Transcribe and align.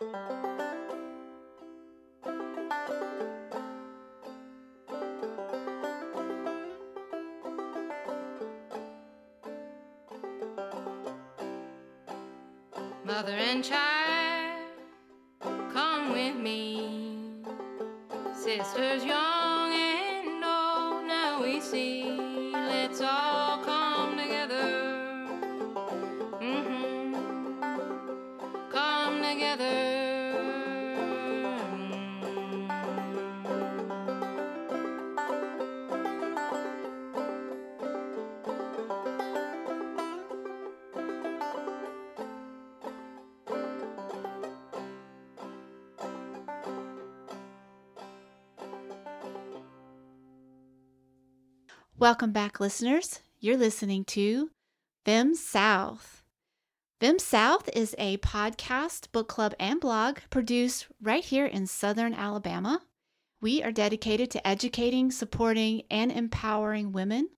Mother 0.00 0.12
and 13.32 13.64
child, 13.64 14.70
come 15.72 16.12
with 16.12 16.36
me. 16.36 17.32
Sisters 18.32 19.04
young 19.04 19.72
and 19.72 20.44
old, 20.44 21.08
now 21.08 21.42
we 21.42 21.60
see. 21.60 22.27
Welcome 52.00 52.30
back, 52.30 52.60
listeners. 52.60 53.18
You're 53.40 53.56
listening 53.56 54.04
to 54.04 54.50
Fem 55.04 55.34
South. 55.34 56.22
Fem 57.00 57.18
South 57.18 57.68
is 57.74 57.96
a 57.98 58.18
podcast, 58.18 59.10
book 59.10 59.26
club, 59.26 59.52
and 59.58 59.80
blog 59.80 60.18
produced 60.30 60.86
right 61.02 61.24
here 61.24 61.46
in 61.46 61.66
Southern 61.66 62.14
Alabama. 62.14 62.82
We 63.40 63.64
are 63.64 63.72
dedicated 63.72 64.30
to 64.30 64.46
educating, 64.46 65.10
supporting, 65.10 65.82
and 65.90 66.12
empowering 66.12 66.92
women. 66.92 67.30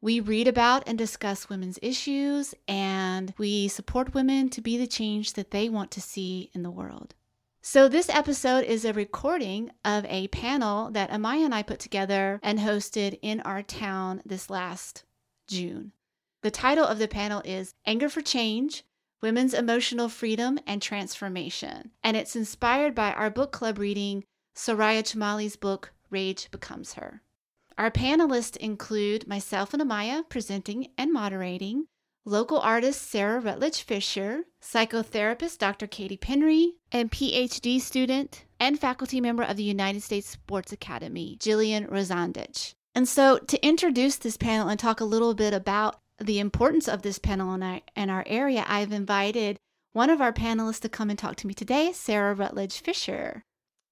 We 0.00 0.18
read 0.18 0.48
about 0.48 0.84
and 0.86 0.96
discuss 0.96 1.50
women's 1.50 1.78
issues, 1.82 2.54
and 2.66 3.34
we 3.36 3.68
support 3.68 4.14
women 4.14 4.48
to 4.48 4.62
be 4.62 4.78
the 4.78 4.86
change 4.86 5.34
that 5.34 5.50
they 5.50 5.68
want 5.68 5.90
to 5.90 6.00
see 6.00 6.50
in 6.54 6.62
the 6.62 6.70
world. 6.70 7.14
So, 7.62 7.88
this 7.88 8.08
episode 8.08 8.64
is 8.64 8.86
a 8.86 8.94
recording 8.94 9.70
of 9.84 10.06
a 10.06 10.28
panel 10.28 10.90
that 10.92 11.10
Amaya 11.10 11.44
and 11.44 11.54
I 11.54 11.62
put 11.62 11.78
together 11.78 12.40
and 12.42 12.58
hosted 12.58 13.18
in 13.20 13.40
our 13.40 13.62
town 13.62 14.22
this 14.24 14.48
last 14.48 15.04
June. 15.46 15.92
The 16.40 16.50
title 16.50 16.86
of 16.86 16.98
the 16.98 17.06
panel 17.06 17.42
is 17.44 17.74
Anger 17.84 18.08
for 18.08 18.22
Change 18.22 18.82
Women's 19.20 19.52
Emotional 19.52 20.08
Freedom 20.08 20.58
and 20.66 20.80
Transformation. 20.80 21.90
And 22.02 22.16
it's 22.16 22.34
inspired 22.34 22.94
by 22.94 23.12
our 23.12 23.28
book 23.28 23.52
club 23.52 23.78
reading 23.78 24.24
Soraya 24.56 25.02
Chemaly's 25.02 25.56
book, 25.56 25.92
Rage 26.08 26.50
Becomes 26.50 26.94
Her. 26.94 27.20
Our 27.76 27.90
panelists 27.90 28.56
include 28.56 29.28
myself 29.28 29.74
and 29.74 29.82
Amaya 29.82 30.26
presenting 30.30 30.92
and 30.96 31.12
moderating, 31.12 31.88
local 32.24 32.58
artist 32.58 33.02
Sarah 33.02 33.40
Rutledge 33.40 33.82
Fisher, 33.82 34.44
psychotherapist 34.62 35.58
Dr. 35.58 35.86
Katie 35.86 36.16
Penry, 36.16 36.72
and 36.92 37.10
PhD 37.10 37.80
student 37.80 38.44
and 38.58 38.78
faculty 38.78 39.20
member 39.20 39.42
of 39.42 39.56
the 39.56 39.62
United 39.62 40.02
States 40.02 40.28
Sports 40.28 40.72
Academy, 40.72 41.36
Jillian 41.40 41.90
Rosandich. 41.90 42.74
And 42.94 43.08
so, 43.08 43.38
to 43.38 43.66
introduce 43.66 44.16
this 44.16 44.36
panel 44.36 44.68
and 44.68 44.78
talk 44.78 45.00
a 45.00 45.04
little 45.04 45.34
bit 45.34 45.54
about 45.54 46.00
the 46.18 46.38
importance 46.38 46.88
of 46.88 47.02
this 47.02 47.18
panel 47.18 47.54
in 47.54 47.62
our, 47.62 47.80
in 47.96 48.10
our 48.10 48.24
area, 48.26 48.64
I've 48.66 48.92
invited 48.92 49.58
one 49.92 50.10
of 50.10 50.20
our 50.20 50.32
panelists 50.32 50.80
to 50.80 50.88
come 50.88 51.10
and 51.10 51.18
talk 51.18 51.36
to 51.36 51.46
me 51.46 51.54
today, 51.54 51.92
Sarah 51.92 52.34
Rutledge 52.34 52.80
Fisher. 52.80 53.44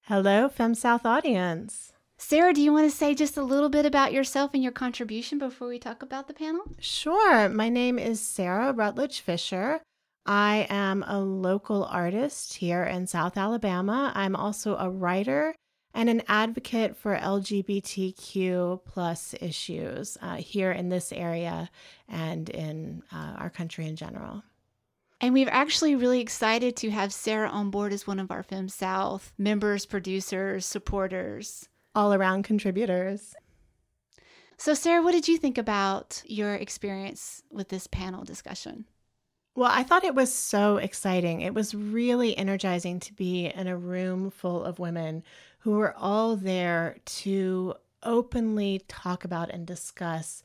Hello, 0.03 0.49
Fem 0.49 0.75
South 0.75 1.07
audience. 1.07 1.93
Sarah, 2.21 2.53
do 2.53 2.61
you 2.61 2.73
want 2.73 2.91
to 2.91 2.95
say 2.95 3.15
just 3.15 3.37
a 3.37 3.43
little 3.43 3.69
bit 3.69 3.87
about 3.87 4.13
yourself 4.13 4.53
and 4.53 4.61
your 4.61 4.73
contribution 4.73 5.39
before 5.39 5.69
we 5.69 5.79
talk 5.79 6.03
about 6.03 6.27
the 6.27 6.35
panel? 6.35 6.63
Sure. 6.81 7.49
My 7.49 7.69
name 7.69 7.97
is 7.97 8.21
Sarah 8.21 8.73
Rutledge 8.73 9.21
Fisher. 9.21 9.81
I 10.27 10.67
am 10.69 11.05
a 11.07 11.21
local 11.21 11.85
artist 11.85 12.55
here 12.55 12.83
in 12.83 13.07
South 13.07 13.37
Alabama. 13.39 14.11
I'm 14.17 14.35
also 14.35 14.77
a 14.77 14.91
writer 14.91 15.55
and 15.95 16.11
an 16.11 16.23
advocate 16.27 16.97
for 16.97 17.17
LGBTQ 17.17 18.85
plus 18.85 19.37
issues 19.41 20.19
uh, 20.21 20.37
here 20.37 20.73
in 20.73 20.89
this 20.89 21.13
area 21.13 21.71
and 22.09 22.51
in 22.51 23.05
uh, 23.13 23.35
our 23.39 23.49
country 23.49 23.87
in 23.87 23.95
general. 23.95 24.43
And 25.21 25.33
we're 25.33 25.49
actually 25.51 25.95
really 25.95 26.21
excited 26.21 26.75
to 26.79 26.91
have 26.91 27.13
Sarah 27.13 27.49
on 27.49 27.71
board 27.71 27.93
as 27.93 28.09
one 28.09 28.19
of 28.19 28.33
our 28.33 28.43
Fem 28.43 28.69
South 28.69 29.33
members, 29.39 29.87
producers, 29.87 30.67
supporters, 30.67 31.69
all 31.99 32.15
around 32.15 32.45
contributors. 32.45 33.35
So, 34.57 34.73
Sarah, 34.73 35.03
what 35.03 35.11
did 35.11 35.27
you 35.27 35.37
think 35.37 35.59
about 35.59 36.23
your 36.27 36.55
experience 36.55 37.43
with 37.51 37.71
this 37.71 37.89
panel 37.89 38.23
discussion? 38.23 38.85
Well, 39.57 39.71
I 39.73 39.83
thought 39.83 40.05
it 40.05 40.15
was 40.15 40.33
so 40.33 40.77
exciting. 40.77 41.41
It 41.41 41.55
was 41.55 41.75
really 41.75 42.39
energizing 42.39 43.01
to 43.01 43.13
be 43.13 43.47
in 43.47 43.67
a 43.67 43.77
room 43.77 44.31
full 44.31 44.63
of 44.63 44.79
women 44.79 45.25
who 45.59 45.73
were 45.73 45.93
all 45.97 46.37
there 46.37 46.99
to 47.05 47.75
openly 48.05 48.85
talk 48.87 49.25
about 49.25 49.51
and 49.51 49.67
discuss 49.67 50.45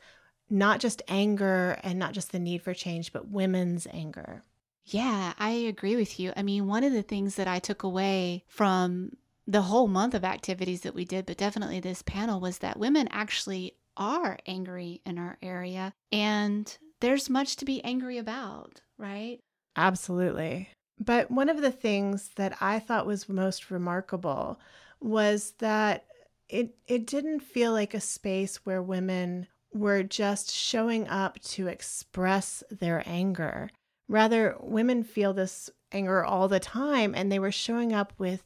not 0.50 0.80
just 0.80 1.04
anger 1.08 1.78
and 1.84 2.00
not 2.00 2.14
just 2.14 2.32
the 2.32 2.40
need 2.40 2.64
for 2.64 2.74
change, 2.74 3.14
but 3.14 3.30
women's 3.30 3.86
anger. 3.92 4.42
Yeah, 4.86 5.34
I 5.38 5.52
agree 5.52 5.96
with 5.96 6.20
you. 6.20 6.34
I 6.36 6.42
mean, 6.42 6.66
one 6.66 6.84
of 6.84 6.94
the 6.94 7.04
things 7.04 7.36
that 7.36 7.48
I 7.48 7.60
took 7.60 7.84
away 7.84 8.44
from 8.48 9.12
the 9.48 9.64
whole 9.64 9.88
month 9.88 10.14
of 10.14 10.24
activities 10.24 10.82
that 10.82 10.96
we 10.96 11.06
did, 11.06 11.26
but 11.26 11.38
definitely 11.38 11.80
this 11.80 12.02
panel, 12.02 12.40
was 12.40 12.60
that 12.60 12.80
women 12.80 13.08
actually 13.12 13.76
are 13.96 14.38
angry 14.48 15.02
in 15.06 15.20
our 15.20 15.38
area 15.42 15.94
and 16.12 16.78
there's 17.00 17.30
much 17.30 17.58
to 17.58 17.66
be 17.66 17.84
angry 17.84 18.18
about, 18.18 18.82
right? 18.98 19.40
Absolutely. 19.76 20.70
But 21.00 21.30
one 21.30 21.50
of 21.50 21.62
the 21.62 21.72
things 21.72 22.30
that 22.38 22.58
I 22.62 22.80
thought 22.80 23.06
was 23.06 23.28
most 23.28 23.70
remarkable 23.70 24.60
was 25.02 25.54
that 25.60 26.06
it 26.48 26.76
it 26.88 27.06
didn't 27.06 27.42
feel 27.42 27.72
like 27.72 27.94
a 27.94 28.00
space 28.00 28.58
where 28.66 28.82
women 28.82 29.48
were 29.74 30.04
just 30.04 30.52
showing 30.52 31.08
up 31.08 31.40
to 31.40 31.68
express 31.68 32.64
their 32.70 33.04
anger. 33.06 33.70
Rather, 34.08 34.56
women 34.60 35.04
feel 35.04 35.34
this 35.34 35.70
anger 35.92 36.24
all 36.24 36.48
the 36.48 36.60
time, 36.60 37.14
and 37.16 37.32
they 37.32 37.40
were 37.40 37.52
showing 37.52 37.92
up 37.92 38.14
with 38.18 38.44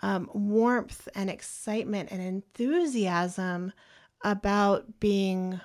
um, 0.00 0.30
warmth 0.32 1.08
and 1.14 1.28
excitement 1.28 2.10
and 2.10 2.22
enthusiasm 2.22 3.72
about 4.22 5.00
being 5.00 5.60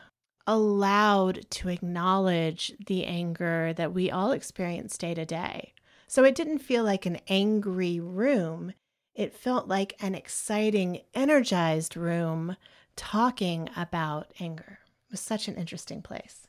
allowed 0.45 1.49
to 1.49 1.69
acknowledge 1.69 2.73
the 2.88 3.05
anger 3.05 3.73
that 3.73 3.94
we 3.94 4.11
all 4.11 4.31
experience 4.31 4.97
day 4.97 5.13
to 5.13 5.25
day. 5.25 5.73
So 6.07 6.23
it 6.23 6.35
didn't 6.35 6.59
feel 6.59 6.83
like 6.83 7.05
an 7.05 7.19
angry 7.27 7.99
room. 7.99 8.73
It 9.16 9.33
felt 9.33 9.67
like 9.67 9.95
an 10.01 10.16
exciting, 10.16 11.01
energized 11.13 11.95
room 11.95 12.55
talking 12.95 13.69
about 13.75 14.31
anger. 14.39 14.79
It 15.07 15.11
was 15.11 15.19
such 15.19 15.47
an 15.47 15.55
interesting 15.55 16.01
place. 16.01 16.47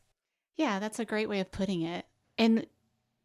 Yeah, 0.56 0.78
that's 0.78 0.98
a 0.98 1.04
great 1.04 1.28
way 1.28 1.40
of 1.40 1.50
putting 1.50 1.82
it. 1.82 2.06
And 2.36 2.66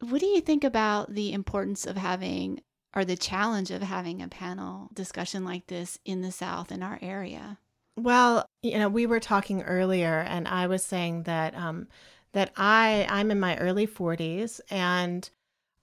what 0.01 0.21
do 0.21 0.27
you 0.27 0.41
think 0.41 0.63
about 0.63 1.13
the 1.13 1.33
importance 1.33 1.85
of 1.85 1.97
having 1.97 2.61
or 2.95 3.05
the 3.05 3.17
challenge 3.17 3.71
of 3.71 3.81
having 3.81 4.21
a 4.21 4.27
panel 4.27 4.89
discussion 4.93 5.45
like 5.45 5.67
this 5.67 5.99
in 6.05 6.21
the 6.21 6.31
South 6.31 6.71
in 6.71 6.83
our 6.83 6.99
area? 7.01 7.59
Well, 7.95 8.45
you 8.61 8.77
know, 8.77 8.89
we 8.89 9.05
were 9.05 9.19
talking 9.19 9.61
earlier, 9.63 10.19
and 10.19 10.47
I 10.47 10.67
was 10.67 10.83
saying 10.83 11.23
that 11.23 11.55
um, 11.55 11.87
that 12.31 12.51
I 12.55 13.05
I'm 13.09 13.31
in 13.31 13.39
my 13.39 13.57
early 13.57 13.87
40s, 13.87 14.61
and 14.69 15.29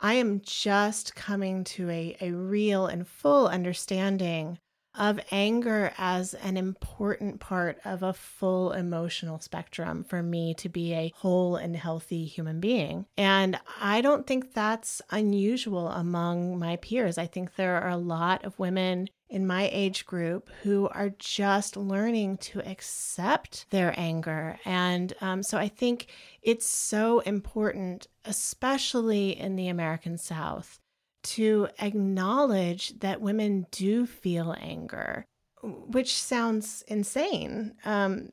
I 0.00 0.14
am 0.14 0.40
just 0.42 1.14
coming 1.14 1.64
to 1.64 1.90
a, 1.90 2.16
a 2.20 2.30
real 2.32 2.86
and 2.86 3.06
full 3.06 3.48
understanding 3.48 4.58
of 4.96 5.20
anger 5.30 5.92
as 5.98 6.34
an 6.34 6.56
important 6.56 7.40
part 7.40 7.78
of 7.84 8.02
a 8.02 8.12
full 8.12 8.72
emotional 8.72 9.40
spectrum 9.40 10.04
for 10.04 10.22
me 10.22 10.54
to 10.54 10.68
be 10.68 10.94
a 10.94 11.12
whole 11.16 11.56
and 11.56 11.76
healthy 11.76 12.24
human 12.24 12.60
being. 12.60 13.06
And 13.16 13.58
I 13.80 14.00
don't 14.00 14.26
think 14.26 14.52
that's 14.52 15.02
unusual 15.10 15.88
among 15.88 16.58
my 16.58 16.76
peers. 16.76 17.18
I 17.18 17.26
think 17.26 17.56
there 17.56 17.80
are 17.80 17.90
a 17.90 17.96
lot 17.96 18.44
of 18.44 18.58
women 18.58 19.08
in 19.28 19.46
my 19.46 19.68
age 19.72 20.06
group 20.06 20.50
who 20.62 20.88
are 20.88 21.10
just 21.18 21.76
learning 21.76 22.38
to 22.38 22.60
accept 22.60 23.66
their 23.70 23.92
anger. 23.96 24.58
And 24.64 25.12
um, 25.20 25.42
so 25.42 25.58
I 25.58 25.68
think 25.68 26.06
it's 26.42 26.68
so 26.68 27.20
important, 27.20 28.06
especially 28.24 29.36
in 29.38 29.56
the 29.56 29.68
American 29.68 30.16
South, 30.16 30.78
to 31.26 31.68
acknowledge 31.80 32.98
that 33.00 33.20
women 33.20 33.66
do 33.70 34.06
feel 34.06 34.54
anger, 34.60 35.24
which 35.62 36.14
sounds 36.14 36.82
insane, 36.88 37.74
um, 37.84 38.30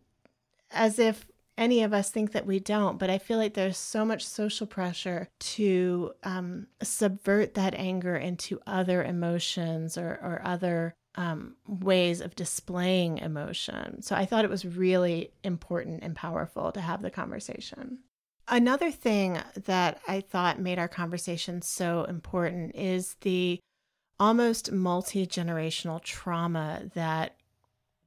as 0.71 0.99
if 0.99 1.25
any 1.57 1.83
of 1.83 1.93
us 1.93 2.09
think 2.09 2.31
that 2.31 2.45
we 2.45 2.59
don't, 2.59 2.97
but 2.97 3.09
I 3.09 3.17
feel 3.17 3.37
like 3.37 3.53
there's 3.53 3.77
so 3.77 4.03
much 4.05 4.25
social 4.25 4.65
pressure 4.65 5.29
to 5.39 6.13
um, 6.23 6.67
subvert 6.81 7.53
that 7.53 7.75
anger 7.75 8.15
into 8.15 8.59
other 8.65 9.03
emotions 9.03 9.97
or, 9.97 10.19
or 10.21 10.41
other 10.43 10.95
um, 11.15 11.55
ways 11.67 12.21
of 12.21 12.35
displaying 12.35 13.19
emotion. 13.19 14.01
So 14.01 14.15
I 14.15 14.25
thought 14.25 14.45
it 14.45 14.51
was 14.51 14.65
really 14.65 15.31
important 15.43 16.01
and 16.03 16.15
powerful 16.15 16.71
to 16.71 16.81
have 16.81 17.01
the 17.01 17.11
conversation. 17.11 17.99
Another 18.53 18.91
thing 18.91 19.39
that 19.65 19.99
I 20.07 20.21
thought 20.21 20.59
made 20.59 20.77
our 20.77 20.87
conversation 20.87 21.63
so 21.63 22.03
important 22.03 22.75
is 22.75 23.15
the 23.21 23.59
almost 24.19 24.71
multi 24.71 25.25
generational 25.25 25.99
trauma 25.99 26.83
that 26.93 27.35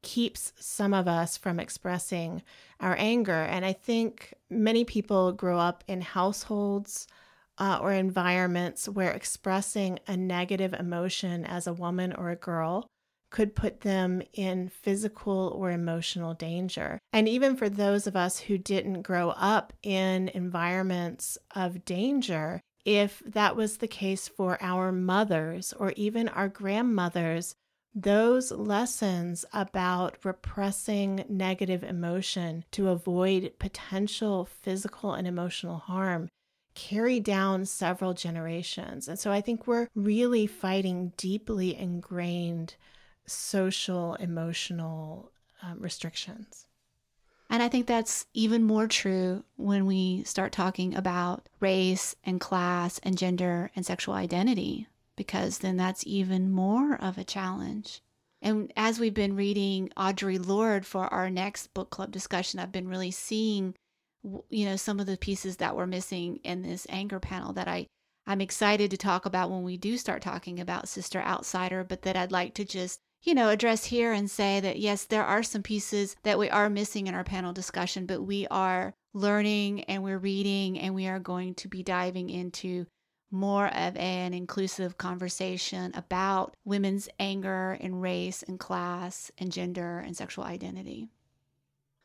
keeps 0.03 0.53
some 0.61 0.95
of 0.95 1.09
us 1.09 1.37
from 1.37 1.59
expressing 1.59 2.45
our 2.79 2.95
anger. 2.97 3.43
And 3.43 3.65
I 3.65 3.73
think 3.73 4.35
many 4.49 4.85
people 4.85 5.33
grow 5.33 5.59
up 5.59 5.83
in 5.89 6.01
households 6.01 7.09
uh, 7.59 7.81
or 7.83 7.91
environments 7.91 8.89
where 8.89 9.11
expressing 9.11 9.99
a 10.07 10.17
negative 10.17 10.75
emotion 10.75 11.45
as 11.45 11.67
a 11.67 11.75
woman 11.75 12.13
or 12.13 12.31
a 12.31 12.37
girl 12.37 12.87
could 13.37 13.55
put 13.55 13.83
them 13.83 14.23
in 14.33 14.67
physical 14.67 15.55
or 15.55 15.71
emotional 15.71 16.33
danger. 16.33 16.99
And 17.13 17.29
even 17.29 17.55
for 17.55 17.69
those 17.69 18.07
of 18.07 18.17
us 18.17 18.39
who 18.39 18.57
didn't 18.57 19.03
grow 19.03 19.29
up 19.29 19.75
in 19.83 20.29
environments 20.29 21.37
of 21.55 21.85
danger, 21.85 22.63
if 22.87 23.23
that 23.27 23.55
was 23.55 23.77
the 23.77 23.89
case 23.89 24.27
for 24.27 24.57
our 24.63 24.91
mothers 24.91 25.75
or 25.75 25.93
even 25.97 26.31
our 26.31 26.49
grandmothers, 26.49 27.55
those 27.95 28.53
lessons 28.53 29.45
about 29.53 30.17
repressing 30.25 31.27
negative 31.29 31.85
emotion 31.85 32.65
to 32.71 32.89
avoid 32.89 33.53
potential 33.59 34.47
physical 34.47 35.13
and 35.13 35.29
emotional 35.29 35.77
harm 35.77 36.31
carry 36.75 37.21
down 37.21 37.67
several 37.67 38.15
generations. 38.15 39.09
And 39.09 39.19
so 39.19 39.31
I 39.31 39.43
think 39.43 39.67
we're 39.67 39.89
really 39.95 40.47
fighting 40.47 41.13
deeply 41.19 41.77
ingrained 41.77 42.77
social, 43.27 44.15
emotional 44.15 45.31
um, 45.63 45.81
restrictions. 45.81 46.67
And 47.49 47.63
I 47.63 47.69
think 47.69 47.87
that's 47.87 48.27
even 48.35 48.65
more 48.65 48.89
true 48.89 49.45
when 49.57 49.87
we 49.87 50.25
start 50.25 50.53
talking 50.53 50.95
about 50.95 51.49
race 51.61 52.17
and 52.25 52.41
class 52.41 52.99
and 53.03 53.17
gender 53.17 53.71
and 53.77 53.87
sexual 53.87 54.15
identity 54.15 54.89
because 55.17 55.59
then 55.59 55.77
that's 55.77 56.07
even 56.07 56.51
more 56.51 56.97
of 56.97 57.17
a 57.17 57.25
challenge. 57.25 58.03
And 58.43 58.73
as 58.77 59.01
we've 59.01 59.15
been 59.15 59.37
reading 59.37 59.91
Audre 59.97 60.45
Lorde 60.45 60.85
for 60.85 61.07
our 61.07 61.31
next 61.31 61.73
book 61.73 61.91
club 61.91 62.13
discussion, 62.13 62.61
I've 62.61 62.73
been 62.73 62.89
really 62.89 63.11
seeing, 63.11 63.75
you 64.51 64.67
know, 64.67 64.77
some 64.77 65.01
of 65.01 65.07
the 65.07 65.17
pieces 65.17 65.57
that 65.57 65.75
were 65.75 65.87
missing 65.87 66.41
in 66.45 66.63
this 66.63 66.87
anger 66.91 67.19
panel 67.19 67.53
that 67.55 67.67
I, 67.67 67.87
I'm 68.27 68.41
excited 68.41 68.91
to 68.91 68.97
talk 68.97 69.25
about 69.25 69.51
when 69.51 69.63
we 69.63 69.77
do 69.77 69.97
start 69.97 70.21
talking 70.21 70.61
about 70.61 70.89
Sister 70.89 71.21
Outsider, 71.21 71.83
but 71.83 72.03
that 72.03 72.17
I'd 72.17 72.33
like 72.33 72.55
to 72.55 72.65
just, 72.65 73.01
you 73.27 73.35
know, 73.35 73.49
address 73.49 73.85
here 73.85 74.13
and 74.13 74.31
say 74.31 74.61
that 74.61 74.79
yes, 74.79 75.05
there 75.05 75.25
are 75.25 75.43
some 75.43 75.63
pieces 75.63 76.15
that 76.23 76.39
we 76.39 76.49
are 76.49 76.71
missing 76.71 77.09
in 77.09 77.15
our 77.15 77.25
panel 77.25 77.53
discussion, 77.53 78.07
but 78.07 78.23
we 78.23 78.47
are 78.53 78.95
learning 79.13 79.83
and 79.85 80.05
we're 80.05 80.17
reading 80.17 80.79
and 80.79 80.95
we 80.95 81.09
are 81.09 81.19
going 81.19 81.55
to 81.57 81.69
be 81.69 81.83
diving 81.83 82.31
into 82.31 82.87
more 83.33 83.67
of 83.67 83.97
an 83.97 84.33
inclusive 84.33 84.97
conversation 84.97 85.91
about 85.95 86.55
women's 86.65 87.09
anger 87.19 87.77
and 87.81 88.01
race 88.01 88.45
and 88.45 88.61
class 88.61 89.33
and 89.39 89.51
gender 89.51 89.99
and 89.99 90.17
sexual 90.17 90.45
identity. 90.45 91.09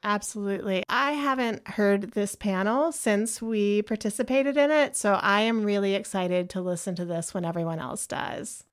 Absolutely. 0.04 0.84
I 0.90 1.12
haven't 1.12 1.68
heard 1.68 2.14
this 2.14 2.34
panel 2.34 2.92
since 2.92 3.40
we 3.40 3.84
participated 3.84 4.58
in 4.58 4.72
it, 4.72 4.96
so 4.96 5.14
I 5.14 5.42
am 5.42 5.64
really 5.64 5.94
excited 5.94 6.50
to 6.50 6.62
listen 6.62 6.96
to 6.96 7.06
this 7.06 7.36
when 7.36 7.46
everyone 7.46 7.78
else 7.78 8.08
does. 8.08 8.64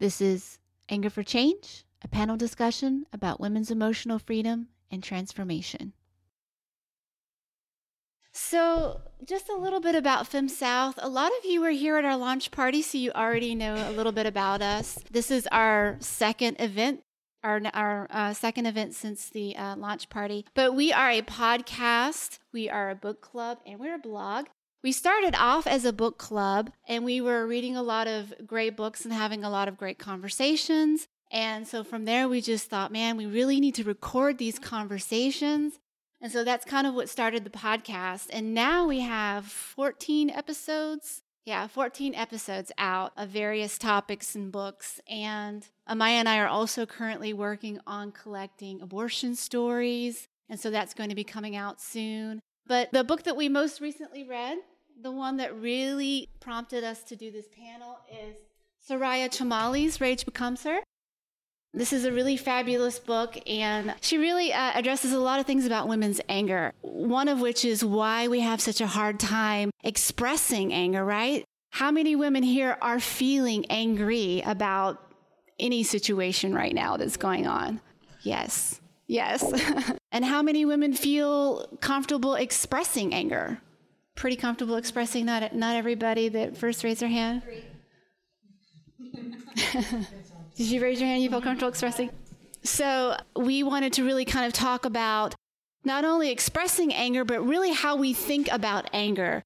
This 0.00 0.20
is 0.20 0.58
Anger 0.90 1.08
for 1.08 1.22
Change, 1.22 1.84
a 2.02 2.08
panel 2.08 2.36
discussion 2.36 3.06
about 3.12 3.40
women's 3.40 3.70
emotional 3.70 4.18
freedom 4.18 4.68
and 4.90 5.02
transformation. 5.02 5.92
So, 8.32 9.00
just 9.24 9.48
a 9.48 9.56
little 9.56 9.80
bit 9.80 9.94
about 9.94 10.26
Fem 10.26 10.48
South. 10.48 10.94
A 10.98 11.08
lot 11.08 11.30
of 11.38 11.44
you 11.44 11.60
were 11.60 11.70
here 11.70 11.96
at 11.96 12.04
our 12.04 12.16
launch 12.16 12.50
party, 12.50 12.82
so 12.82 12.98
you 12.98 13.12
already 13.12 13.54
know 13.54 13.74
a 13.74 13.92
little 13.92 14.12
bit 14.12 14.26
about 14.26 14.62
us. 14.62 14.98
This 15.10 15.30
is 15.30 15.48
our 15.52 15.96
second 16.00 16.56
event, 16.60 17.02
our, 17.42 17.60
our 17.74 18.06
uh, 18.10 18.32
second 18.32 18.66
event 18.66 18.94
since 18.94 19.30
the 19.30 19.56
uh, 19.56 19.76
launch 19.76 20.08
party. 20.10 20.44
But 20.54 20.74
we 20.74 20.92
are 20.92 21.10
a 21.10 21.22
podcast, 21.22 22.38
we 22.52 22.68
are 22.68 22.90
a 22.90 22.94
book 22.94 23.20
club, 23.20 23.58
and 23.66 23.78
we're 23.78 23.96
a 23.96 23.98
blog. 23.98 24.46
We 24.82 24.92
started 24.92 25.34
off 25.36 25.66
as 25.66 25.84
a 25.84 25.92
book 25.92 26.16
club, 26.18 26.70
and 26.88 27.04
we 27.04 27.20
were 27.20 27.46
reading 27.46 27.76
a 27.76 27.82
lot 27.82 28.06
of 28.06 28.32
great 28.46 28.76
books 28.76 29.04
and 29.04 29.12
having 29.12 29.44
a 29.44 29.50
lot 29.50 29.68
of 29.68 29.76
great 29.76 29.98
conversations. 29.98 31.06
And 31.30 31.66
so 31.68 31.84
from 31.84 32.06
there, 32.06 32.28
we 32.28 32.40
just 32.40 32.68
thought, 32.68 32.90
man, 32.90 33.16
we 33.16 33.26
really 33.26 33.60
need 33.60 33.74
to 33.76 33.84
record 33.84 34.38
these 34.38 34.58
conversations 34.58 35.78
and 36.20 36.30
so 36.30 36.44
that's 36.44 36.64
kind 36.64 36.86
of 36.86 36.94
what 36.94 37.08
started 37.08 37.44
the 37.44 37.50
podcast. 37.50 38.26
And 38.30 38.52
now 38.52 38.86
we 38.86 39.00
have 39.00 39.46
14 39.46 40.30
episodes. 40.30 41.22
Yeah, 41.46 41.66
14 41.66 42.14
episodes 42.14 42.70
out 42.76 43.12
of 43.16 43.30
various 43.30 43.78
topics 43.78 44.34
and 44.34 44.52
books. 44.52 45.00
And 45.08 45.66
Amaya 45.88 46.18
and 46.18 46.28
I 46.28 46.38
are 46.38 46.46
also 46.46 46.84
currently 46.84 47.32
working 47.32 47.80
on 47.86 48.12
collecting 48.12 48.82
abortion 48.82 49.34
stories. 49.34 50.28
And 50.50 50.60
so 50.60 50.70
that's 50.70 50.92
going 50.92 51.08
to 51.08 51.16
be 51.16 51.24
coming 51.24 51.56
out 51.56 51.80
soon. 51.80 52.40
But 52.66 52.92
the 52.92 53.02
book 53.02 53.22
that 53.22 53.36
we 53.36 53.48
most 53.48 53.80
recently 53.80 54.22
read, 54.22 54.58
the 55.02 55.10
one 55.10 55.36
that 55.38 55.56
really 55.56 56.28
prompted 56.40 56.84
us 56.84 57.02
to 57.04 57.16
do 57.16 57.30
this 57.30 57.46
panel, 57.48 57.98
is 58.10 58.36
Soraya 58.86 59.28
Chemaly's 59.28 60.00
Rage 60.00 60.24
Becomes 60.24 60.62
Her. 60.64 60.80
This 61.72 61.92
is 61.92 62.04
a 62.04 62.12
really 62.12 62.36
fabulous 62.36 62.98
book, 62.98 63.38
and 63.46 63.94
she 64.00 64.18
really 64.18 64.52
uh, 64.52 64.72
addresses 64.74 65.12
a 65.12 65.20
lot 65.20 65.38
of 65.38 65.46
things 65.46 65.66
about 65.66 65.88
women's 65.88 66.20
anger. 66.28 66.72
One 66.82 67.28
of 67.28 67.40
which 67.40 67.64
is 67.64 67.84
why 67.84 68.26
we 68.28 68.40
have 68.40 68.60
such 68.60 68.80
a 68.80 68.88
hard 68.88 69.20
time 69.20 69.70
expressing 69.84 70.72
anger, 70.72 71.04
right? 71.04 71.44
How 71.70 71.92
many 71.92 72.16
women 72.16 72.42
here 72.42 72.76
are 72.82 72.98
feeling 72.98 73.66
angry 73.70 74.42
about 74.44 75.00
any 75.60 75.84
situation 75.84 76.52
right 76.52 76.74
now 76.74 76.96
that's 76.96 77.16
going 77.16 77.46
on? 77.46 77.80
Yes, 78.22 78.80
yes. 79.06 79.44
and 80.12 80.24
how 80.24 80.42
many 80.42 80.64
women 80.64 80.92
feel 80.92 81.68
comfortable 81.80 82.34
expressing 82.34 83.14
anger? 83.14 83.60
Pretty 84.16 84.36
comfortable 84.36 84.76
expressing 84.76 85.24
not 85.24 85.54
not 85.54 85.76
everybody 85.76 86.28
that 86.28 86.56
first 86.56 86.84
raised 86.84 87.00
their 87.00 87.08
hand. 87.08 87.42
Did 90.56 90.66
you 90.66 90.82
raise 90.82 91.00
your 91.00 91.08
hand? 91.08 91.22
You 91.22 91.30
feel 91.30 91.40
comfortable 91.40 91.70
expressing? 91.70 92.10
So, 92.62 93.16
we 93.34 93.62
wanted 93.62 93.94
to 93.94 94.04
really 94.04 94.24
kind 94.26 94.46
of 94.46 94.52
talk 94.52 94.84
about 94.84 95.34
not 95.84 96.04
only 96.04 96.30
expressing 96.30 96.92
anger, 96.92 97.24
but 97.24 97.40
really 97.40 97.72
how 97.72 97.96
we 97.96 98.12
think 98.12 98.52
about 98.52 98.90
anger, 98.92 99.42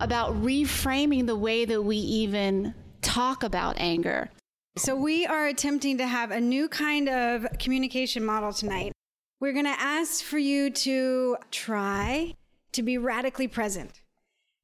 about 0.00 0.34
reframing 0.42 1.26
the 1.26 1.36
way 1.36 1.64
that 1.64 1.82
we 1.82 1.96
even 1.96 2.74
talk 3.00 3.44
about 3.44 3.76
anger. 3.78 4.30
So, 4.76 4.96
we 4.96 5.26
are 5.26 5.46
attempting 5.46 5.98
to 5.98 6.06
have 6.06 6.32
a 6.32 6.40
new 6.40 6.68
kind 6.68 7.08
of 7.08 7.46
communication 7.60 8.24
model 8.24 8.52
tonight. 8.52 8.92
We're 9.40 9.52
going 9.52 9.66
to 9.66 9.80
ask 9.80 10.24
for 10.24 10.38
you 10.38 10.70
to 10.70 11.36
try 11.52 12.34
to 12.72 12.82
be 12.82 12.98
radically 12.98 13.46
present. 13.46 14.00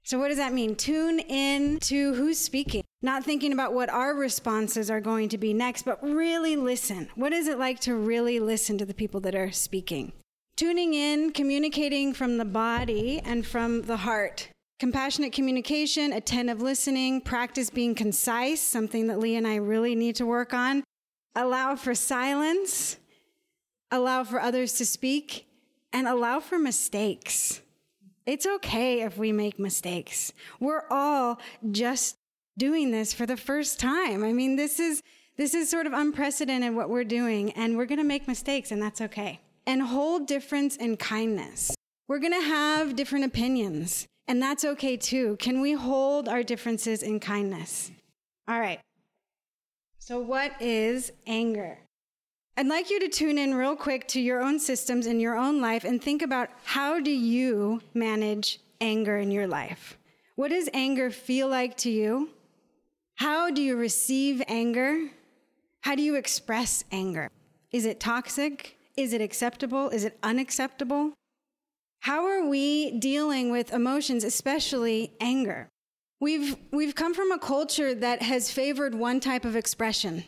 So, 0.05 0.19
what 0.19 0.29
does 0.29 0.37
that 0.37 0.53
mean? 0.53 0.77
Tune 0.77 1.19
in 1.19 1.81
to 1.81 2.15
who's 2.15 2.39
speaking 2.39 2.85
not 3.05 3.23
thinking 3.23 3.53
about 3.53 3.75
what 3.75 3.91
our 3.91 4.15
responses 4.15 4.91
are 4.91 5.01
going 5.01 5.29
to 5.29 5.37
be 5.37 5.53
next, 5.53 5.83
but 5.83 6.03
really 6.03 6.57
listen. 6.57 7.07
What 7.15 7.35
is 7.35 7.47
it 7.47 7.59
like 7.59 7.79
to 7.81 7.95
really 7.95 8.41
listen 8.41 8.79
to 8.79 8.87
the 8.87 8.95
people 8.95 9.21
that 9.21 9.35
are 9.35 9.53
speaking? 9.53 10.13
Tuning 10.57 10.95
in, 10.95 11.31
communicating 11.31 12.15
from 12.15 12.39
the 12.39 12.47
body 12.47 13.21
and 13.23 13.47
from 13.47 13.83
the 13.83 13.99
heart. 13.99 14.49
Compassionate 14.81 15.35
communication, 15.35 16.15
attentive 16.15 16.63
listening, 16.63 17.21
practice 17.21 17.69
being 17.69 17.95
concise, 17.95 18.63
something 18.63 19.07
that 19.09 19.19
Lee 19.19 19.37
and 19.37 19.47
I 19.47 19.57
really 19.57 19.95
need 19.95 20.17
to 20.17 20.27
work 20.27 20.55
on. 20.55 20.83
Allow 21.37 21.77
for 21.77 21.95
silence, 21.95 22.97
allow 23.91 24.25
for 24.25 24.41
others 24.41 24.73
to 24.75 24.87
speak, 24.87 25.47
and 25.93 26.09
allow 26.09 26.41
for 26.41 26.59
mistakes. 26.59 27.61
It's 28.27 28.47
okay 28.47 29.03
if 29.03 29.19
we 29.19 29.33
make 29.33 29.59
mistakes. 29.59 30.33
We're 30.61 30.85
all 30.91 31.39
just 31.71 32.17
doing 32.57 32.91
this 32.91 33.13
for 33.13 33.27
the 33.27 33.37
first 33.37 33.79
time. 33.79 34.25
I 34.25 34.33
mean, 34.33 34.57
this 34.57 34.81
is 34.81 35.03
this 35.37 35.53
is 35.53 35.69
sort 35.69 35.87
of 35.87 35.93
unprecedented 35.93 36.75
what 36.75 36.89
we're 36.89 37.05
doing 37.05 37.51
and 37.53 37.77
we're 37.77 37.87
going 37.87 37.99
to 37.99 38.05
make 38.05 38.29
mistakes 38.29 38.71
and 38.71 38.81
that's 38.81 39.01
okay. 39.01 39.41
And 39.67 39.83
hold 39.83 40.27
difference 40.27 40.77
in 40.77 40.97
kindness. 40.97 41.75
We're 42.07 42.21
going 42.21 42.33
to 42.33 42.47
have 42.47 42.95
different 42.95 43.25
opinions 43.25 44.07
and 44.29 44.41
that's 44.41 44.65
okay 44.65 44.97
too. 44.97 45.37
Can 45.39 45.61
we 45.61 45.73
hold 45.73 46.29
our 46.29 46.43
differences 46.43 47.03
in 47.03 47.19
kindness? 47.21 47.91
All 48.47 48.61
right. 48.61 48.81
So 49.99 50.21
what 50.21 50.53
is 50.61 51.13
anger? 51.27 51.79
I'd 52.57 52.69
like 52.69 52.89
you 52.89 53.01
to 53.01 53.09
tune 53.09 53.37
in 53.37 53.53
real 53.53 53.75
quick 53.75 54.07
to 54.09 54.21
your 54.21 54.41
own 54.41 54.61
systems 54.61 55.09
in 55.09 55.19
your 55.19 55.37
own 55.37 55.61
life 55.61 55.83
and 55.83 56.01
think 56.01 56.23
about 56.23 56.51
how 56.63 57.01
do 57.01 57.11
you 57.11 57.83
manage 57.95 58.61
anger 58.81 59.19
in 59.19 59.33
your 59.33 59.49
life? 59.49 59.99
What 60.37 60.51
does 60.51 60.69
anger 60.73 61.11
feel 61.11 61.49
like 61.49 61.77
to 61.79 61.91
you? 61.91 62.31
How 63.17 63.51
do 63.51 63.61
you 63.61 63.75
receive 63.77 64.41
anger? 64.47 65.11
How 65.81 65.97
do 65.97 66.03
you 66.03 66.15
express 66.15 66.85
anger? 66.93 67.29
Is 67.73 67.87
it 67.87 67.99
toxic? 67.99 68.77
Is 68.97 69.13
it 69.13 69.21
acceptable? 69.21 69.89
Is 69.89 70.05
it 70.05 70.17
unacceptable? 70.23 71.13
How 72.01 72.25
are 72.25 72.47
we 72.47 73.01
dealing 73.01 73.51
with 73.51 73.73
emotions, 73.73 74.23
especially 74.23 75.13
anger? 75.21 75.69
We've, 76.21 76.55
we've 76.71 76.95
come 76.95 77.15
from 77.15 77.33
a 77.33 77.39
culture 77.39 77.97
that 77.97 78.23
has 78.23 78.53
favored 78.53 78.95
one 78.95 79.19
type 79.19 79.45
of 79.45 79.57
expression 79.57 80.23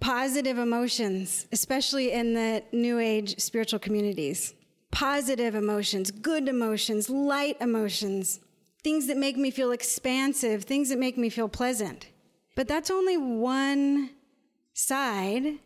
positive 0.00 0.58
emotions, 0.58 1.46
especially 1.52 2.12
in 2.12 2.34
the 2.34 2.62
New 2.72 2.98
Age 2.98 3.38
spiritual 3.40 3.78
communities. 3.78 4.54
Positive 4.90 5.54
emotions, 5.54 6.10
good 6.10 6.48
emotions, 6.48 7.10
light 7.10 7.56
emotions, 7.60 8.40
things 8.82 9.06
that 9.06 9.16
make 9.16 9.36
me 9.36 9.50
feel 9.50 9.72
expansive, 9.72 10.64
things 10.64 10.88
that 10.88 10.98
make 10.98 11.18
me 11.18 11.28
feel 11.28 11.48
pleasant. 11.48 12.08
But 12.56 12.68
that's 12.68 12.90
only 12.90 13.16
one 13.16 14.10
side, 14.72 15.58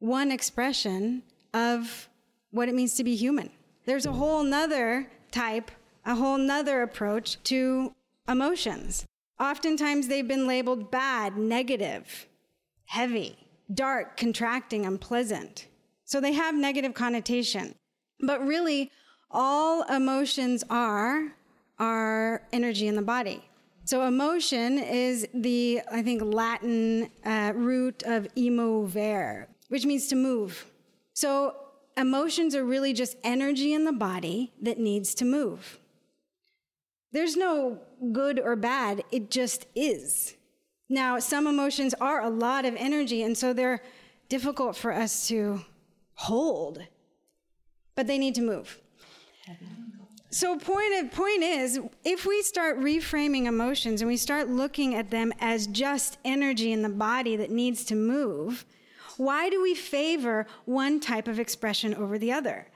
one 0.00 0.30
expression 0.32 1.22
of 1.52 2.08
what 2.50 2.68
it 2.68 2.74
means 2.74 2.94
to 2.94 3.04
be 3.04 3.14
human. 3.14 3.50
There's 3.86 4.06
a 4.06 4.12
whole 4.12 4.42
nother 4.42 5.08
type, 5.30 5.70
a 6.04 6.14
whole 6.14 6.38
nother 6.38 6.82
approach 6.82 7.42
to 7.44 7.92
emotions. 8.28 9.04
Oftentimes 9.38 10.08
they've 10.08 10.26
been 10.26 10.46
labeled 10.46 10.90
bad, 10.90 11.36
negative, 11.36 12.26
heavy, 12.86 13.36
dark, 13.72 14.16
contracting, 14.16 14.86
unpleasant. 14.86 15.66
So 16.04 16.20
they 16.20 16.32
have 16.32 16.54
negative 16.54 16.94
connotation. 16.94 17.74
But 18.20 18.46
really, 18.46 18.90
all 19.30 19.82
emotions 19.84 20.64
are 20.70 21.34
are 21.78 22.42
energy 22.52 22.86
in 22.86 22.94
the 22.94 23.02
body. 23.02 23.42
So 23.84 24.06
emotion 24.06 24.78
is 24.78 25.26
the, 25.34 25.82
I 25.92 26.02
think, 26.02 26.22
Latin 26.22 27.10
uh, 27.24 27.52
root 27.54 28.02
of 28.04 28.28
emovere, 28.34 29.48
which 29.68 29.84
means 29.84 30.06
to 30.08 30.16
move. 30.16 30.66
So 31.12 31.56
emotions 31.96 32.54
are 32.54 32.64
really 32.64 32.92
just 32.92 33.16
energy 33.24 33.74
in 33.74 33.84
the 33.84 33.92
body 33.92 34.52
that 34.62 34.78
needs 34.78 35.14
to 35.16 35.24
move. 35.24 35.78
There's 37.12 37.36
no 37.36 37.78
good 38.12 38.40
or 38.40 38.56
bad, 38.56 39.04
it 39.12 39.30
just 39.30 39.66
is. 39.74 40.34
Now, 40.94 41.18
some 41.18 41.48
emotions 41.48 41.92
are 42.00 42.22
a 42.22 42.30
lot 42.30 42.64
of 42.64 42.76
energy, 42.76 43.24
and 43.24 43.36
so 43.36 43.52
they're 43.52 43.82
difficult 44.28 44.76
for 44.76 44.92
us 44.92 45.26
to 45.26 45.60
hold, 46.14 46.80
but 47.96 48.06
they 48.06 48.16
need 48.16 48.36
to 48.36 48.42
move. 48.42 48.80
So 50.30 50.56
point 50.56 50.94
of, 51.00 51.10
point 51.10 51.42
is, 51.42 51.80
if 52.04 52.24
we 52.24 52.42
start 52.42 52.78
reframing 52.78 53.46
emotions 53.46 54.02
and 54.02 54.08
we 54.08 54.16
start 54.16 54.48
looking 54.48 54.94
at 54.94 55.10
them 55.10 55.32
as 55.40 55.66
just 55.66 56.18
energy 56.24 56.70
in 56.70 56.82
the 56.82 56.88
body 56.88 57.34
that 57.36 57.50
needs 57.50 57.84
to 57.86 57.96
move, 57.96 58.64
why 59.16 59.50
do 59.50 59.60
we 59.60 59.74
favor 59.74 60.46
one 60.64 61.00
type 61.00 61.26
of 61.26 61.40
expression 61.40 61.92
over 61.94 62.18
the 62.18 62.30
other? 62.30 62.68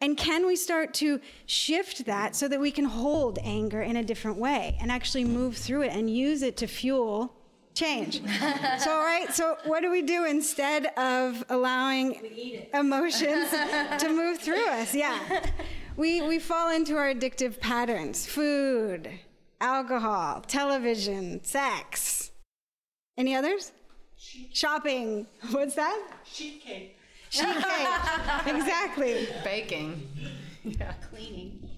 And 0.00 0.16
can 0.16 0.44
we 0.44 0.56
start 0.56 0.92
to 0.94 1.20
shift 1.46 2.06
that 2.06 2.34
so 2.34 2.48
that 2.48 2.58
we 2.58 2.72
can 2.72 2.86
hold 2.86 3.38
anger 3.44 3.80
in 3.80 3.94
a 3.94 4.02
different 4.02 4.38
way 4.38 4.76
and 4.80 4.90
actually 4.90 5.24
move 5.24 5.56
through 5.56 5.82
it 5.82 5.92
and 5.92 6.10
use 6.10 6.42
it 6.42 6.56
to 6.56 6.66
fuel 6.66 7.36
change? 7.74 8.22
so, 8.78 8.90
all 8.90 9.04
right, 9.04 9.32
so 9.32 9.56
what 9.64 9.80
do 9.80 9.90
we 9.90 10.02
do 10.02 10.24
instead 10.24 10.86
of 10.96 11.44
allowing 11.48 12.66
emotions 12.74 13.50
to 13.98 14.08
move 14.08 14.38
through 14.38 14.66
us? 14.68 14.94
Yeah. 14.94 15.18
We, 15.96 16.22
we 16.22 16.38
fall 16.38 16.70
into 16.74 16.96
our 16.96 17.12
addictive 17.12 17.60
patterns 17.60 18.26
food, 18.26 19.10
alcohol, 19.60 20.42
television, 20.42 21.42
sex. 21.44 22.30
Any 23.18 23.34
others? 23.34 23.72
Shopping. 24.52 25.26
What's 25.50 25.74
that? 25.74 26.00
Sheet 26.24 26.62
cake. 26.62 26.96
Sheet 27.30 27.44
cake. 27.44 28.46
exactly. 28.46 29.28
Baking. 29.44 30.08
Yeah. 30.64 30.92
Cleaning. 31.10 31.68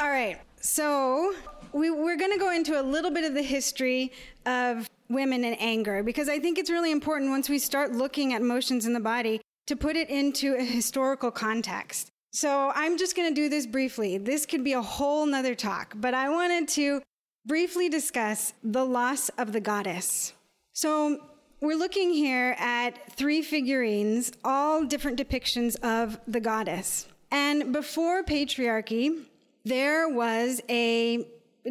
All 0.00 0.08
right. 0.08 0.40
So 0.60 1.34
we, 1.72 1.90
we're 1.90 2.16
going 2.16 2.32
to 2.32 2.38
go 2.38 2.52
into 2.52 2.80
a 2.80 2.82
little 2.82 3.10
bit 3.10 3.24
of 3.24 3.34
the 3.34 3.42
history 3.42 4.12
of 4.46 4.88
women 5.08 5.44
and 5.44 5.56
anger 5.60 6.02
because 6.02 6.28
I 6.28 6.38
think 6.38 6.58
it's 6.58 6.70
really 6.70 6.90
important 6.90 7.30
once 7.30 7.48
we 7.48 7.58
start 7.58 7.92
looking 7.92 8.32
at 8.32 8.40
emotions 8.40 8.86
in 8.86 8.92
the 8.92 9.00
body 9.00 9.40
to 9.66 9.76
put 9.76 9.96
it 9.96 10.08
into 10.10 10.54
a 10.54 10.64
historical 10.64 11.30
context. 11.30 12.08
So 12.32 12.72
I'm 12.74 12.96
just 12.96 13.14
going 13.14 13.28
to 13.28 13.34
do 13.34 13.48
this 13.48 13.66
briefly. 13.66 14.18
This 14.18 14.46
could 14.46 14.64
be 14.64 14.72
a 14.72 14.82
whole 14.82 15.26
nother 15.26 15.54
talk, 15.54 15.94
but 15.96 16.14
I 16.14 16.30
wanted 16.30 16.68
to 16.68 17.02
briefly 17.46 17.88
discuss 17.88 18.54
the 18.64 18.84
loss 18.84 19.28
of 19.30 19.52
the 19.52 19.60
goddess. 19.60 20.32
So 20.72 21.18
we're 21.60 21.76
looking 21.76 22.12
here 22.12 22.56
at 22.58 23.12
three 23.12 23.42
figurines, 23.42 24.32
all 24.44 24.84
different 24.84 25.18
depictions 25.18 25.76
of 25.82 26.18
the 26.26 26.40
goddess. 26.40 27.06
And 27.30 27.72
before 27.72 28.22
patriarchy, 28.22 29.24
there 29.64 30.08
was 30.08 30.60
a 30.68 31.26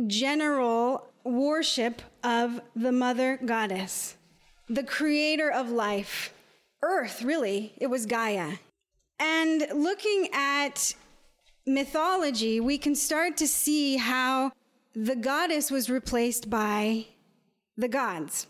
general 0.08 1.08
worship 1.24 2.02
of 2.24 2.62
the 2.76 2.92
mother 2.92 3.40
goddess, 3.44 4.18
the 4.68 4.84
creator 4.84 5.52
of 5.52 5.70
life. 5.70 6.34
Earth, 6.84 7.22
really, 7.22 7.74
it 7.78 7.88
was 7.88 8.06
Gaia. 8.06 8.54
And 9.20 9.68
looking 9.74 10.30
at 10.34 10.96
mythology, 11.68 12.60
we 12.60 12.78
can 12.78 12.96
start 12.96 13.38
to 13.38 13.48
see 13.48 13.98
how 13.98 14.52
the 14.94 15.16
goddess 15.16 15.70
was 15.70 15.90
replaced 15.90 16.50
by 16.50 17.06
the 17.78 17.88
gods. 17.88 18.48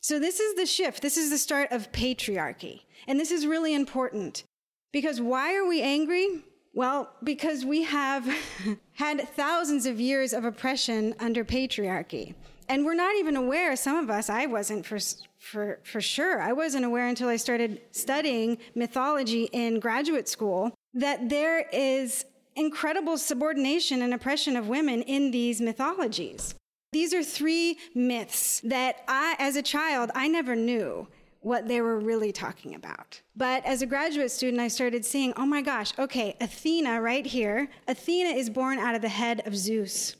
So, 0.00 0.18
this 0.18 0.40
is 0.40 0.54
the 0.56 0.66
shift. 0.66 1.00
This 1.00 1.16
is 1.16 1.30
the 1.30 1.38
start 1.38 1.70
of 1.70 1.90
patriarchy. 1.92 2.82
And 3.06 3.18
this 3.18 3.30
is 3.30 3.46
really 3.46 3.74
important 3.74 4.44
because 4.92 5.20
why 5.20 5.54
are 5.54 5.66
we 5.66 5.80
angry? 5.80 6.42
Well, 6.74 7.08
because 7.22 7.64
we 7.64 7.84
have 7.84 8.28
had 8.94 9.28
thousands 9.30 9.86
of 9.86 10.00
years 10.00 10.32
of 10.32 10.44
oppression 10.44 11.14
under 11.20 11.44
patriarchy. 11.44 12.34
And 12.68 12.84
we're 12.84 12.94
not 12.94 13.14
even 13.16 13.36
aware, 13.36 13.76
some 13.76 13.96
of 13.96 14.10
us, 14.10 14.28
I 14.28 14.46
wasn't 14.46 14.84
for, 14.84 14.98
for, 15.38 15.78
for 15.84 16.00
sure, 16.00 16.40
I 16.40 16.52
wasn't 16.52 16.84
aware 16.84 17.06
until 17.06 17.28
I 17.28 17.36
started 17.36 17.80
studying 17.92 18.58
mythology 18.74 19.44
in 19.52 19.80
graduate 19.80 20.28
school, 20.28 20.74
that 20.94 21.28
there 21.28 21.68
is 21.72 22.24
incredible 22.56 23.18
subordination 23.18 24.02
and 24.02 24.14
oppression 24.14 24.56
of 24.56 24.68
women 24.68 25.02
in 25.02 25.30
these 25.30 25.60
mythologies. 25.60 26.54
These 26.92 27.12
are 27.12 27.22
three 27.22 27.78
myths 27.94 28.60
that 28.64 29.04
I, 29.06 29.36
as 29.38 29.56
a 29.56 29.62
child, 29.62 30.10
I 30.14 30.28
never 30.28 30.56
knew 30.56 31.06
what 31.44 31.68
they 31.68 31.80
were 31.80 32.00
really 32.00 32.32
talking 32.32 32.74
about. 32.74 33.20
But 33.36 33.64
as 33.66 33.82
a 33.82 33.86
graduate 33.86 34.30
student, 34.30 34.60
I 34.60 34.68
started 34.68 35.04
seeing, 35.04 35.34
oh 35.36 35.44
my 35.44 35.60
gosh, 35.60 35.92
okay, 35.98 36.36
Athena 36.40 37.00
right 37.00 37.26
here, 37.26 37.68
Athena 37.86 38.30
is 38.30 38.48
born 38.48 38.78
out 38.78 38.94
of 38.94 39.02
the 39.02 39.08
head 39.08 39.46
of 39.46 39.54
Zeus. 39.54 40.16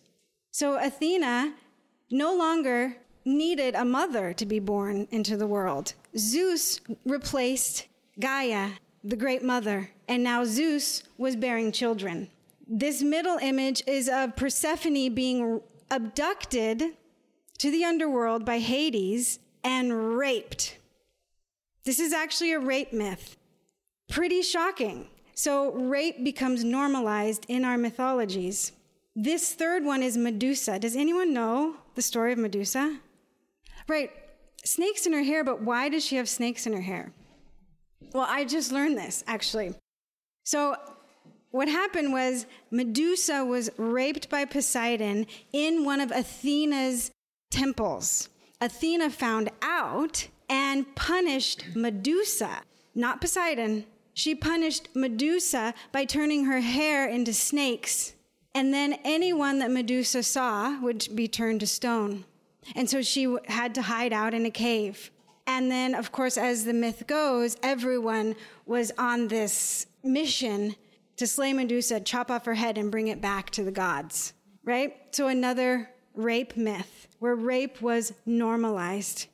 So 0.50 0.78
Athena 0.78 1.54
no 2.10 2.36
longer 2.36 2.96
needed 3.24 3.74
a 3.74 3.84
mother 3.84 4.34
to 4.34 4.44
be 4.44 4.58
born 4.58 5.08
into 5.10 5.36
the 5.36 5.46
world. 5.46 5.94
Zeus 6.16 6.80
replaced 7.06 7.86
Gaia, 8.20 8.72
the 9.02 9.16
great 9.16 9.42
mother, 9.42 9.90
and 10.06 10.22
now 10.22 10.44
Zeus 10.44 11.04
was 11.16 11.36
bearing 11.36 11.72
children. 11.72 12.28
This 12.68 13.02
middle 13.02 13.38
image 13.38 13.82
is 13.86 14.08
of 14.08 14.36
Persephone 14.36 15.14
being 15.14 15.62
abducted 15.90 16.82
to 17.58 17.70
the 17.70 17.84
underworld 17.84 18.44
by 18.44 18.58
Hades 18.58 19.38
and 19.62 20.16
raped. 20.16 20.78
This 21.84 21.98
is 21.98 22.12
actually 22.12 22.52
a 22.52 22.58
rape 22.58 22.92
myth. 22.92 23.36
Pretty 24.08 24.42
shocking. 24.42 25.08
So, 25.34 25.72
rape 25.72 26.22
becomes 26.22 26.64
normalized 26.64 27.44
in 27.48 27.64
our 27.64 27.76
mythologies. 27.76 28.72
This 29.16 29.52
third 29.52 29.84
one 29.84 30.02
is 30.02 30.16
Medusa. 30.16 30.78
Does 30.78 30.96
anyone 30.96 31.34
know 31.34 31.76
the 31.94 32.02
story 32.02 32.32
of 32.32 32.38
Medusa? 32.38 32.98
Right, 33.88 34.10
snakes 34.64 35.06
in 35.06 35.12
her 35.12 35.22
hair, 35.22 35.44
but 35.44 35.62
why 35.62 35.88
does 35.88 36.04
she 36.04 36.16
have 36.16 36.28
snakes 36.28 36.66
in 36.66 36.72
her 36.72 36.80
hair? 36.80 37.12
Well, 38.12 38.26
I 38.28 38.44
just 38.44 38.72
learned 38.72 38.96
this 38.96 39.24
actually. 39.26 39.74
So, 40.44 40.76
what 41.50 41.68
happened 41.68 42.12
was 42.12 42.46
Medusa 42.70 43.44
was 43.44 43.70
raped 43.76 44.28
by 44.28 44.44
Poseidon 44.44 45.26
in 45.52 45.84
one 45.84 46.00
of 46.00 46.10
Athena's 46.10 47.10
temples. 47.50 48.28
Athena 48.60 49.10
found 49.10 49.50
out 49.62 50.28
and 50.48 50.94
punished 50.94 51.64
Medusa, 51.74 52.62
not 52.94 53.20
Poseidon. 53.20 53.84
She 54.12 54.34
punished 54.34 54.88
Medusa 54.94 55.74
by 55.92 56.04
turning 56.04 56.44
her 56.44 56.60
hair 56.60 57.08
into 57.08 57.32
snakes. 57.32 58.14
And 58.54 58.72
then 58.72 58.98
anyone 59.04 59.58
that 59.58 59.70
Medusa 59.70 60.22
saw 60.22 60.80
would 60.80 61.08
be 61.14 61.26
turned 61.26 61.60
to 61.60 61.66
stone. 61.66 62.24
And 62.76 62.88
so 62.88 63.02
she 63.02 63.36
had 63.46 63.74
to 63.74 63.82
hide 63.82 64.12
out 64.12 64.32
in 64.32 64.46
a 64.46 64.50
cave. 64.50 65.10
And 65.46 65.70
then, 65.70 65.94
of 65.94 66.12
course, 66.12 66.38
as 66.38 66.64
the 66.64 66.72
myth 66.72 67.06
goes, 67.06 67.56
everyone 67.62 68.34
was 68.64 68.92
on 68.96 69.28
this 69.28 69.86
mission 70.02 70.74
to 71.16 71.26
slay 71.26 71.52
Medusa, 71.52 72.00
chop 72.00 72.30
off 72.30 72.46
her 72.46 72.54
head, 72.54 72.78
and 72.78 72.90
bring 72.90 73.08
it 73.08 73.20
back 73.20 73.50
to 73.50 73.64
the 73.64 73.70
gods, 73.70 74.32
right? 74.64 74.96
So, 75.12 75.28
another 75.28 75.90
rape 76.14 76.56
myth 76.56 77.08
where 77.18 77.34
rape 77.34 77.82
was 77.82 78.12
normalized. 78.24 79.26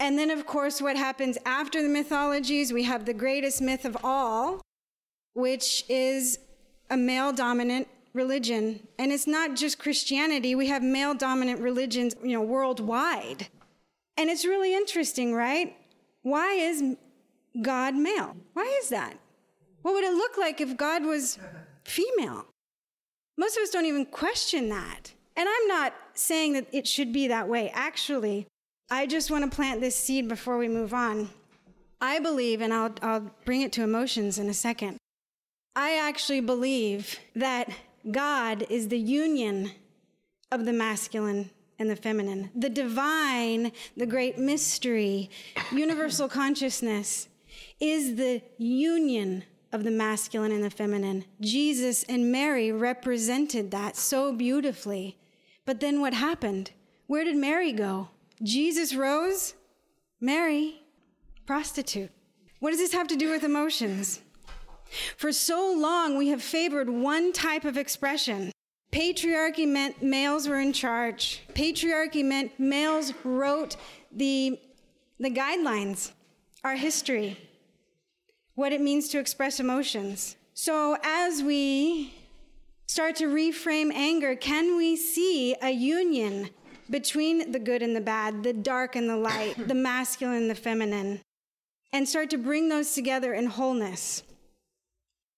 And 0.00 0.18
then, 0.18 0.30
of 0.30 0.46
course, 0.46 0.82
what 0.82 0.96
happens 0.96 1.38
after 1.46 1.82
the 1.82 1.88
mythologies, 1.88 2.72
we 2.72 2.82
have 2.84 3.04
the 3.04 3.14
greatest 3.14 3.62
myth 3.62 3.84
of 3.84 3.96
all, 4.02 4.60
which 5.34 5.84
is 5.88 6.38
a 6.90 6.96
male 6.96 7.32
dominant 7.32 7.88
religion. 8.12 8.86
And 8.98 9.12
it's 9.12 9.26
not 9.26 9.56
just 9.56 9.78
Christianity, 9.78 10.54
we 10.54 10.68
have 10.68 10.82
male 10.82 11.14
dominant 11.14 11.60
religions, 11.60 12.14
you 12.22 12.32
know, 12.32 12.42
worldwide. 12.42 13.48
And 14.16 14.30
it's 14.30 14.44
really 14.44 14.74
interesting, 14.74 15.34
right? 15.34 15.76
Why 16.22 16.52
is 16.52 16.96
God 17.60 17.94
male? 17.94 18.36
Why 18.52 18.78
is 18.82 18.88
that? 18.88 19.18
What 19.82 19.94
would 19.94 20.04
it 20.04 20.14
look 20.14 20.38
like 20.38 20.60
if 20.60 20.76
God 20.76 21.04
was 21.04 21.38
female? 21.84 22.46
Most 23.36 23.56
of 23.56 23.62
us 23.62 23.70
don't 23.70 23.86
even 23.86 24.06
question 24.06 24.68
that. 24.68 25.12
And 25.36 25.48
I'm 25.48 25.66
not 25.68 25.94
saying 26.14 26.52
that 26.54 26.66
it 26.72 26.86
should 26.86 27.12
be 27.12 27.28
that 27.28 27.48
way. 27.48 27.70
Actually, 27.74 28.46
I 28.90 29.06
just 29.06 29.30
want 29.30 29.50
to 29.50 29.54
plant 29.54 29.80
this 29.80 29.96
seed 29.96 30.28
before 30.28 30.58
we 30.58 30.68
move 30.68 30.92
on. 30.92 31.30
I 32.00 32.18
believe, 32.18 32.60
and 32.60 32.72
I'll, 32.72 32.94
I'll 33.02 33.30
bring 33.44 33.62
it 33.62 33.72
to 33.72 33.82
emotions 33.82 34.38
in 34.38 34.48
a 34.48 34.54
second. 34.54 34.98
I 35.74 35.96
actually 35.96 36.40
believe 36.40 37.18
that 37.34 37.70
God 38.10 38.66
is 38.68 38.88
the 38.88 38.98
union 38.98 39.72
of 40.52 40.66
the 40.66 40.72
masculine 40.72 41.50
and 41.78 41.90
the 41.90 41.96
feminine, 41.96 42.50
the 42.54 42.68
divine, 42.68 43.72
the 43.96 44.06
great 44.06 44.38
mystery, 44.38 45.30
universal 45.72 46.28
consciousness 46.28 47.28
is 47.80 48.16
the 48.16 48.42
union 48.58 49.44
of 49.72 49.82
the 49.82 49.90
masculine 49.90 50.52
and 50.52 50.62
the 50.62 50.70
feminine. 50.70 51.24
Jesus 51.40 52.04
and 52.04 52.30
Mary 52.30 52.70
represented 52.70 53.72
that 53.72 53.96
so 53.96 54.32
beautifully. 54.32 55.18
But 55.64 55.80
then 55.80 56.00
what 56.00 56.14
happened? 56.14 56.70
Where 57.06 57.24
did 57.24 57.36
Mary 57.36 57.72
go? 57.72 58.10
Jesus 58.42 58.94
rose, 58.94 59.54
Mary, 60.20 60.82
prostitute. 61.46 62.10
What 62.60 62.70
does 62.70 62.80
this 62.80 62.92
have 62.92 63.08
to 63.08 63.16
do 63.16 63.30
with 63.30 63.44
emotions? 63.44 64.20
For 65.16 65.32
so 65.32 65.72
long, 65.72 66.16
we 66.16 66.28
have 66.28 66.42
favored 66.42 66.88
one 66.88 67.32
type 67.32 67.64
of 67.64 67.76
expression. 67.76 68.52
Patriarchy 68.92 69.66
meant 69.66 70.02
males 70.02 70.48
were 70.48 70.60
in 70.60 70.72
charge. 70.72 71.42
Patriarchy 71.54 72.24
meant 72.24 72.58
males 72.60 73.12
wrote 73.24 73.76
the, 74.12 74.58
the 75.18 75.30
guidelines, 75.30 76.12
our 76.62 76.76
history, 76.76 77.36
what 78.54 78.72
it 78.72 78.80
means 78.80 79.08
to 79.08 79.18
express 79.18 79.58
emotions. 79.58 80.36
So 80.54 80.96
as 81.02 81.42
we 81.42 82.14
start 82.86 83.16
to 83.16 83.26
reframe 83.26 83.92
anger, 83.92 84.36
can 84.36 84.76
we 84.76 84.96
see 84.96 85.56
a 85.60 85.70
union 85.70 86.50
between 86.90 87.52
the 87.52 87.58
good 87.58 87.82
and 87.82 87.94
the 87.94 88.00
bad, 88.00 88.42
the 88.42 88.52
dark 88.52 88.96
and 88.96 89.08
the 89.08 89.16
light, 89.16 89.54
the 89.68 89.74
masculine 89.74 90.42
and 90.42 90.50
the 90.50 90.54
feminine, 90.54 91.20
and 91.92 92.08
start 92.08 92.30
to 92.30 92.38
bring 92.38 92.68
those 92.68 92.94
together 92.94 93.32
in 93.34 93.46
wholeness? 93.46 94.22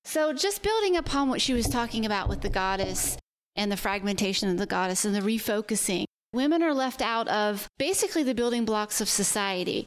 So, 0.05 0.33
just 0.33 0.63
building 0.63 0.97
upon 0.97 1.29
what 1.29 1.41
she 1.41 1.53
was 1.53 1.69
talking 1.69 2.07
about 2.07 2.29
with 2.29 2.41
the 2.41 2.49
goddess 2.49 3.19
and 3.57 3.73
the 3.73 3.77
fragmentation 3.77 4.49
of 4.49 4.59
the 4.59 4.67
goddess 4.67 5.05
and 5.05 5.15
the 5.15 5.21
refocusing, 5.21 6.05
women 6.33 6.63
are 6.63 6.75
left 6.75 7.03
out 7.03 7.27
of 7.29 7.67
basically 7.79 8.23
the 8.23 8.35
building 8.35 8.65
blocks 8.65 9.01
of 9.01 9.09
society. 9.09 9.87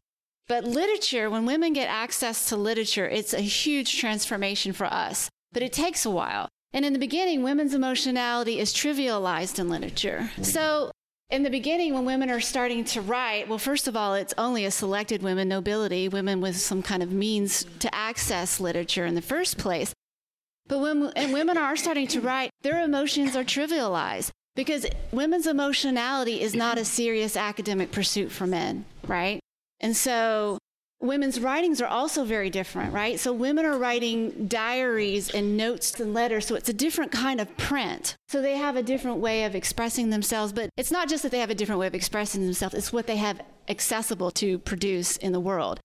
But 0.49 0.65
literature, 0.65 1.29
when 1.29 1.45
women 1.45 1.73
get 1.73 1.87
access 1.87 2.49
to 2.49 2.57
literature, 2.57 3.07
it's 3.07 3.33
a 3.33 3.39
huge 3.39 3.97
transformation 3.99 4.73
for 4.73 4.87
us. 4.87 5.29
But 5.51 5.63
it 5.63 5.71
takes 5.71 6.05
a 6.05 6.11
while. 6.11 6.49
And 6.73 6.85
in 6.85 6.93
the 6.93 6.99
beginning, 6.99 7.41
women's 7.41 7.73
emotionality 7.73 8.59
is 8.59 8.73
trivialized 8.73 9.57
in 9.57 9.69
literature. 9.69 10.31
So, 10.41 10.91
in 11.29 11.43
the 11.43 11.49
beginning, 11.49 11.93
when 11.93 12.05
women 12.05 12.29
are 12.29 12.39
starting 12.39 12.83
to 12.85 13.01
write, 13.01 13.47
well, 13.47 13.59
first 13.59 13.87
of 13.87 13.95
all, 13.95 14.15
it's 14.15 14.33
only 14.37 14.65
a 14.65 14.71
selected 14.71 15.21
women, 15.21 15.47
nobility, 15.47 16.09
women 16.09 16.41
with 16.41 16.57
some 16.57 16.81
kind 16.81 17.03
of 17.03 17.11
means 17.11 17.65
to 17.79 17.93
access 17.93 18.59
literature 18.59 19.05
in 19.05 19.13
the 19.13 19.21
first 19.21 19.57
place. 19.57 19.93
But 20.67 20.79
when 20.79 21.11
and 21.15 21.33
women 21.33 21.57
are 21.57 21.75
starting 21.75 22.07
to 22.07 22.21
write, 22.21 22.49
their 22.61 22.83
emotions 22.83 23.35
are 23.35 23.43
trivialized 23.43 24.29
because 24.55 24.85
women's 25.11 25.47
emotionality 25.47 26.41
is 26.41 26.55
not 26.55 26.77
a 26.77 26.85
serious 26.85 27.37
academic 27.37 27.91
pursuit 27.91 28.31
for 28.31 28.47
men, 28.47 28.85
right? 29.07 29.39
And 29.79 29.95
so 29.95 30.57
women's 31.01 31.39
writings 31.39 31.81
are 31.81 31.87
also 31.87 32.25
very 32.25 32.49
different, 32.49 32.93
right? 32.93 33.19
So 33.19 33.31
women 33.31 33.65
are 33.65 33.77
writing 33.77 34.47
diaries 34.47 35.29
and 35.29 35.55
notes 35.55 35.99
and 35.99 36.13
letters, 36.13 36.45
so 36.45 36.55
it's 36.55 36.69
a 36.69 36.73
different 36.73 37.11
kind 37.11 37.39
of 37.39 37.55
print. 37.57 38.15
So 38.27 38.41
they 38.41 38.57
have 38.57 38.75
a 38.75 38.83
different 38.83 39.17
way 39.17 39.45
of 39.45 39.55
expressing 39.55 40.09
themselves, 40.09 40.51
but 40.51 40.69
it's 40.75 40.91
not 40.91 41.07
just 41.07 41.23
that 41.23 41.31
they 41.31 41.39
have 41.39 41.49
a 41.49 41.55
different 41.55 41.79
way 41.79 41.87
of 41.87 41.95
expressing 41.95 42.45
themselves, 42.45 42.75
it's 42.75 42.93
what 42.93 43.07
they 43.07 43.17
have 43.17 43.41
accessible 43.67 44.31
to 44.31 44.59
produce 44.59 45.15
in 45.17 45.31
the 45.31 45.39
world. 45.39 45.79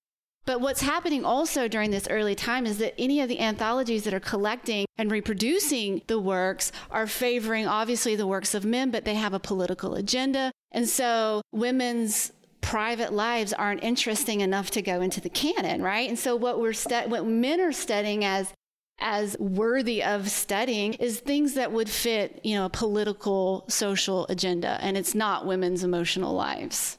But 0.47 0.61
what's 0.61 0.83
happening 0.83 1.25
also 1.25 1.69
during 1.69 1.91
this 1.91 2.09
early 2.09 2.35
time 2.35 2.67
is 2.67 2.77
that 2.79 2.95
any 2.99 3.21
of 3.21 3.29
the 3.29 3.41
anthologies 3.41 4.05
that 4.05 4.13
are 4.13 4.21
collecting 4.21 4.85
and 4.99 5.11
reproducing 5.11 6.03
the 6.07 6.21
works 6.21 6.71
are 6.91 7.07
favoring 7.07 7.67
obviously 7.67 8.15
the 8.15 8.27
works 8.27 8.55
of 8.55 8.65
men, 8.65 8.91
but 8.91 9.07
they 9.07 9.15
have 9.15 9.33
a 9.33 9.39
political 9.39 9.95
agenda. 9.95 10.53
And 10.71 10.87
so 10.87 11.41
women's 11.51 12.33
private 12.65 13.13
lives 13.13 13.53
aren't 13.53 13.85
interesting 13.85 14.41
enough 14.41 14.71
to 14.71 14.81
go 14.81 15.03
into 15.03 15.21
the 15.21 15.29
canon, 15.29 15.83
right? 15.83 16.09
And 16.09 16.19
so 16.19 16.35
what 16.35 16.59
we're 16.59 16.73
stu- 16.73 17.09
what 17.09 17.27
men 17.27 17.61
are 17.61 17.73
studying 17.73 18.25
as 18.25 18.53
as 19.01 19.37
worthy 19.39 20.03
of 20.03 20.31
studying 20.31 20.95
is 20.95 21.21
things 21.21 21.55
that 21.55 21.73
would 21.73 21.91
fit, 21.91 22.41
you 22.43 22.55
know, 22.55 22.65
a 22.65 22.71
political 22.71 23.65
social 23.69 24.27
agenda 24.29 24.79
and 24.81 24.97
it's 24.97 25.15
not 25.15 25.47
women's 25.47 25.85
emotional 25.85 26.33
lives. 26.33 26.97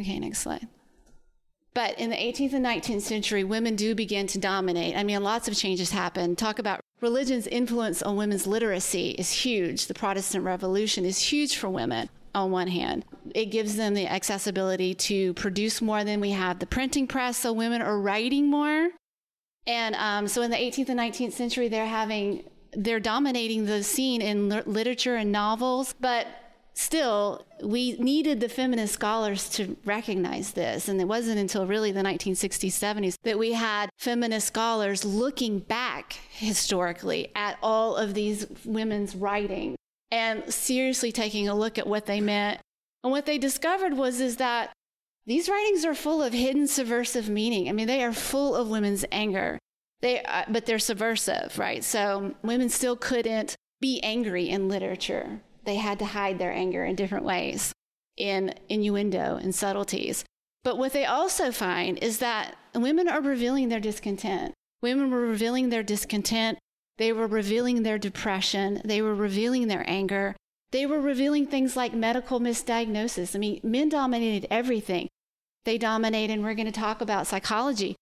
Okay, 0.00 0.18
next 0.18 0.40
slide. 0.40 0.66
But 1.74 1.98
in 1.98 2.10
the 2.10 2.16
18th 2.16 2.52
and 2.52 2.66
19th 2.66 3.02
century, 3.02 3.44
women 3.44 3.76
do 3.76 3.94
begin 3.94 4.26
to 4.28 4.38
dominate. 4.38 4.96
I 4.96 5.04
mean, 5.04 5.22
lots 5.22 5.48
of 5.48 5.54
changes 5.54 5.90
happen. 5.90 6.34
Talk 6.34 6.58
about 6.58 6.80
religion's 7.00 7.46
influence 7.46 8.02
on 8.02 8.16
women's 8.16 8.46
literacy 8.46 9.10
is 9.10 9.30
huge. 9.30 9.86
The 9.86 9.94
Protestant 9.94 10.44
Revolution 10.44 11.04
is 11.04 11.18
huge 11.18 11.56
for 11.56 11.70
women 11.70 12.08
on 12.34 12.50
one 12.50 12.68
hand. 12.68 13.04
It 13.34 13.46
gives 13.46 13.76
them 13.76 13.94
the 13.94 14.06
accessibility 14.06 14.94
to 14.94 15.34
produce 15.34 15.80
more 15.80 16.04
than 16.04 16.20
we 16.20 16.30
have 16.30 16.58
the 16.58 16.66
printing 16.66 17.06
press, 17.06 17.38
so 17.38 17.52
women 17.52 17.82
are 17.82 17.98
writing 17.98 18.50
more. 18.50 18.90
And 19.66 19.94
um, 19.96 20.28
so 20.28 20.42
in 20.42 20.50
the 20.50 20.56
18th 20.56 20.88
and 20.88 20.98
19th 20.98 21.32
century, 21.32 21.68
they're 21.68 21.86
having, 21.86 22.44
they're 22.72 23.00
dominating 23.00 23.66
the 23.66 23.82
scene 23.82 24.20
in 24.20 24.48
literature 24.48 25.14
and 25.16 25.30
novels, 25.30 25.94
but 26.00 26.26
still, 26.74 27.46
we 27.62 27.92
needed 27.98 28.40
the 28.40 28.48
feminist 28.48 28.94
scholars 28.94 29.48
to 29.50 29.76
recognize 29.84 30.52
this. 30.52 30.88
And 30.88 31.00
it 31.00 31.06
wasn't 31.06 31.38
until 31.38 31.66
really 31.66 31.92
the 31.92 32.00
1960s, 32.00 32.72
70s 32.72 33.14
that 33.22 33.38
we 33.38 33.52
had 33.52 33.90
feminist 33.98 34.48
scholars 34.48 35.04
looking 35.04 35.60
back 35.60 36.14
historically 36.30 37.30
at 37.36 37.56
all 37.62 37.96
of 37.96 38.14
these 38.14 38.46
women's 38.64 39.14
writing 39.14 39.76
and 40.12 40.52
seriously 40.52 41.10
taking 41.10 41.48
a 41.48 41.54
look 41.56 41.76
at 41.76 41.88
what 41.88 42.06
they 42.06 42.20
meant. 42.20 42.60
And 43.02 43.10
what 43.10 43.26
they 43.26 43.38
discovered 43.38 43.94
was 43.94 44.20
is 44.20 44.36
that 44.36 44.72
these 45.26 45.48
writings 45.48 45.84
are 45.84 45.94
full 45.94 46.22
of 46.22 46.32
hidden 46.32 46.68
subversive 46.68 47.28
meaning. 47.28 47.68
I 47.68 47.72
mean, 47.72 47.88
they 47.88 48.04
are 48.04 48.12
full 48.12 48.54
of 48.54 48.68
women's 48.68 49.04
anger. 49.10 49.58
They, 50.00 50.22
uh, 50.22 50.44
but 50.48 50.66
they're 50.66 50.78
subversive, 50.78 51.58
right? 51.58 51.82
So 51.82 52.34
women 52.42 52.68
still 52.68 52.94
couldn't 52.94 53.56
be 53.80 54.00
angry 54.02 54.48
in 54.48 54.68
literature 54.68 55.40
they 55.64 55.76
had 55.76 55.98
to 56.00 56.06
hide 56.06 56.38
their 56.38 56.52
anger 56.52 56.84
in 56.84 56.96
different 56.96 57.24
ways, 57.24 57.72
in 58.16 58.54
innuendo 58.68 59.36
and 59.36 59.54
subtleties. 59.54 60.24
But 60.64 60.78
what 60.78 60.92
they 60.92 61.04
also 61.04 61.50
find 61.50 61.98
is 61.98 62.18
that 62.18 62.56
women 62.74 63.08
are 63.08 63.20
revealing 63.20 63.68
their 63.68 63.80
discontent. 63.80 64.54
Women 64.80 65.10
were 65.10 65.20
revealing 65.20 65.68
their 65.68 65.82
discontent. 65.82 66.58
They 66.98 67.12
were 67.12 67.26
revealing 67.26 67.82
their 67.82 67.98
depression. 67.98 68.80
They 68.84 69.02
were 69.02 69.14
revealing 69.14 69.68
their 69.68 69.84
anger. 69.88 70.36
They 70.70 70.86
were 70.86 71.00
revealing 71.00 71.46
things 71.46 71.76
like 71.76 71.92
medical 71.92 72.40
misdiagnosis. 72.40 73.34
I 73.34 73.38
mean, 73.38 73.60
men 73.62 73.88
dominated 73.88 74.46
everything. 74.50 75.08
They 75.64 75.78
dominated, 75.78 76.32
and 76.32 76.42
we're 76.42 76.54
going 76.54 76.66
to 76.66 76.72
talk 76.72 77.00
about 77.00 77.26
psychology, 77.26 77.94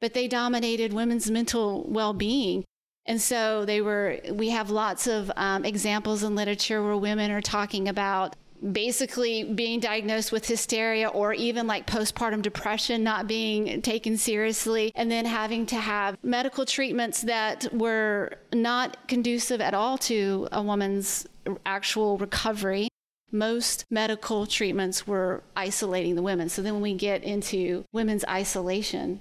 but 0.00 0.14
they 0.14 0.26
dominated 0.26 0.92
women's 0.92 1.30
mental 1.30 1.84
well 1.88 2.12
being. 2.12 2.64
And 3.06 3.20
so 3.20 3.64
they 3.64 3.80
were, 3.80 4.18
we 4.32 4.50
have 4.50 4.70
lots 4.70 5.06
of 5.06 5.30
um, 5.36 5.64
examples 5.64 6.22
in 6.22 6.34
literature 6.34 6.82
where 6.82 6.96
women 6.96 7.30
are 7.30 7.42
talking 7.42 7.86
about 7.88 8.34
basically 8.72 9.44
being 9.44 9.80
diagnosed 9.80 10.32
with 10.32 10.46
hysteria 10.46 11.08
or 11.08 11.32
even 11.34 11.66
like 11.66 11.86
postpartum 11.86 12.42
depression 12.42 13.02
not 13.02 13.26
being 13.26 13.82
taken 13.82 14.16
seriously 14.16 14.90
and 14.94 15.10
then 15.10 15.24
having 15.24 15.66
to 15.66 15.76
have 15.76 16.16
medical 16.22 16.64
treatments 16.64 17.22
that 17.22 17.66
were 17.72 18.32
not 18.52 18.96
conducive 19.08 19.60
at 19.60 19.74
all 19.74 19.98
to 19.98 20.48
a 20.52 20.62
woman's 20.62 21.26
actual 21.66 22.16
recovery 22.18 22.88
most 23.34 23.84
medical 23.90 24.46
treatments 24.46 25.08
were 25.08 25.42
isolating 25.56 26.14
the 26.14 26.22
women. 26.22 26.48
So 26.48 26.62
then 26.62 26.74
when 26.74 26.82
we 26.82 26.94
get 26.94 27.24
into 27.24 27.84
women's 27.92 28.24
isolation, 28.26 29.20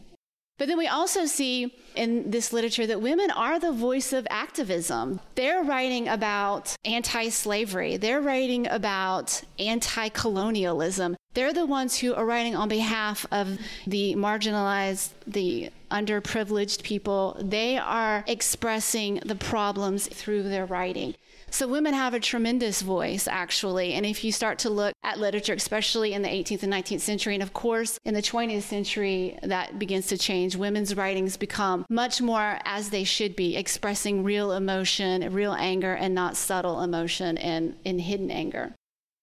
but 0.64 0.70
then 0.70 0.78
we 0.78 0.88
also 0.88 1.26
see 1.26 1.76
in 1.94 2.32
this 2.32 2.54
literature 2.54 2.88
that 2.88 3.02
women 3.02 3.30
are 3.32 3.60
the 3.60 3.74
voice 3.74 4.14
of 4.14 4.26
activism. 4.30 5.20
They're 5.36 5.62
writing 5.62 6.08
about 6.08 6.74
anti 6.86 7.28
slavery, 7.28 7.98
they're 7.98 8.22
writing 8.22 8.70
about 8.70 9.42
anti 9.60 10.08
colonialism. 10.08 11.18
They're 11.34 11.54
the 11.54 11.66
ones 11.66 12.00
who 12.00 12.14
are 12.14 12.26
writing 12.26 12.56
on 12.56 12.70
behalf 12.70 13.26
of 13.32 13.58
the 13.88 14.16
marginalized, 14.16 15.10
the 15.26 15.70
underprivileged 15.90 16.84
people. 16.84 17.38
They 17.40 17.78
are 17.78 18.24
expressing 18.28 19.20
the 19.26 19.36
problems 19.36 20.08
through 20.08 20.44
their 20.44 20.66
writing. 20.66 21.16
So 21.50 21.68
women 21.68 21.94
have 21.94 22.16
a 22.16 22.20
tremendous 22.20 22.82
voice, 22.82 23.28
actually. 23.28 23.94
And 23.94 24.08
if 24.08 24.24
you 24.24 24.32
start 24.32 24.58
to 24.60 24.72
look 24.72 24.94
at 25.04 25.20
literature, 25.20 25.54
especially 25.54 26.14
in 26.14 26.24
the 26.24 26.28
18th 26.28 26.64
and 26.64 26.74
19th 26.74 27.02
century, 27.02 27.36
and 27.36 27.44
of 27.44 27.54
course 27.54 28.00
in 28.04 28.16
the 28.16 28.24
20th 28.24 28.64
century, 28.64 29.38
that 29.44 29.78
begins 29.78 30.08
to 30.08 30.18
change. 30.18 30.56
Women's 30.56 30.96
writings 30.96 31.38
become 31.38 31.86
much 31.90 32.22
more 32.22 32.58
as 32.66 32.90
they 32.90 33.04
should 33.04 33.36
be, 33.36 33.56
expressing 33.56 34.24
real 34.24 34.52
emotion, 34.52 35.32
real 35.32 35.54
anger, 35.54 35.94
and 35.94 36.16
not 36.16 36.38
subtle 36.38 36.82
emotion 36.82 37.38
and, 37.38 37.76
and 37.86 38.02
hidden 38.02 38.32
anger. 38.32 38.74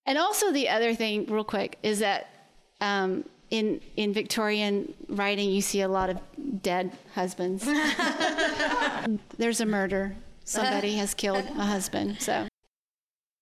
And 0.07 0.19
also, 0.19 0.53
the 0.53 0.69
other 0.69 0.95
thing, 0.95 1.27
real 1.27 1.45
quick, 1.45 1.79
is 1.83 2.01
that 2.01 2.29
um, 2.81 3.25
in 3.51 3.81
in 3.97 4.13
Victorian 4.13 4.95
writing, 5.09 5.51
you 5.51 5.61
see 5.61 5.83
a 5.83 5.89
lot 5.89 6.11
of 6.11 6.19
dead 6.63 6.97
husbands. 7.15 7.65
There's 9.39 9.61
a 9.61 9.67
murder 9.67 10.17
somebody 10.45 10.95
has 10.97 11.15
killed 11.15 11.45
a 11.45 11.65
husband. 11.65 12.21
So, 12.21 12.49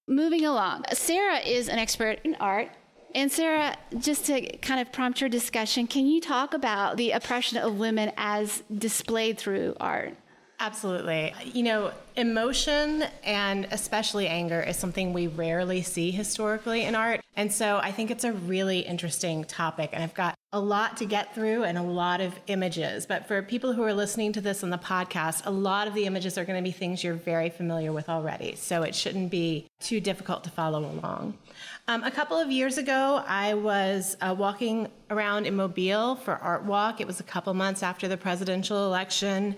moving 0.07 0.45
along, 0.45 0.85
Sarah 0.93 1.39
is 1.39 1.69
an 1.69 1.79
expert 1.79 2.21
in 2.25 2.37
art. 2.37 2.71
And 3.15 3.33
Sarah, 3.33 3.75
just 3.99 4.27
to 4.27 4.57
kind 4.59 4.81
of 4.81 4.93
prompt 4.93 5.21
your 5.21 5.31
discussion, 5.31 5.87
can 5.87 6.07
you 6.07 6.21
talk 6.21 6.53
about 6.53 6.99
the 6.99 7.13
oppression 7.13 7.57
of 7.57 7.79
women 7.79 8.13
as 8.19 8.63
displayed 8.77 9.39
through 9.39 9.75
art? 9.81 10.15
Absolutely. 10.61 11.33
You 11.45 11.63
know, 11.63 11.93
emotion 12.17 13.05
and 13.23 13.69
especially 13.71 14.27
anger 14.27 14.61
is 14.61 14.77
something 14.77 15.13
we 15.13 15.29
rarely 15.29 15.83
see 15.83 16.11
historically 16.11 16.83
in 16.83 16.97
art. 16.97 17.21
And 17.37 17.53
so 17.53 17.79
I 17.79 17.93
think 17.93 18.11
it's 18.11 18.25
a 18.25 18.33
really 18.33 18.81
interesting 18.81 19.45
topic. 19.45 19.91
And 19.93 20.03
I've 20.03 20.15
got 20.15 20.35
a 20.53 20.59
lot 20.59 20.97
to 20.97 21.05
get 21.05 21.33
through 21.33 21.63
and 21.63 21.79
a 21.79 21.83
lot 21.83 22.21
of 22.21 22.35
images. 22.49 23.07
But 23.07 23.29
for 23.29 23.41
people 23.41 23.73
who 23.73 23.85
are 23.85 23.95
listening 23.95 24.33
to 24.33 24.41
this 24.41 24.65
on 24.65 24.71
the 24.71 24.79
podcast, 24.79 25.43
a 25.47 25.51
lot 25.51 25.87
of 25.87 25.95
the 25.95 26.07
images 26.07 26.37
are 26.37 26.45
going 26.45 26.59
to 26.59 26.69
be 26.69 26.73
things 26.73 27.05
you're 27.05 27.15
very 27.15 27.51
familiar 27.51 27.93
with 27.93 28.09
already. 28.09 28.57
So 28.57 28.83
it 28.83 28.97
shouldn't 28.97 29.31
be 29.31 29.67
too 29.79 30.01
difficult 30.01 30.43
to 30.45 30.51
follow 30.51 30.81
along. 30.81 31.39
Um, 31.87 32.03
a 32.03 32.11
couple 32.11 32.37
of 32.37 32.51
years 32.51 32.79
ago, 32.79 33.23
I 33.29 33.55
was 33.55 34.17
uh, 34.21 34.35
walking 34.37 34.89
around 35.09 35.47
in 35.47 35.55
Mobile 35.55 36.17
for 36.17 36.35
Art 36.35 36.65
Walk. 36.65 37.01
It 37.01 37.07
was 37.07 37.21
a 37.21 37.25
couple 37.25 37.55
months 37.55 37.85
after 37.85 38.09
the 38.09 38.17
presidential 38.17 38.85
election. 38.87 39.57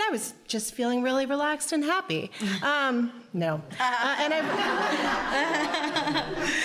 And 0.00 0.08
I 0.08 0.12
was 0.12 0.32
just 0.48 0.72
feeling 0.72 1.02
really 1.02 1.26
relaxed 1.26 1.72
and 1.72 1.84
happy. 1.84 2.30
Um, 2.62 3.12
no. 3.32 3.62
Uh, 3.78 4.16
and, 4.18 4.34
I, 4.34 4.38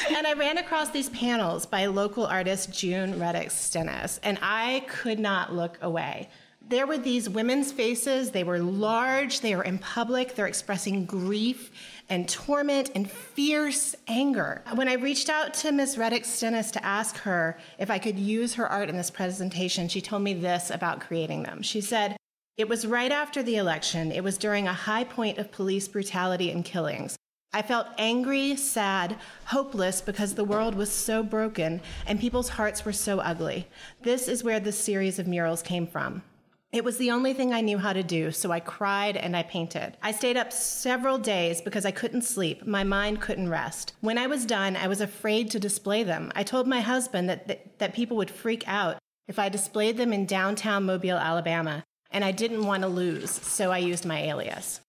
and 0.18 0.28
I 0.28 0.34
ran 0.34 0.58
across 0.58 0.90
these 0.90 1.10
panels 1.10 1.66
by 1.66 1.86
local 1.86 2.26
artist 2.26 2.72
June 2.72 3.20
Reddick 3.20 3.52
Stennis, 3.52 4.20
and 4.24 4.38
I 4.42 4.86
could 4.88 5.20
not 5.20 5.54
look 5.54 5.78
away. 5.82 6.30
There 6.68 6.88
were 6.88 6.98
these 6.98 7.30
women's 7.30 7.72
faces. 7.72 8.32
They 8.32 8.44
were 8.44 8.60
large, 8.60 9.42
they 9.42 9.56
were 9.56 9.64
in 9.64 9.78
public, 9.80 10.36
they're 10.36 10.48
expressing 10.48 11.06
grief 11.06 11.72
and 12.10 12.28
torment 12.28 12.92
and 12.96 13.10
fierce 13.10 13.96
anger. 14.08 14.64
When 14.74 14.88
I 14.88 14.94
reached 14.94 15.30
out 15.30 15.54
to 15.56 15.72
Ms. 15.72 15.98
Reddick 15.98 16.26
Stennis 16.26 16.72
to 16.72 16.86
ask 16.86 17.18
her 17.18 17.58
if 17.80 17.90
I 17.92 18.00
could 18.00 18.18
use 18.18 18.56
her 18.56 18.68
art 18.68 18.90
in 18.90 18.98
this 18.98 19.12
presentation, 19.12 19.88
she 19.88 20.02
told 20.02 20.24
me 20.24 20.34
this 20.34 20.70
about 20.70 21.02
creating 21.02 21.44
them. 21.44 21.62
She 21.62 21.82
said, 21.82 22.18
it 22.58 22.70
was 22.70 22.88
right 22.88 23.12
after 23.12 23.44
the 23.44 23.58
election. 23.58 24.12
It 24.12 24.24
was 24.24 24.38
during 24.38 24.68
a 24.68 24.74
high 24.74 25.04
point 25.04 25.38
of 25.38 25.52
police 25.52 25.88
brutality 25.88 26.52
and 26.52 26.64
killings. 26.64 27.18
I 27.52 27.62
felt 27.62 27.88
angry, 27.98 28.56
sad, 28.56 29.18
hopeless 29.46 30.02
because 30.02 30.36
the 30.36 30.44
world 30.44 30.76
was 30.76 30.92
so 30.92 31.24
broken 31.24 31.82
and 32.06 32.20
people's 32.20 32.50
hearts 32.50 32.86
were 32.86 32.94
so 32.94 33.20
ugly. 33.20 33.68
This 34.02 34.28
is 34.28 34.44
where 34.44 34.60
this 34.60 34.80
series 34.80 35.20
of 35.20 35.28
murals 35.28 35.62
came 35.62 35.88
from. 35.88 36.24
It 36.72 36.84
was 36.84 36.98
the 36.98 37.12
only 37.12 37.34
thing 37.34 37.54
I 37.54 37.62
knew 37.62 37.78
how 37.78 37.94
to 37.94 38.04
do, 38.04 38.32
so 38.32 38.52
I 38.52 38.60
cried 38.60 39.16
and 39.16 39.36
I 39.36 39.44
painted. 39.44 39.96
I 40.02 40.12
stayed 40.12 40.36
up 40.36 40.52
several 40.52 41.18
days 41.18 41.62
because 41.62 41.86
I 41.86 41.92
couldn't 41.92 42.24
sleep. 42.24 42.66
My 42.66 42.84
mind 42.84 43.22
couldn't 43.22 43.50
rest. 43.50 43.94
When 44.02 44.18
I 44.18 44.28
was 44.28 44.46
done, 44.46 44.76
I 44.76 44.88
was 44.88 45.00
afraid 45.00 45.52
to 45.52 45.60
display 45.60 46.04
them. 46.04 46.34
I 46.36 46.44
told 46.44 46.68
my 46.68 46.82
husband 46.82 47.30
that, 47.30 47.48
that, 47.48 47.80
that 47.80 47.94
people 47.94 48.18
would 48.18 48.32
freak 48.32 48.68
out 48.68 48.98
if 49.30 49.40
I 49.40 49.48
displayed 49.48 49.96
them 49.96 50.12
in 50.12 50.26
downtown 50.26 50.86
Mobile, 50.86 51.18
Alabama 51.18 51.86
and 52.16 52.24
I 52.24 52.32
didn't 52.32 52.66
want 52.66 52.82
to 52.84 52.88
lose, 52.88 53.30
so 53.30 53.72
I 53.72 53.80
used 53.80 54.06
my 54.06 54.22
alias. 54.22 54.80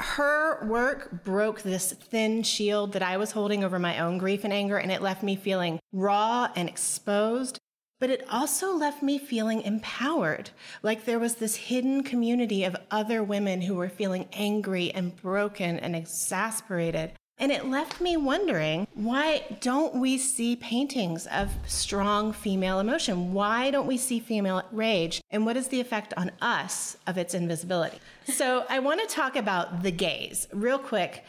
Her 0.00 0.66
work 0.66 1.22
broke 1.22 1.60
this 1.60 1.92
thin 1.92 2.42
shield 2.42 2.94
that 2.94 3.02
I 3.02 3.18
was 3.18 3.32
holding 3.32 3.62
over 3.62 3.78
my 3.78 3.98
own 3.98 4.16
grief 4.16 4.42
and 4.42 4.54
anger, 4.54 4.78
and 4.78 4.90
it 4.90 5.02
left 5.02 5.22
me 5.22 5.36
feeling 5.36 5.80
raw 5.92 6.48
and 6.56 6.70
exposed. 6.70 7.58
But 8.00 8.08
it 8.08 8.26
also 8.32 8.74
left 8.74 9.02
me 9.02 9.18
feeling 9.18 9.60
empowered, 9.60 10.48
like 10.82 11.04
there 11.04 11.18
was 11.18 11.34
this 11.34 11.56
hidden 11.56 12.02
community 12.04 12.64
of 12.64 12.74
other 12.90 13.22
women 13.22 13.60
who 13.60 13.74
were 13.74 13.90
feeling 13.90 14.26
angry 14.32 14.90
and 14.92 15.14
broken 15.14 15.78
and 15.78 15.94
exasperated 15.94 17.12
and 17.42 17.50
it 17.50 17.66
left 17.66 18.00
me 18.00 18.16
wondering 18.16 18.86
why 18.94 19.44
don't 19.60 19.96
we 19.96 20.16
see 20.16 20.54
paintings 20.54 21.26
of 21.26 21.50
strong 21.66 22.32
female 22.32 22.78
emotion? 22.78 23.34
Why 23.34 23.72
don't 23.72 23.88
we 23.88 23.98
see 23.98 24.20
female 24.20 24.62
rage? 24.70 25.20
And 25.28 25.44
what 25.44 25.56
is 25.56 25.66
the 25.66 25.80
effect 25.80 26.14
on 26.16 26.30
us 26.40 26.96
of 27.08 27.18
its 27.18 27.34
invisibility? 27.34 27.98
So 28.26 28.64
I 28.70 28.78
want 28.78 29.00
to 29.00 29.12
talk 29.12 29.34
about 29.34 29.82
the 29.82 29.90
gaze 29.90 30.46
real 30.52 30.78
quick. 30.78 31.24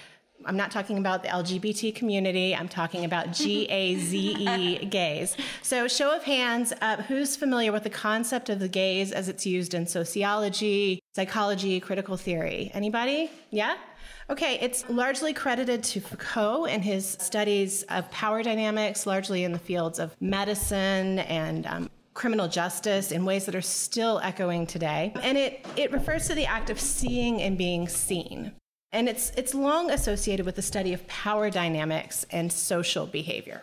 I'm 0.45 0.57
not 0.57 0.69
talking 0.69 0.99
about 0.99 1.23
the 1.23 1.29
LGBT 1.29 1.95
community. 1.95 2.55
I'm 2.55 2.67
talking 2.67 3.05
about 3.05 3.31
G 3.33 3.65
A 3.69 3.95
Z 3.95 4.35
E 4.37 4.85
gaze. 4.85 5.35
So, 5.61 5.87
show 5.87 6.13
of 6.15 6.23
hands, 6.23 6.73
uh, 6.81 6.97
who's 7.03 7.37
familiar 7.37 7.71
with 7.71 7.83
the 7.83 7.89
concept 7.89 8.49
of 8.49 8.59
the 8.59 8.67
gaze 8.67 9.13
as 9.13 9.29
it's 9.29 9.45
used 9.45 9.73
in 9.73 9.87
sociology, 9.87 11.01
psychology, 11.15 11.79
critical 11.79 12.17
theory? 12.17 12.71
Anybody? 12.73 13.31
Yeah? 13.51 13.77
Okay, 14.29 14.57
it's 14.61 14.87
largely 14.89 15.33
credited 15.33 15.83
to 15.83 15.99
Foucault 15.99 16.65
and 16.65 16.83
his 16.83 17.05
studies 17.19 17.83
of 17.83 18.09
power 18.09 18.41
dynamics, 18.41 19.05
largely 19.05 19.43
in 19.43 19.51
the 19.51 19.59
fields 19.59 19.99
of 19.99 20.15
medicine 20.21 21.19
and 21.19 21.65
um, 21.67 21.89
criminal 22.13 22.47
justice 22.47 23.11
in 23.11 23.25
ways 23.25 23.45
that 23.45 23.55
are 23.55 23.61
still 23.61 24.21
echoing 24.23 24.65
today. 24.65 25.13
And 25.21 25.37
it, 25.37 25.65
it 25.75 25.91
refers 25.91 26.27
to 26.27 26.35
the 26.35 26.45
act 26.45 26.69
of 26.69 26.79
seeing 26.79 27.41
and 27.41 27.57
being 27.57 27.89
seen. 27.89 28.53
And 28.93 29.09
it's, 29.09 29.31
it's 29.31 29.53
long 29.53 29.91
associated 29.91 30.45
with 30.45 30.55
the 30.55 30.61
study 30.61 30.93
of 30.93 31.05
power 31.07 31.49
dynamics 31.49 32.25
and 32.29 32.51
social 32.53 33.05
behavior. 33.05 33.61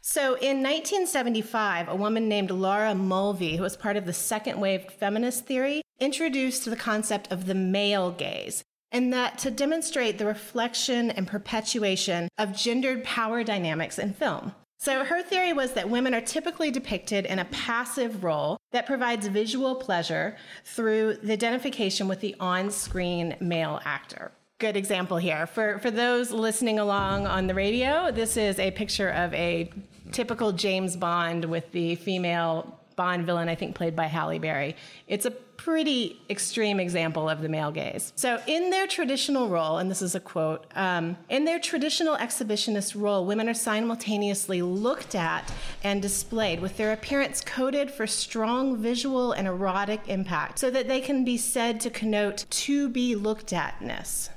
So 0.00 0.34
in 0.34 0.62
1975, 0.62 1.88
a 1.88 1.94
woman 1.94 2.28
named 2.28 2.50
Laura 2.50 2.94
Mulvey, 2.94 3.56
who 3.56 3.62
was 3.62 3.76
part 3.76 3.96
of 3.96 4.06
the 4.06 4.12
second 4.12 4.58
wave 4.58 4.90
feminist 4.90 5.44
theory, 5.44 5.82
introduced 6.00 6.64
the 6.64 6.76
concept 6.76 7.30
of 7.30 7.46
the 7.46 7.54
male 7.54 8.10
gaze 8.10 8.64
and 8.92 9.12
that 9.12 9.38
to 9.38 9.50
demonstrate 9.50 10.18
the 10.18 10.26
reflection 10.26 11.10
and 11.10 11.26
perpetuation 11.26 12.28
of 12.38 12.56
gendered 12.56 13.04
power 13.04 13.44
dynamics 13.44 13.98
in 13.98 14.12
film. 14.12 14.54
So 14.80 15.04
her 15.04 15.22
theory 15.22 15.52
was 15.52 15.72
that 15.72 15.90
women 15.90 16.14
are 16.14 16.20
typically 16.20 16.70
depicted 16.70 17.26
in 17.26 17.40
a 17.40 17.44
passive 17.46 18.22
role 18.22 18.58
that 18.70 18.86
provides 18.86 19.26
visual 19.26 19.74
pleasure 19.74 20.36
through 20.64 21.14
the 21.22 21.32
identification 21.32 22.06
with 22.06 22.20
the 22.20 22.36
on-screen 22.38 23.36
male 23.40 23.80
actor. 23.84 24.30
Good 24.58 24.76
example 24.76 25.18
here. 25.18 25.46
For 25.46 25.78
for 25.80 25.90
those 25.90 26.30
listening 26.30 26.78
along 26.78 27.26
on 27.26 27.46
the 27.46 27.54
radio, 27.54 28.10
this 28.12 28.36
is 28.36 28.58
a 28.58 28.70
picture 28.70 29.08
of 29.08 29.34
a 29.34 29.70
typical 30.12 30.52
James 30.52 30.96
Bond 30.96 31.44
with 31.44 31.70
the 31.72 31.96
female 31.96 32.78
Bond 32.96 33.26
villain, 33.26 33.48
I 33.48 33.54
think 33.54 33.76
played 33.76 33.94
by 33.94 34.06
Halle 34.06 34.38
Berry. 34.38 34.74
It's 35.06 35.26
a 35.26 35.32
pretty 35.58 36.18
extreme 36.30 36.80
example 36.80 37.28
of 37.28 37.42
the 37.42 37.48
male 37.48 37.70
gaze. 37.70 38.12
So, 38.16 38.40
in 38.46 38.70
their 38.70 38.86
traditional 38.86 39.48
role, 39.48 39.76
and 39.78 39.90
this 39.90 40.00
is 40.00 40.14
a 40.14 40.20
quote, 40.20 40.64
um, 40.74 41.18
in 41.28 41.44
their 41.44 41.58
traditional 41.58 42.16
exhibitionist 42.16 42.98
role, 42.98 43.26
women 43.26 43.48
are 43.48 43.54
simultaneously 43.54 44.62
looked 44.62 45.14
at 45.14 45.52
and 45.84 46.00
displayed 46.00 46.60
with 46.60 46.78
their 46.78 46.92
appearance 46.92 47.42
coded 47.42 47.90
for 47.90 48.06
strong 48.06 48.78
visual 48.78 49.32
and 49.32 49.46
erotic 49.46 50.00
impact 50.06 50.58
so 50.60 50.70
that 50.70 50.88
they 50.88 51.00
can 51.00 51.24
be 51.24 51.36
said 51.36 51.80
to 51.80 51.90
connote 51.90 52.46
to 52.50 52.88
be 52.88 53.14
looked 53.14 53.52
atness. 53.52 54.30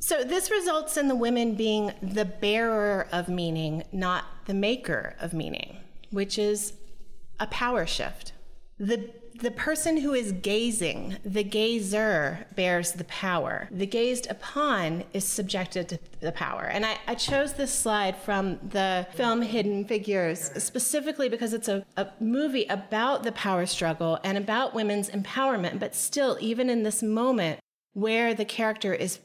So, 0.00 0.24
this 0.24 0.50
results 0.50 0.96
in 0.96 1.08
the 1.08 1.16
women 1.16 1.54
being 1.54 1.92
the 2.02 2.24
bearer 2.26 3.06
of 3.12 3.28
meaning, 3.28 3.84
not 3.92 4.24
the 4.46 4.54
maker 4.54 5.14
of 5.20 5.32
meaning, 5.32 5.78
which 6.10 6.36
is 6.36 6.74
a 7.40 7.46
power 7.46 7.86
shift. 7.86 8.32
the 8.78 9.08
the 9.40 9.50
person 9.50 9.96
who 9.96 10.14
is 10.14 10.32
gazing, 10.32 11.16
the 11.24 11.42
gazer, 11.42 12.46
bears 12.54 12.92
the 12.92 13.04
power. 13.04 13.68
The 13.70 13.86
gazed 13.86 14.30
upon 14.30 15.04
is 15.12 15.24
subjected 15.24 15.88
to 15.88 15.98
the 16.20 16.32
power. 16.32 16.62
And 16.62 16.86
I, 16.86 16.98
I 17.06 17.14
chose 17.14 17.54
this 17.54 17.72
slide 17.72 18.16
from 18.16 18.58
the 18.68 19.06
film 19.14 19.42
Hidden 19.42 19.86
Figures 19.86 20.50
specifically 20.62 21.28
because 21.28 21.52
it's 21.52 21.68
a, 21.68 21.84
a 21.96 22.08
movie 22.20 22.66
about 22.66 23.24
the 23.24 23.32
power 23.32 23.66
struggle 23.66 24.18
and 24.22 24.38
about 24.38 24.74
women's 24.74 25.10
empowerment. 25.10 25.80
But 25.80 25.94
still, 25.94 26.38
even 26.40 26.70
in 26.70 26.84
this 26.84 27.02
moment 27.02 27.60
where 27.92 28.34
the 28.34 28.44
character 28.44 28.94
is 28.94 29.18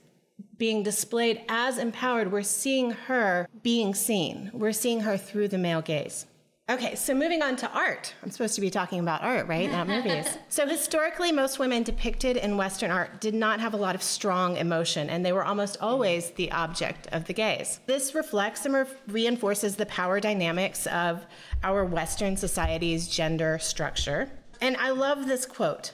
being 0.58 0.84
displayed 0.84 1.42
as 1.48 1.78
empowered, 1.78 2.32
we're 2.32 2.42
seeing 2.42 2.92
her 2.92 3.48
being 3.62 3.94
seen. 3.94 4.50
We're 4.54 4.74
seeing 4.74 5.02
her 5.02 5.18
through 5.18 5.50
the 5.50 5.58
male 5.58 5.82
gaze. 5.82 6.26
Okay, 6.70 6.94
so 6.94 7.16
moving 7.16 7.42
on 7.42 7.56
to 7.56 7.72
art. 7.72 8.14
I'm 8.22 8.30
supposed 8.30 8.54
to 8.54 8.62
be 8.62 8.70
talking 8.70 9.00
about 9.00 9.24
art, 9.24 9.48
right? 9.48 9.72
Not 9.72 9.88
movies. 9.88 10.28
so, 10.50 10.68
historically, 10.68 11.32
most 11.32 11.58
women 11.58 11.82
depicted 11.82 12.38
in 12.38 12.58
Western 12.58 12.92
art 12.92 13.20
did 13.20 13.34
not 13.34 13.60
have 13.60 13.74
a 13.74 13.78
lot 13.78 13.96
of 13.96 14.04
strong 14.04 14.56
emotion, 14.56 15.10
and 15.10 15.26
they 15.26 15.32
were 15.32 15.44
almost 15.44 15.78
always 15.82 16.30
the 16.32 16.52
object 16.52 17.08
of 17.12 17.26
the 17.26 17.34
gaze. 17.34 17.80
This 17.88 18.14
reflects 18.14 18.68
and 18.68 18.76
re- 18.76 18.86
reinforces 19.08 19.78
the 19.78 19.88
power 19.88 20.20
dynamics 20.20 20.86
of 20.88 21.26
our 21.64 21.84
Western 21.84 22.38
society's 22.38 23.08
gender 23.08 23.58
structure. 23.58 24.30
And 24.62 24.78
I 24.78 24.92
love 24.92 25.26
this 25.26 25.48
quote. 25.48 25.94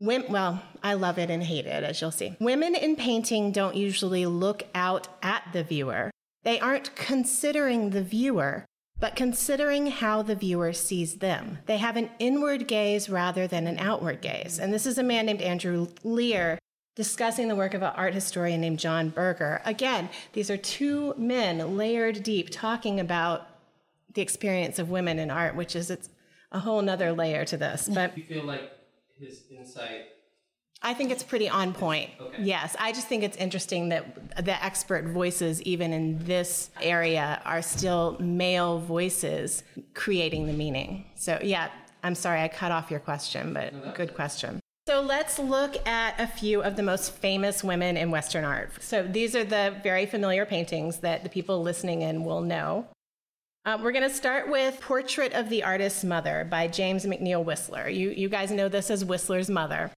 well, 0.00 0.62
I 0.80 0.94
love 0.94 1.18
it 1.18 1.28
and 1.28 1.42
hate 1.42 1.66
it, 1.66 1.82
as 1.82 2.00
you'll 2.00 2.12
see. 2.12 2.36
Women 2.38 2.76
in 2.76 2.94
painting 2.94 3.50
don't 3.50 3.74
usually 3.74 4.26
look 4.26 4.62
out 4.76 5.08
at 5.24 5.42
the 5.52 5.64
viewer. 5.64 6.12
They 6.44 6.60
aren't 6.60 6.94
considering 6.94 7.90
the 7.90 8.02
viewer 8.02 8.64
but 8.98 9.16
considering 9.16 9.88
how 9.88 10.22
the 10.22 10.34
viewer 10.34 10.72
sees 10.72 11.16
them. 11.16 11.58
They 11.66 11.78
have 11.78 11.96
an 11.96 12.10
inward 12.18 12.68
gaze 12.68 13.08
rather 13.10 13.46
than 13.46 13.66
an 13.66 13.78
outward 13.78 14.20
gaze. 14.20 14.58
And 14.58 14.72
this 14.72 14.86
is 14.86 14.98
a 14.98 15.02
man 15.02 15.26
named 15.26 15.42
Andrew 15.42 15.88
Lear 16.02 16.58
discussing 16.94 17.48
the 17.48 17.56
work 17.56 17.74
of 17.74 17.82
an 17.82 17.92
art 17.96 18.14
historian 18.14 18.60
named 18.60 18.78
John 18.78 19.08
Berger. 19.08 19.60
Again, 19.64 20.08
these 20.32 20.48
are 20.48 20.56
two 20.56 21.12
men 21.16 21.76
layered 21.76 22.22
deep 22.22 22.50
talking 22.50 23.00
about 23.00 23.48
the 24.14 24.22
experience 24.22 24.78
of 24.78 24.90
women 24.90 25.18
in 25.18 25.30
art, 25.30 25.56
which 25.56 25.74
is 25.74 25.90
it's 25.90 26.08
a 26.52 26.60
whole 26.60 26.80
nother 26.82 27.12
layer 27.12 27.44
to 27.46 27.56
this. 27.56 27.90
But 27.92 28.16
you 28.16 28.22
feel 28.22 28.44
like 28.44 28.70
his 29.18 29.42
insight 29.50 30.06
I 30.84 30.92
think 30.92 31.10
it's 31.10 31.22
pretty 31.22 31.48
on 31.48 31.72
point. 31.72 32.10
Okay. 32.20 32.42
Yes, 32.42 32.76
I 32.78 32.92
just 32.92 33.08
think 33.08 33.24
it's 33.24 33.38
interesting 33.38 33.88
that 33.88 34.44
the 34.44 34.62
expert 34.62 35.06
voices, 35.06 35.62
even 35.62 35.92
in 35.94 36.22
this 36.24 36.70
area, 36.80 37.40
are 37.46 37.62
still 37.62 38.16
male 38.20 38.78
voices 38.78 39.64
creating 39.94 40.46
the 40.46 40.52
meaning. 40.52 41.06
So, 41.14 41.38
yeah, 41.42 41.70
I'm 42.02 42.14
sorry 42.14 42.42
I 42.42 42.48
cut 42.48 42.70
off 42.70 42.90
your 42.90 43.00
question, 43.00 43.54
but 43.54 43.72
no, 43.72 43.92
good 43.96 44.14
question. 44.14 44.60
So 44.86 45.00
let's 45.00 45.38
look 45.38 45.88
at 45.88 46.20
a 46.20 46.26
few 46.26 46.62
of 46.62 46.76
the 46.76 46.82
most 46.82 47.14
famous 47.14 47.64
women 47.64 47.96
in 47.96 48.10
Western 48.10 48.44
art. 48.44 48.70
So 48.82 49.02
these 49.02 49.34
are 49.34 49.44
the 49.44 49.74
very 49.82 50.04
familiar 50.04 50.44
paintings 50.44 50.98
that 50.98 51.22
the 51.22 51.30
people 51.30 51.62
listening 51.62 52.02
in 52.02 52.24
will 52.24 52.42
know. 52.42 52.86
Uh, 53.64 53.78
we're 53.82 53.92
going 53.92 54.06
to 54.06 54.14
start 54.14 54.50
with 54.50 54.78
Portrait 54.82 55.32
of 55.32 55.48
the 55.48 55.64
Artist's 55.64 56.04
Mother 56.04 56.46
by 56.50 56.68
James 56.68 57.06
McNeill 57.06 57.42
Whistler. 57.42 57.88
You, 57.88 58.10
you 58.10 58.28
guys 58.28 58.50
know 58.50 58.68
this 58.68 58.90
as 58.90 59.02
Whistler's 59.06 59.48
mother. 59.48 59.90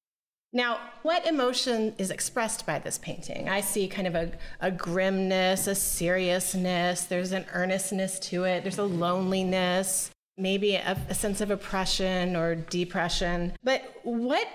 Now, 0.57 0.79
what 1.03 1.27
emotion 1.27 1.93
is 1.99 2.09
expressed 2.09 2.65
by 2.65 2.79
this 2.79 2.97
painting? 2.97 3.47
I 3.47 3.61
see 3.61 3.87
kind 3.87 4.07
of 4.07 4.15
a, 4.15 4.31
a 4.59 4.71
grimness, 4.71 5.67
a 5.67 5.75
seriousness, 5.75 7.03
there's 7.03 7.31
an 7.31 7.45
earnestness 7.53 8.17
to 8.31 8.45
it, 8.45 8.63
there's 8.63 8.79
a 8.79 8.83
loneliness, 8.83 10.09
maybe 10.35 10.73
a, 10.73 10.97
a 11.09 11.13
sense 11.13 11.41
of 11.41 11.51
oppression 11.51 12.35
or 12.35 12.55
depression. 12.55 13.53
But 13.63 13.83
what 14.01 14.47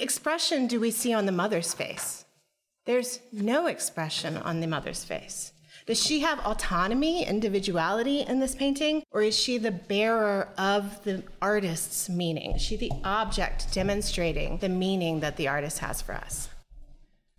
expression 0.00 0.66
do 0.66 0.80
we 0.80 0.90
see 0.90 1.12
on 1.14 1.26
the 1.26 1.30
mother's 1.30 1.72
face? 1.72 2.24
There's 2.84 3.20
no 3.30 3.68
expression 3.68 4.38
on 4.38 4.58
the 4.58 4.66
mother's 4.66 5.04
face. 5.04 5.52
Does 5.88 6.04
she 6.04 6.20
have 6.20 6.40
autonomy, 6.40 7.24
individuality 7.24 8.20
in 8.20 8.40
this 8.40 8.54
painting? 8.54 9.02
Or 9.10 9.22
is 9.22 9.34
she 9.34 9.56
the 9.56 9.70
bearer 9.70 10.50
of 10.58 11.02
the 11.04 11.22
artist's 11.40 12.10
meaning? 12.10 12.56
Is 12.56 12.60
she 12.60 12.76
the 12.76 12.92
object 13.04 13.72
demonstrating 13.72 14.58
the 14.58 14.68
meaning 14.68 15.20
that 15.20 15.38
the 15.38 15.48
artist 15.48 15.78
has 15.78 16.02
for 16.02 16.14
us? 16.14 16.50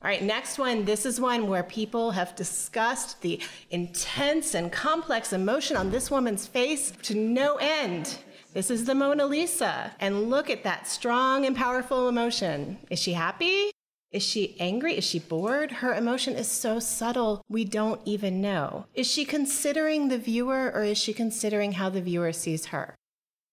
All 0.01 0.09
right, 0.09 0.23
next 0.23 0.57
one. 0.57 0.83
This 0.83 1.05
is 1.05 1.21
one 1.21 1.47
where 1.47 1.61
people 1.61 2.09
have 2.09 2.35
discussed 2.35 3.21
the 3.21 3.39
intense 3.69 4.55
and 4.55 4.71
complex 4.71 5.31
emotion 5.31 5.77
on 5.77 5.91
this 5.91 6.09
woman's 6.09 6.47
face 6.47 6.89
to 7.03 7.13
no 7.13 7.57
end. 7.57 8.17
This 8.55 8.71
is 8.71 8.85
the 8.85 8.95
Mona 8.95 9.27
Lisa. 9.27 9.91
And 9.99 10.31
look 10.31 10.49
at 10.49 10.63
that 10.63 10.87
strong 10.87 11.45
and 11.45 11.55
powerful 11.55 12.09
emotion. 12.09 12.79
Is 12.89 12.97
she 12.97 13.13
happy? 13.13 13.69
Is 14.11 14.23
she 14.23 14.55
angry? 14.59 14.97
Is 14.97 15.03
she 15.03 15.19
bored? 15.19 15.71
Her 15.71 15.93
emotion 15.93 16.35
is 16.35 16.47
so 16.47 16.79
subtle, 16.79 17.43
we 17.47 17.63
don't 17.63 18.01
even 18.05 18.41
know. 18.41 18.85
Is 18.95 19.05
she 19.05 19.23
considering 19.23 20.07
the 20.07 20.17
viewer 20.17 20.71
or 20.73 20.83
is 20.83 20.97
she 20.97 21.13
considering 21.13 21.73
how 21.73 21.89
the 21.89 22.01
viewer 22.01 22.33
sees 22.33 22.67
her? 22.67 22.95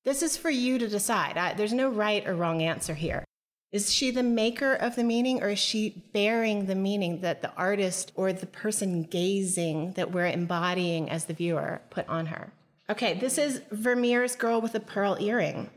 This 0.05 0.23
is 0.23 0.39
for 0.39 0.49
you 0.49 0.79
to 0.79 0.89
decide. 0.89 1.37
I, 1.37 1.53
there's 1.53 1.75
no 1.75 1.91
right 1.91 2.27
or 2.27 2.35
wrong 2.35 2.63
answer 2.63 2.95
here. 2.95 3.25
Is 3.71 3.93
she 3.93 4.11
the 4.11 4.23
maker 4.23 4.73
of 4.73 4.97
the 4.97 5.05
meaning 5.05 5.43
or 5.43 5.51
is 5.51 5.59
she 5.59 6.05
bearing 6.15 6.65
the 6.65 6.75
meaning 6.75 7.21
that 7.21 7.43
the 7.43 7.53
artist 7.55 8.13
or 8.15 8.33
the 8.33 8.47
person 8.47 9.03
gazing 9.03 9.93
that 9.93 10.13
we're 10.13 10.27
embodying 10.27 11.11
as 11.11 11.27
the 11.27 11.35
viewer 11.35 11.83
put 11.91 12.09
on 12.09 12.27
her? 12.27 12.53
Okay, 12.89 13.13
this 13.15 13.37
is 13.37 13.61
Vermeer's 13.71 14.37
Girl 14.37 14.63
with 14.63 14.75
a 14.75 14.81
Pearl 14.81 15.19
Earring. 15.21 15.69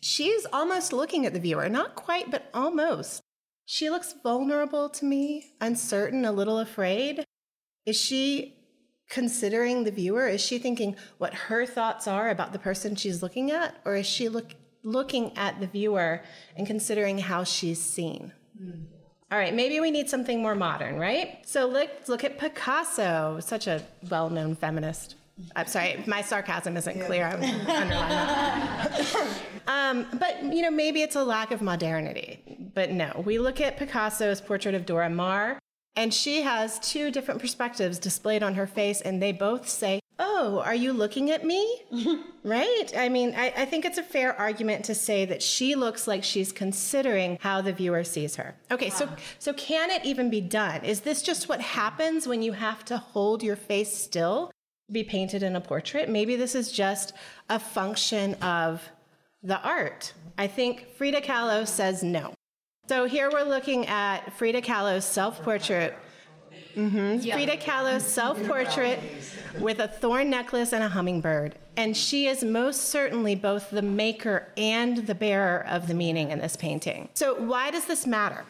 She's 0.00 0.44
almost 0.52 0.92
looking 0.92 1.24
at 1.24 1.32
the 1.32 1.40
viewer, 1.40 1.70
not 1.70 1.94
quite, 1.94 2.30
but 2.30 2.50
almost. 2.52 3.22
She 3.72 3.88
looks 3.88 4.16
vulnerable 4.20 4.88
to 4.88 5.04
me, 5.04 5.52
uncertain, 5.60 6.24
a 6.24 6.32
little 6.32 6.58
afraid. 6.58 7.24
Is 7.86 7.94
she 7.94 8.56
considering 9.08 9.84
the 9.84 9.92
viewer? 9.92 10.26
Is 10.26 10.40
she 10.40 10.58
thinking 10.58 10.96
what 11.18 11.34
her 11.34 11.64
thoughts 11.66 12.08
are 12.08 12.30
about 12.30 12.52
the 12.52 12.58
person 12.58 12.96
she's 12.96 13.22
looking 13.22 13.52
at? 13.52 13.76
Or 13.84 13.94
is 13.94 14.06
she 14.06 14.28
look, 14.28 14.56
looking 14.82 15.38
at 15.38 15.60
the 15.60 15.68
viewer 15.68 16.20
and 16.56 16.66
considering 16.66 17.18
how 17.18 17.44
she's 17.44 17.80
seen? 17.80 18.32
Mm. 18.60 18.86
All 19.30 19.38
right, 19.38 19.54
maybe 19.54 19.78
we 19.78 19.92
need 19.92 20.10
something 20.10 20.42
more 20.42 20.56
modern, 20.56 20.98
right? 20.98 21.38
So 21.46 21.68
let's 21.68 22.08
look 22.08 22.24
at 22.24 22.38
Picasso, 22.38 23.38
such 23.38 23.68
a 23.68 23.84
well 24.10 24.30
known 24.30 24.56
feminist. 24.56 25.14
I'm 25.56 25.66
sorry, 25.66 26.02
my 26.06 26.22
sarcasm 26.22 26.76
isn't 26.76 26.96
yeah. 26.96 27.06
clear. 27.06 27.26
I'm 27.26 27.42
underlining 27.42 29.26
um, 29.66 30.06
but 30.18 30.42
you 30.42 30.62
know, 30.62 30.70
maybe 30.70 31.02
it's 31.02 31.16
a 31.16 31.24
lack 31.24 31.50
of 31.50 31.62
modernity. 31.62 32.70
But 32.74 32.90
no, 32.90 33.22
we 33.24 33.38
look 33.38 33.60
at 33.60 33.76
Picasso's 33.76 34.40
portrait 34.40 34.74
of 34.74 34.86
Dora 34.86 35.10
Maar, 35.10 35.58
and 35.96 36.14
she 36.14 36.42
has 36.42 36.78
two 36.78 37.10
different 37.10 37.40
perspectives 37.40 37.98
displayed 37.98 38.42
on 38.42 38.54
her 38.54 38.66
face, 38.66 39.00
and 39.00 39.20
they 39.20 39.32
both 39.32 39.68
say, 39.68 40.00
"Oh, 40.18 40.62
are 40.64 40.74
you 40.74 40.92
looking 40.92 41.30
at 41.30 41.44
me?" 41.44 41.82
right? 42.44 42.86
I 42.96 43.08
mean, 43.08 43.34
I, 43.36 43.52
I 43.56 43.64
think 43.64 43.84
it's 43.84 43.98
a 43.98 44.02
fair 44.02 44.38
argument 44.38 44.84
to 44.86 44.94
say 44.94 45.24
that 45.24 45.42
she 45.42 45.74
looks 45.74 46.06
like 46.06 46.22
she's 46.22 46.52
considering 46.52 47.38
how 47.40 47.60
the 47.60 47.72
viewer 47.72 48.04
sees 48.04 48.36
her. 48.36 48.54
Okay, 48.70 48.90
wow. 48.90 48.94
so 48.94 49.08
so 49.38 49.52
can 49.52 49.90
it 49.90 50.04
even 50.04 50.30
be 50.30 50.40
done? 50.40 50.84
Is 50.84 51.00
this 51.00 51.22
just 51.22 51.48
what 51.48 51.60
happens 51.60 52.26
when 52.26 52.42
you 52.42 52.52
have 52.52 52.84
to 52.86 52.98
hold 52.98 53.42
your 53.42 53.56
face 53.56 53.96
still? 53.96 54.50
Be 54.92 55.04
painted 55.04 55.42
in 55.42 55.56
a 55.56 55.60
portrait. 55.60 56.08
Maybe 56.08 56.36
this 56.36 56.54
is 56.54 56.70
just 56.72 57.12
a 57.48 57.58
function 57.58 58.34
of 58.34 58.82
the 59.42 59.60
art. 59.62 60.12
I 60.38 60.46
think 60.46 60.88
Frida 60.96 61.22
Kahlo 61.22 61.66
says 61.66 62.02
no. 62.02 62.34
So 62.88 63.04
here 63.04 63.30
we're 63.30 63.44
looking 63.44 63.86
at 63.86 64.32
Frida 64.36 64.62
Kahlo's 64.62 65.04
self 65.04 65.42
portrait. 65.42 65.96
Mm-hmm. 66.74 67.20
Yep. 67.20 67.36
Frida 67.36 67.56
Kahlo's 67.58 68.04
self 68.04 68.42
portrait 68.46 69.00
with 69.60 69.80
a 69.80 69.88
thorn 69.88 70.30
necklace 70.30 70.72
and 70.72 70.82
a 70.82 70.88
hummingbird. 70.88 71.56
And 71.76 71.96
she 71.96 72.26
is 72.26 72.44
most 72.44 72.90
certainly 72.90 73.34
both 73.34 73.70
the 73.70 73.82
maker 73.82 74.48
and 74.56 74.98
the 75.06 75.14
bearer 75.14 75.64
of 75.66 75.86
the 75.86 75.94
meaning 75.94 76.30
in 76.30 76.40
this 76.40 76.56
painting. 76.56 77.08
So, 77.14 77.40
why 77.40 77.70
does 77.70 77.86
this 77.86 78.06
matter? 78.06 78.44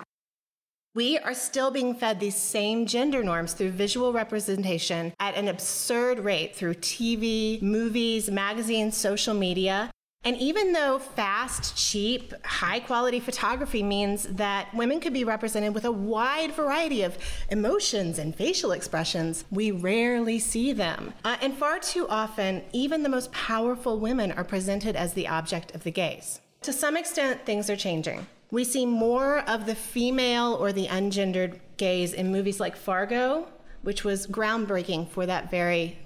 We 0.93 1.19
are 1.19 1.35
still 1.35 1.71
being 1.71 1.95
fed 1.95 2.19
these 2.19 2.35
same 2.35 2.85
gender 2.85 3.23
norms 3.23 3.53
through 3.53 3.71
visual 3.71 4.13
representation 4.13 5.13
at 5.21 5.37
an 5.37 5.47
absurd 5.47 6.19
rate 6.19 6.57
through 6.57 6.75
TV, 6.75 7.63
movies, 7.63 8.29
magazines, 8.29 8.97
social 8.97 9.33
media. 9.33 9.93
And 10.25 10.37
even 10.39 10.73
though 10.73 10.99
fast, 10.99 11.77
cheap, 11.77 12.35
high 12.45 12.81
quality 12.81 13.21
photography 13.21 13.85
means 13.85 14.25
that 14.25 14.75
women 14.75 14.99
could 14.99 15.13
be 15.13 15.23
represented 15.23 15.75
with 15.75 15.85
a 15.85 15.93
wide 15.93 16.57
variety 16.57 17.05
of 17.05 17.17
emotions 17.51 18.19
and 18.19 18.35
facial 18.35 18.73
expressions, 18.73 19.45
we 19.53 19.71
rarely 19.71 20.41
see 20.41 20.73
them. 20.73 21.15
Uh, 21.25 21.37
and 21.41 21.55
far 21.55 21.79
too 21.79 22.09
often, 22.09 22.65
even 22.73 23.05
the 23.05 23.09
most 23.09 23.31
powerful 23.31 24.01
women 24.01 24.33
are 24.33 24.45
presented 24.45 24.97
as 24.97 25.13
the 25.13 25.29
object 25.29 25.73
of 25.73 25.85
the 25.85 25.93
gaze. 25.93 26.41
To 26.63 26.73
some 26.73 26.97
extent, 26.97 27.47
things 27.47 27.71
are 27.71 27.77
changing. 27.77 28.27
We 28.51 28.65
see 28.65 28.85
more 28.85 29.39
of 29.49 29.67
the 29.67 29.75
female 29.75 30.55
or 30.55 30.73
the 30.73 30.89
ungendered 30.89 31.61
gaze 31.77 32.13
in 32.13 32.33
movies 32.33 32.59
like 32.59 32.77
Fargo, 32.77 33.47
which 33.83 34.05
was 34.05 34.27
groundbreaking 34.27 35.09
for 35.09 35.25
that 35.27 35.51
very 35.51 35.99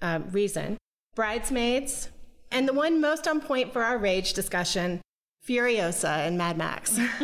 uh, 0.00 0.20
reason. 0.30 0.76
Bridesmaids, 1.14 2.08
and 2.50 2.68
the 2.68 2.72
one 2.72 3.00
most 3.00 3.28
on 3.28 3.40
point 3.40 3.72
for 3.72 3.82
our 3.82 3.98
rage 3.98 4.32
discussion, 4.32 5.00
Furiosa 5.46 6.26
and 6.26 6.36
Mad 6.36 6.58
Max. 6.58 6.98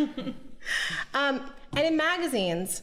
um, 1.15 1.51
and 1.73 1.87
in 1.87 1.97
magazines, 1.97 2.83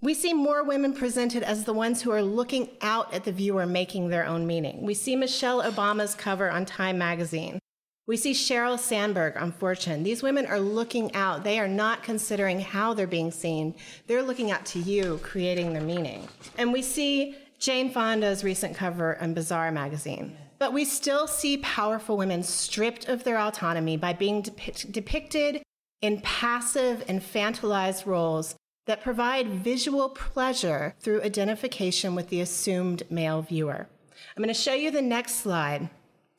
we 0.00 0.14
see 0.14 0.34
more 0.34 0.62
women 0.62 0.92
presented 0.92 1.42
as 1.42 1.64
the 1.64 1.72
ones 1.72 2.02
who 2.02 2.10
are 2.10 2.22
looking 2.22 2.68
out 2.80 3.12
at 3.14 3.24
the 3.24 3.32
viewer 3.32 3.66
making 3.66 4.08
their 4.08 4.26
own 4.26 4.46
meaning. 4.46 4.82
We 4.82 4.94
see 4.94 5.16
Michelle 5.16 5.62
Obama's 5.62 6.14
cover 6.14 6.50
on 6.50 6.66
Time 6.66 6.98
magazine. 6.98 7.58
We 8.06 8.18
see 8.18 8.32
Sheryl 8.32 8.78
Sandberg 8.78 9.38
on 9.38 9.50
Fortune. 9.50 10.02
These 10.02 10.22
women 10.22 10.44
are 10.44 10.60
looking 10.60 11.14
out. 11.14 11.42
They 11.42 11.58
are 11.58 11.68
not 11.68 12.02
considering 12.02 12.60
how 12.60 12.92
they're 12.92 13.06
being 13.06 13.30
seen. 13.30 13.74
They're 14.06 14.22
looking 14.22 14.50
out 14.50 14.66
to 14.66 14.78
you, 14.78 15.18
creating 15.22 15.72
the 15.72 15.80
meaning. 15.80 16.28
And 16.58 16.70
we 16.70 16.82
see 16.82 17.34
Jane 17.58 17.90
Fonda's 17.90 18.44
recent 18.44 18.76
cover 18.76 19.16
on 19.22 19.32
Bazaar 19.32 19.72
magazine. 19.72 20.36
But 20.58 20.74
we 20.74 20.84
still 20.84 21.26
see 21.26 21.56
powerful 21.58 22.18
women 22.18 22.42
stripped 22.42 23.08
of 23.08 23.24
their 23.24 23.38
autonomy 23.38 23.96
by 23.96 24.12
being 24.12 24.42
depict- 24.42 24.92
depicted 24.92 25.62
in 26.02 26.20
passive, 26.20 27.06
infantilized 27.06 28.04
roles 28.04 28.54
that 28.86 29.02
provide 29.02 29.48
visual 29.48 30.10
pleasure 30.10 30.94
through 31.00 31.22
identification 31.22 32.14
with 32.14 32.28
the 32.28 32.42
assumed 32.42 33.02
male 33.08 33.40
viewer. 33.40 33.88
I'm 34.36 34.42
going 34.42 34.48
to 34.48 34.60
show 34.60 34.74
you 34.74 34.90
the 34.90 35.00
next 35.00 35.36
slide, 35.36 35.88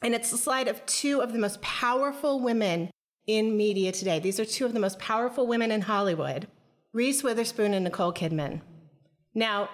and 0.01 0.13
it's 0.13 0.31
a 0.31 0.37
slide 0.37 0.67
of 0.67 0.85
two 0.85 1.21
of 1.21 1.33
the 1.33 1.39
most 1.39 1.61
powerful 1.61 2.39
women 2.39 2.89
in 3.27 3.57
media 3.57 3.91
today. 3.91 4.19
These 4.19 4.39
are 4.39 4.45
two 4.45 4.65
of 4.65 4.73
the 4.73 4.79
most 4.79 4.99
powerful 4.99 5.47
women 5.47 5.71
in 5.71 5.81
Hollywood 5.81 6.47
Reese 6.93 7.23
Witherspoon 7.23 7.73
and 7.73 7.83
Nicole 7.83 8.13
Kidman. 8.13 8.61
Now, 9.33 9.69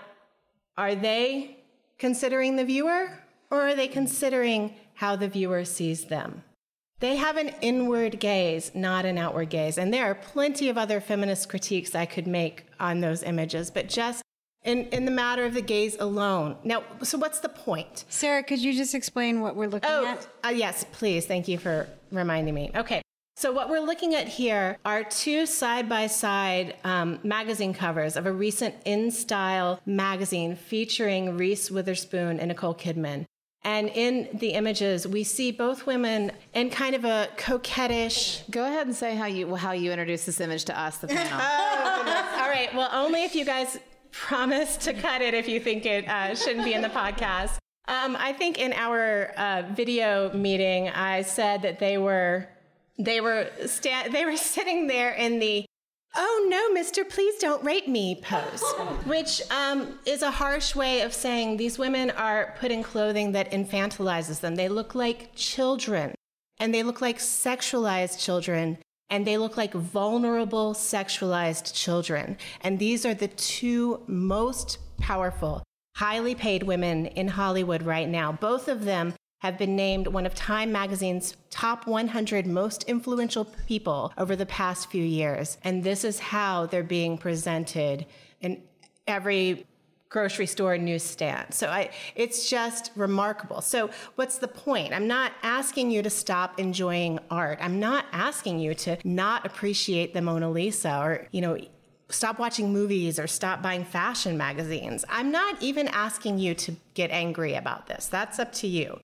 are 0.77 0.95
they 0.95 1.57
considering 1.99 2.55
the 2.55 2.65
viewer, 2.65 3.19
or 3.51 3.61
are 3.61 3.75
they 3.75 3.87
considering 3.87 4.73
how 4.95 5.15
the 5.15 5.27
viewer 5.27 5.63
sees 5.63 6.05
them? 6.05 6.43
They 6.99 7.17
have 7.17 7.37
an 7.37 7.49
inward 7.61 8.19
gaze, 8.19 8.71
not 8.73 9.05
an 9.05 9.17
outward 9.17 9.49
gaze. 9.49 9.77
And 9.77 9.93
there 9.93 10.05
are 10.05 10.15
plenty 10.15 10.69
of 10.69 10.77
other 10.77 11.01
feminist 11.01 11.49
critiques 11.49 11.93
I 11.93 12.05
could 12.05 12.27
make 12.27 12.65
on 12.79 13.01
those 13.01 13.23
images, 13.23 13.69
but 13.69 13.89
just 13.89 14.23
in, 14.63 14.85
in 14.87 15.05
the 15.05 15.11
matter 15.11 15.45
of 15.45 15.53
the 15.53 15.61
gaze 15.61 15.95
alone. 15.99 16.55
Now, 16.63 16.83
so 17.03 17.17
what's 17.17 17.39
the 17.39 17.49
point? 17.49 18.05
Sarah, 18.09 18.43
could 18.43 18.59
you 18.59 18.73
just 18.73 18.93
explain 18.93 19.41
what 19.41 19.55
we're 19.55 19.67
looking 19.67 19.89
Oh, 19.89 20.05
at? 20.05 20.27
uh, 20.45 20.49
yes, 20.49 20.85
please. 20.91 21.25
Thank 21.25 21.47
you 21.47 21.57
for 21.57 21.87
reminding 22.11 22.53
me. 22.53 22.71
Okay. 22.75 23.01
So, 23.37 23.51
what 23.51 23.69
we're 23.69 23.79
looking 23.79 24.13
at 24.13 24.27
here 24.27 24.77
are 24.85 25.03
two 25.03 25.47
side 25.47 25.89
by 25.89 26.05
side 26.07 26.75
magazine 27.23 27.73
covers 27.73 28.15
of 28.15 28.27
a 28.27 28.31
recent 28.31 28.75
In 28.85 29.09
Style 29.09 29.79
magazine 29.85 30.55
featuring 30.55 31.37
Reese 31.37 31.71
Witherspoon 31.71 32.39
and 32.39 32.49
Nicole 32.49 32.75
Kidman. 32.75 33.25
And 33.63 33.89
in 33.89 34.27
the 34.33 34.49
images, 34.49 35.07
we 35.07 35.23
see 35.23 35.51
both 35.51 35.85
women 35.87 36.31
in 36.53 36.69
kind 36.71 36.93
of 36.95 37.05
a 37.05 37.29
coquettish. 37.37 38.41
Go 38.51 38.65
ahead 38.65 38.85
and 38.87 38.95
say 38.95 39.15
how 39.15 39.25
you 39.27 39.55
how 39.55 39.71
you 39.71 39.91
introduce 39.91 40.25
this 40.25 40.39
image 40.39 40.65
to 40.65 40.79
us, 40.79 40.97
the 40.97 41.07
panel. 41.07 41.33
All 42.41 42.49
right. 42.49 42.69
Well, 42.75 42.89
only 42.91 43.23
if 43.23 43.33
you 43.35 43.45
guys 43.45 43.77
promise 44.11 44.77
to 44.77 44.93
cut 44.93 45.21
it 45.21 45.33
if 45.33 45.47
you 45.47 45.59
think 45.59 45.85
it 45.85 46.07
uh, 46.07 46.35
shouldn't 46.35 46.65
be 46.65 46.73
in 46.73 46.81
the 46.81 46.89
podcast. 46.89 47.57
Um, 47.87 48.15
I 48.19 48.33
think 48.33 48.59
in 48.59 48.73
our 48.73 49.33
uh, 49.37 49.63
video 49.73 50.31
meeting, 50.33 50.89
I 50.89 51.23
said 51.23 51.61
that 51.63 51.79
they 51.79 51.97
were 51.97 52.47
they 52.99 53.21
were 53.21 53.47
sta- 53.65 54.09
they 54.11 54.25
were 54.25 54.37
sitting 54.55 54.87
there 54.87 55.11
in 55.11 55.39
the 55.39 55.65
"Oh 56.15 56.47
no, 56.49 56.71
Mister, 56.73 57.03
please 57.03 57.39
don't 57.39 57.63
rape 57.63 57.87
me" 57.87 58.21
pose, 58.21 58.63
which 59.05 59.41
um, 59.51 59.99
is 60.05 60.21
a 60.21 60.31
harsh 60.31 60.75
way 60.75 61.01
of 61.01 61.13
saying 61.13 61.57
these 61.57 61.79
women 61.79 62.11
are 62.11 62.53
put 62.59 62.71
in 62.71 62.83
clothing 62.83 63.31
that 63.31 63.51
infantilizes 63.51 64.39
them. 64.41 64.55
They 64.55 64.69
look 64.69 64.93
like 64.93 65.33
children, 65.35 66.13
and 66.59 66.73
they 66.73 66.83
look 66.83 67.01
like 67.01 67.17
sexualized 67.17 68.19
children 68.19 68.77
and 69.11 69.27
they 69.27 69.37
look 69.37 69.57
like 69.57 69.73
vulnerable 69.73 70.73
sexualized 70.73 71.73
children. 71.73 72.37
And 72.61 72.79
these 72.79 73.05
are 73.05 73.13
the 73.13 73.27
two 73.27 74.01
most 74.07 74.79
powerful, 74.99 75.61
highly 75.97 76.33
paid 76.33 76.63
women 76.63 77.07
in 77.07 77.27
Hollywood 77.27 77.83
right 77.83 78.07
now. 78.07 78.31
Both 78.31 78.69
of 78.69 78.85
them 78.85 79.13
have 79.41 79.57
been 79.57 79.75
named 79.75 80.07
one 80.07 80.25
of 80.25 80.33
Time 80.33 80.71
Magazine's 80.71 81.35
top 81.49 81.87
100 81.87 82.47
most 82.47 82.83
influential 82.83 83.45
people 83.67 84.13
over 84.17 84.35
the 84.35 84.45
past 84.45 84.89
few 84.89 85.03
years. 85.03 85.57
And 85.63 85.83
this 85.83 86.03
is 86.03 86.19
how 86.19 86.67
they're 86.67 86.83
being 86.83 87.17
presented 87.17 88.05
in 88.39 88.61
every 89.07 89.65
grocery 90.11 90.45
store 90.45 90.77
newsstand. 90.77 91.53
So 91.53 91.67
I, 91.69 91.89
it's 92.15 92.49
just 92.49 92.91
remarkable. 92.95 93.61
So 93.61 93.89
what's 94.15 94.37
the 94.37 94.47
point? 94.47 94.93
I'm 94.93 95.07
not 95.07 95.31
asking 95.41 95.89
you 95.89 96.03
to 96.03 96.09
stop 96.09 96.59
enjoying 96.59 97.17
art. 97.31 97.59
I'm 97.61 97.79
not 97.79 98.05
asking 98.11 98.59
you 98.59 98.75
to 98.75 98.97
not 99.05 99.45
appreciate 99.45 100.13
the 100.13 100.21
Mona 100.21 100.51
Lisa 100.51 100.99
or, 100.99 101.27
you 101.31 101.39
know, 101.39 101.57
stop 102.09 102.39
watching 102.39 102.73
movies 102.73 103.17
or 103.17 103.25
stop 103.25 103.61
buying 103.61 103.85
fashion 103.85 104.37
magazines. 104.37 105.05
I'm 105.07 105.31
not 105.31 105.61
even 105.63 105.87
asking 105.87 106.39
you 106.39 106.55
to 106.55 106.75
get 106.93 107.09
angry 107.09 107.55
about 107.55 107.87
this. 107.87 108.07
That's 108.07 108.37
up 108.37 108.51
to 108.55 108.67
you. 108.67 108.99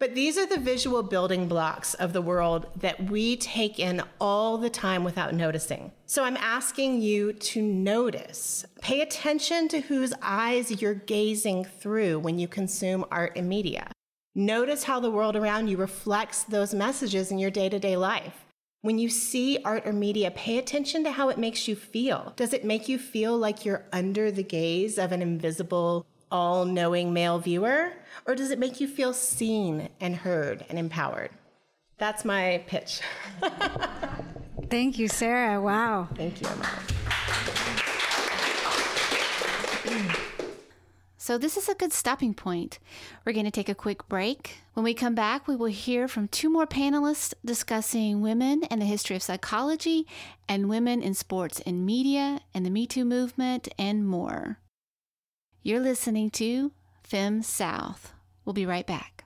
But 0.00 0.14
these 0.14 0.36
are 0.36 0.46
the 0.46 0.58
visual 0.58 1.02
building 1.02 1.46
blocks 1.46 1.94
of 1.94 2.12
the 2.12 2.20
world 2.20 2.66
that 2.76 3.10
we 3.10 3.36
take 3.36 3.78
in 3.78 4.02
all 4.20 4.58
the 4.58 4.68
time 4.68 5.04
without 5.04 5.34
noticing. 5.34 5.92
So 6.06 6.24
I'm 6.24 6.36
asking 6.36 7.00
you 7.00 7.32
to 7.32 7.62
notice. 7.62 8.66
Pay 8.82 9.00
attention 9.00 9.68
to 9.68 9.80
whose 9.80 10.12
eyes 10.20 10.82
you're 10.82 10.94
gazing 10.94 11.64
through 11.64 12.18
when 12.18 12.38
you 12.38 12.48
consume 12.48 13.04
art 13.10 13.32
and 13.36 13.48
media. 13.48 13.90
Notice 14.34 14.82
how 14.82 14.98
the 14.98 15.12
world 15.12 15.36
around 15.36 15.68
you 15.68 15.76
reflects 15.76 16.42
those 16.42 16.74
messages 16.74 17.30
in 17.30 17.38
your 17.38 17.52
day 17.52 17.68
to 17.68 17.78
day 17.78 17.96
life. 17.96 18.44
When 18.82 18.98
you 18.98 19.08
see 19.08 19.58
art 19.64 19.86
or 19.86 19.92
media, 19.92 20.30
pay 20.30 20.58
attention 20.58 21.04
to 21.04 21.12
how 21.12 21.30
it 21.30 21.38
makes 21.38 21.68
you 21.68 21.76
feel. 21.76 22.34
Does 22.36 22.52
it 22.52 22.64
make 22.64 22.86
you 22.88 22.98
feel 22.98 23.38
like 23.38 23.64
you're 23.64 23.86
under 23.92 24.30
the 24.30 24.42
gaze 24.42 24.98
of 24.98 25.12
an 25.12 25.22
invisible, 25.22 26.04
all 26.34 26.64
knowing 26.64 27.12
male 27.12 27.38
viewer? 27.38 27.92
Or 28.26 28.34
does 28.34 28.50
it 28.50 28.58
make 28.58 28.80
you 28.80 28.88
feel 28.88 29.12
seen 29.12 29.88
and 30.00 30.16
heard 30.16 30.66
and 30.68 30.80
empowered? 30.80 31.30
That's 31.96 32.24
my 32.24 32.64
pitch. 32.66 33.00
Thank 34.68 34.98
you, 34.98 35.06
Sarah. 35.06 35.62
Wow. 35.62 36.08
Thank 36.16 36.40
you, 36.40 36.48
Emma. 36.48 36.68
So, 41.16 41.38
this 41.38 41.56
is 41.56 41.68
a 41.68 41.74
good 41.74 41.92
stopping 41.92 42.34
point. 42.34 42.80
We're 43.24 43.32
going 43.32 43.46
to 43.46 43.52
take 43.52 43.68
a 43.68 43.74
quick 43.74 44.08
break. 44.08 44.58
When 44.74 44.82
we 44.82 44.92
come 44.92 45.14
back, 45.14 45.46
we 45.46 45.54
will 45.54 45.66
hear 45.66 46.08
from 46.08 46.26
two 46.26 46.50
more 46.50 46.66
panelists 46.66 47.32
discussing 47.44 48.20
women 48.20 48.64
and 48.64 48.82
the 48.82 48.86
history 48.86 49.14
of 49.14 49.22
psychology 49.22 50.06
and 50.48 50.68
women 50.68 51.00
in 51.00 51.14
sports 51.14 51.60
and 51.64 51.86
media 51.86 52.40
and 52.52 52.66
the 52.66 52.70
Me 52.70 52.88
Too 52.88 53.04
movement 53.04 53.68
and 53.78 54.06
more. 54.06 54.58
You're 55.66 55.80
listening 55.80 56.28
to 56.32 56.72
Fem 57.02 57.40
South. 57.40 58.12
We'll 58.44 58.52
be 58.52 58.66
right 58.66 58.86
back. 58.86 59.24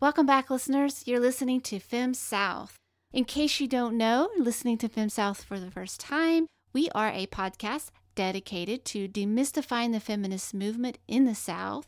Welcome 0.00 0.24
back, 0.24 0.48
listeners. 0.48 1.02
You're 1.04 1.20
listening 1.20 1.60
to 1.60 1.78
Fem 1.80 2.14
South. 2.14 2.76
In 3.12 3.26
case 3.26 3.60
you 3.60 3.68
don't 3.68 3.98
know, 3.98 4.30
listening 4.38 4.78
to 4.78 4.88
Fem 4.88 5.10
South 5.10 5.44
for 5.44 5.60
the 5.60 5.70
first 5.70 6.00
time, 6.00 6.46
we 6.72 6.88
are 6.94 7.10
a 7.10 7.26
podcast 7.26 7.90
dedicated 8.14 8.86
to 8.86 9.06
demystifying 9.06 9.92
the 9.92 10.00
feminist 10.00 10.54
movement 10.54 10.96
in 11.06 11.26
the 11.26 11.34
South 11.34 11.86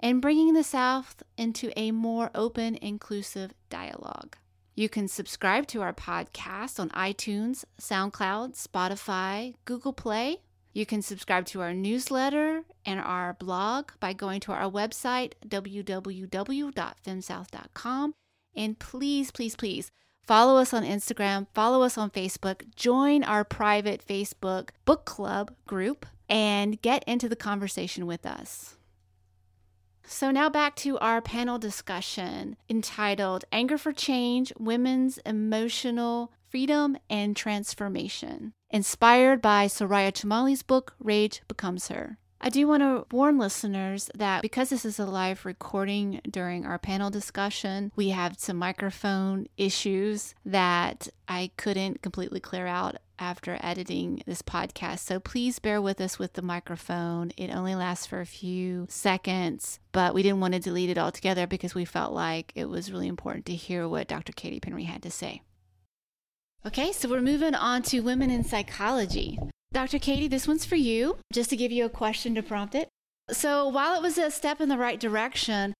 and 0.00 0.22
bringing 0.22 0.54
the 0.54 0.64
South 0.64 1.22
into 1.36 1.70
a 1.76 1.90
more 1.90 2.30
open, 2.34 2.78
inclusive 2.80 3.52
dialogue. 3.68 4.36
You 4.74 4.88
can 4.88 5.06
subscribe 5.08 5.66
to 5.68 5.82
our 5.82 5.92
podcast 5.92 6.78
on 6.78 6.88
iTunes, 6.90 7.64
SoundCloud, 7.80 8.56
Spotify, 8.56 9.54
Google 9.64 9.92
Play. 9.92 10.42
You 10.72 10.86
can 10.86 11.02
subscribe 11.02 11.46
to 11.46 11.60
our 11.62 11.74
newsletter 11.74 12.62
and 12.86 13.00
our 13.00 13.34
blog 13.34 13.90
by 13.98 14.12
going 14.12 14.38
to 14.42 14.52
our 14.52 14.70
website, 14.70 15.32
www.femsouth.com. 15.48 18.14
And 18.54 18.78
please, 18.78 19.32
please, 19.32 19.56
please 19.56 19.90
follow 20.24 20.60
us 20.60 20.72
on 20.72 20.84
Instagram, 20.84 21.48
follow 21.54 21.82
us 21.82 21.98
on 21.98 22.10
Facebook, 22.10 22.72
join 22.76 23.24
our 23.24 23.42
private 23.42 24.06
Facebook 24.06 24.68
book 24.84 25.04
club 25.04 25.52
group, 25.66 26.06
and 26.28 26.80
get 26.82 27.02
into 27.08 27.28
the 27.28 27.34
conversation 27.34 28.06
with 28.06 28.24
us. 28.24 28.77
So, 30.10 30.30
now 30.30 30.48
back 30.48 30.74
to 30.76 30.98
our 31.00 31.20
panel 31.20 31.58
discussion 31.58 32.56
entitled 32.70 33.44
Anger 33.52 33.76
for 33.76 33.92
Change 33.92 34.54
Women's 34.58 35.18
Emotional 35.18 36.32
Freedom 36.48 36.96
and 37.10 37.36
Transformation, 37.36 38.54
inspired 38.70 39.42
by 39.42 39.66
Soraya 39.66 40.10
Chemaly's 40.10 40.62
book 40.62 40.94
Rage 40.98 41.42
Becomes 41.46 41.88
Her. 41.88 42.16
I 42.40 42.50
do 42.50 42.68
want 42.68 42.82
to 42.82 43.04
warn 43.14 43.36
listeners 43.36 44.10
that 44.14 44.42
because 44.42 44.70
this 44.70 44.84
is 44.84 45.00
a 45.00 45.06
live 45.06 45.44
recording 45.44 46.20
during 46.30 46.64
our 46.64 46.78
panel 46.78 47.10
discussion, 47.10 47.90
we 47.96 48.10
have 48.10 48.38
some 48.38 48.56
microphone 48.56 49.48
issues 49.56 50.34
that 50.44 51.08
I 51.26 51.50
couldn't 51.56 52.00
completely 52.00 52.38
clear 52.38 52.66
out 52.66 52.96
after 53.18 53.58
editing 53.60 54.22
this 54.24 54.42
podcast. 54.42 55.00
So 55.00 55.18
please 55.18 55.58
bear 55.58 55.82
with 55.82 56.00
us 56.00 56.20
with 56.20 56.34
the 56.34 56.42
microphone. 56.42 57.32
It 57.36 57.50
only 57.50 57.74
lasts 57.74 58.06
for 58.06 58.20
a 58.20 58.26
few 58.26 58.86
seconds, 58.88 59.80
but 59.90 60.14
we 60.14 60.22
didn't 60.22 60.40
want 60.40 60.54
to 60.54 60.60
delete 60.60 60.90
it 60.90 60.98
altogether 60.98 61.48
because 61.48 61.74
we 61.74 61.84
felt 61.84 62.12
like 62.12 62.52
it 62.54 62.68
was 62.68 62.92
really 62.92 63.08
important 63.08 63.46
to 63.46 63.54
hear 63.56 63.88
what 63.88 64.06
Dr. 64.06 64.32
Katie 64.32 64.60
Penry 64.60 64.84
had 64.84 65.02
to 65.02 65.10
say. 65.10 65.42
Okay, 66.64 66.92
so 66.92 67.08
we're 67.08 67.20
moving 67.20 67.56
on 67.56 67.82
to 67.82 68.00
women 68.00 68.30
in 68.30 68.44
psychology. 68.44 69.38
Dr. 69.72 69.98
Katie, 69.98 70.28
this 70.28 70.48
one's 70.48 70.64
for 70.64 70.76
you, 70.76 71.18
just 71.32 71.50
to 71.50 71.56
give 71.56 71.70
you 71.70 71.84
a 71.84 71.90
question 71.90 72.34
to 72.34 72.42
prompt 72.42 72.74
it. 72.74 72.88
So, 73.30 73.68
while 73.68 73.94
it 73.94 74.02
was 74.02 74.16
a 74.16 74.30
step 74.30 74.60
in 74.60 74.70
the 74.70 74.78
right 74.78 74.98
direction, 74.98 75.74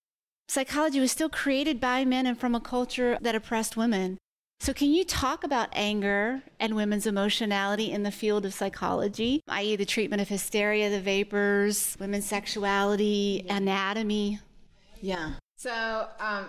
psychology 0.47 0.99
was 0.99 1.11
still 1.11 1.29
created 1.29 1.81
by 1.81 2.05
men 2.05 2.27
and 2.27 2.39
from 2.39 2.53
a 2.53 2.59
culture 2.59 3.17
that 3.21 3.33
oppressed 3.33 3.75
women. 3.75 4.19
So, 4.59 4.73
can 4.73 4.93
you 4.93 5.03
talk 5.03 5.43
about 5.43 5.69
anger 5.73 6.43
and 6.59 6.75
women's 6.75 7.07
emotionality 7.07 7.91
in 7.91 8.03
the 8.03 8.11
field 8.11 8.45
of 8.45 8.53
psychology, 8.53 9.41
i.e., 9.47 9.75
the 9.75 9.85
treatment 9.85 10.21
of 10.21 10.27
hysteria, 10.27 10.91
the 10.91 11.01
vapors, 11.01 11.97
women's 11.99 12.25
sexuality, 12.25 13.45
anatomy? 13.49 14.39
Yeah. 15.01 15.33
So 15.61 16.07
um, 16.21 16.45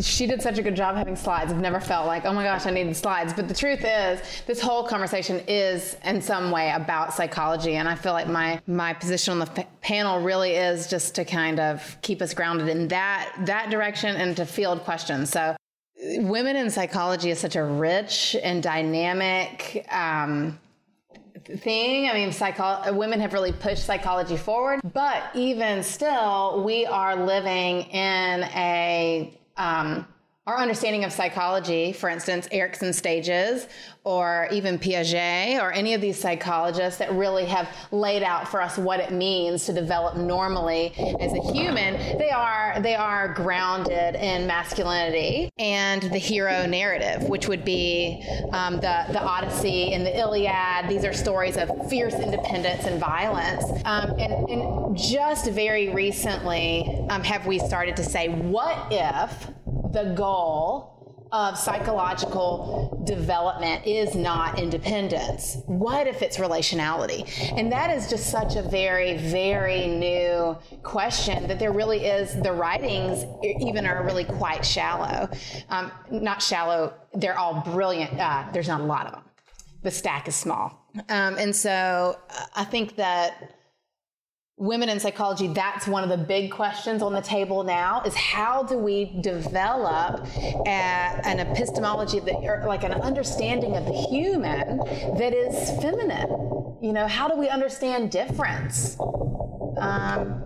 she 0.00 0.24
did 0.28 0.40
such 0.40 0.56
a 0.56 0.62
good 0.62 0.76
job 0.76 0.94
having 0.94 1.16
slides. 1.16 1.50
I've 1.50 1.60
never 1.60 1.80
felt 1.80 2.06
like, 2.06 2.24
oh 2.24 2.32
my 2.32 2.44
gosh, 2.44 2.64
I 2.64 2.70
needed 2.70 2.96
slides. 2.96 3.32
But 3.32 3.48
the 3.48 3.54
truth 3.54 3.84
is, 3.84 4.20
this 4.46 4.60
whole 4.60 4.86
conversation 4.86 5.42
is 5.48 5.96
in 6.04 6.22
some 6.22 6.52
way 6.52 6.70
about 6.70 7.12
psychology, 7.12 7.74
and 7.74 7.88
I 7.88 7.96
feel 7.96 8.12
like 8.12 8.28
my 8.28 8.60
my 8.68 8.92
position 8.92 9.32
on 9.32 9.40
the 9.40 9.66
panel 9.80 10.20
really 10.20 10.52
is 10.52 10.86
just 10.86 11.16
to 11.16 11.24
kind 11.24 11.58
of 11.58 11.96
keep 12.02 12.22
us 12.22 12.34
grounded 12.34 12.68
in 12.68 12.86
that 12.86 13.32
that 13.46 13.68
direction 13.68 14.14
and 14.14 14.36
to 14.36 14.46
field 14.46 14.84
questions. 14.84 15.30
So. 15.30 15.56
Women 16.04 16.56
in 16.56 16.68
psychology 16.68 17.30
is 17.30 17.38
such 17.38 17.54
a 17.54 17.62
rich 17.62 18.34
and 18.42 18.60
dynamic 18.60 19.86
um, 19.88 20.58
thing. 21.44 22.08
I 22.08 22.14
mean, 22.14 22.32
psycho- 22.32 22.92
women 22.92 23.20
have 23.20 23.32
really 23.32 23.52
pushed 23.52 23.84
psychology 23.84 24.36
forward, 24.36 24.80
but 24.92 25.22
even 25.34 25.82
still, 25.82 26.62
we 26.64 26.86
are 26.86 27.16
living 27.16 27.82
in 27.82 28.42
a 28.54 29.38
um, 29.56 30.06
our 30.46 30.58
understanding 30.58 31.04
of 31.04 31.12
psychology, 31.12 31.92
for 31.92 32.08
instance, 32.08 32.48
Erikson 32.50 32.92
stages, 32.92 33.68
or 34.04 34.48
even 34.50 34.78
Piaget, 34.78 35.60
or 35.60 35.72
any 35.72 35.94
of 35.94 36.00
these 36.00 36.18
psychologists 36.18 36.98
that 36.98 37.12
really 37.12 37.44
have 37.44 37.68
laid 37.90 38.22
out 38.22 38.48
for 38.48 38.60
us 38.60 38.76
what 38.76 39.00
it 39.00 39.12
means 39.12 39.66
to 39.66 39.72
develop 39.72 40.16
normally 40.16 40.92
as 41.20 41.32
a 41.32 41.52
human, 41.52 41.94
they 42.18 42.30
are 42.30 42.80
they 42.80 42.94
are 42.94 43.32
grounded 43.34 44.14
in 44.16 44.46
masculinity 44.46 45.50
and 45.58 46.02
the 46.02 46.18
hero 46.18 46.66
narrative, 46.66 47.28
which 47.28 47.46
would 47.48 47.64
be 47.64 48.24
um, 48.52 48.74
the 48.76 49.04
the 49.10 49.22
Odyssey 49.22 49.92
and 49.92 50.04
the 50.04 50.18
Iliad. 50.18 50.88
These 50.88 51.04
are 51.04 51.12
stories 51.12 51.56
of 51.56 51.70
fierce 51.88 52.14
independence 52.14 52.84
and 52.84 52.98
violence. 52.98 53.64
Um, 53.84 54.10
and, 54.18 54.48
and, 54.48 54.72
just 54.96 55.48
very 55.50 55.88
recently, 55.88 57.06
um, 57.08 57.22
have 57.22 57.46
we 57.46 57.58
started 57.58 57.96
to 57.96 58.04
say, 58.04 58.28
what 58.28 58.76
if 58.90 59.48
the 59.92 60.12
goal 60.14 60.91
of 61.32 61.58
psychological 61.58 63.02
development 63.04 63.86
is 63.86 64.14
not 64.14 64.58
independence? 64.58 65.56
What 65.66 66.06
if 66.06 66.20
it's 66.20 66.36
relationality? 66.36 67.26
And 67.56 67.72
that 67.72 67.90
is 67.90 68.10
just 68.10 68.30
such 68.30 68.56
a 68.56 68.62
very, 68.62 69.16
very 69.16 69.86
new 69.86 70.56
question 70.82 71.48
that 71.48 71.58
there 71.58 71.72
really 71.72 72.04
is, 72.04 72.34
the 72.42 72.52
writings 72.52 73.24
even 73.42 73.86
are 73.86 74.04
really 74.04 74.24
quite 74.24 74.64
shallow. 74.64 75.28
Um, 75.70 75.90
not 76.10 76.42
shallow, 76.42 76.92
they're 77.14 77.38
all 77.38 77.62
brilliant. 77.62 78.18
Uh, 78.18 78.44
there's 78.52 78.68
not 78.68 78.80
a 78.80 78.84
lot 78.84 79.06
of 79.06 79.12
them. 79.12 79.22
The 79.82 79.90
stack 79.90 80.28
is 80.28 80.36
small. 80.36 80.86
Um, 81.08 81.36
and 81.38 81.56
so 81.56 82.18
uh, 82.30 82.44
I 82.54 82.64
think 82.64 82.96
that 82.96 83.54
women 84.62 84.88
in 84.88 85.00
psychology 85.00 85.48
that's 85.48 85.88
one 85.88 86.04
of 86.04 86.08
the 86.08 86.16
big 86.16 86.48
questions 86.52 87.02
on 87.02 87.12
the 87.12 87.20
table 87.20 87.64
now 87.64 88.00
is 88.02 88.14
how 88.14 88.62
do 88.62 88.78
we 88.78 89.06
develop 89.20 90.24
a, 90.36 90.68
an 90.68 91.40
epistemology 91.40 92.20
that 92.20 92.36
or 92.36 92.62
like 92.64 92.84
an 92.84 92.92
understanding 92.92 93.76
of 93.76 93.84
the 93.86 93.92
human 93.92 94.78
that 95.18 95.34
is 95.34 95.70
feminine? 95.82 96.28
You 96.80 96.92
know 96.92 97.08
how 97.08 97.26
do 97.26 97.36
we 97.36 97.48
understand 97.48 98.12
difference? 98.12 98.96
Um, 99.78 100.44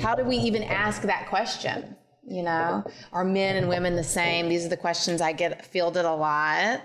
how 0.00 0.16
do 0.16 0.24
we 0.24 0.38
even 0.38 0.64
ask 0.64 1.02
that 1.02 1.28
question? 1.28 1.94
You 2.26 2.42
know 2.42 2.84
are 3.12 3.24
men 3.24 3.54
and 3.54 3.68
women 3.68 3.94
the 3.94 4.02
same? 4.02 4.48
These 4.48 4.66
are 4.66 4.70
the 4.70 4.76
questions 4.76 5.20
i 5.20 5.30
get 5.30 5.64
fielded 5.64 6.04
a 6.04 6.12
lot 6.12 6.80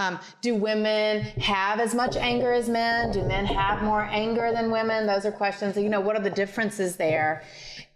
um, 0.00 0.18
do 0.40 0.54
women 0.54 1.20
have 1.42 1.78
as 1.78 1.94
much 1.94 2.16
anger 2.16 2.52
as 2.52 2.70
men? 2.70 3.12
Do 3.12 3.22
men 3.22 3.44
have 3.44 3.82
more 3.82 4.02
anger 4.02 4.50
than 4.50 4.70
women? 4.70 5.06
Those 5.06 5.26
are 5.26 5.32
questions. 5.32 5.76
You 5.76 5.90
know, 5.90 6.00
what 6.00 6.16
are 6.16 6.22
the 6.22 6.30
differences 6.30 6.96
there? 6.96 7.42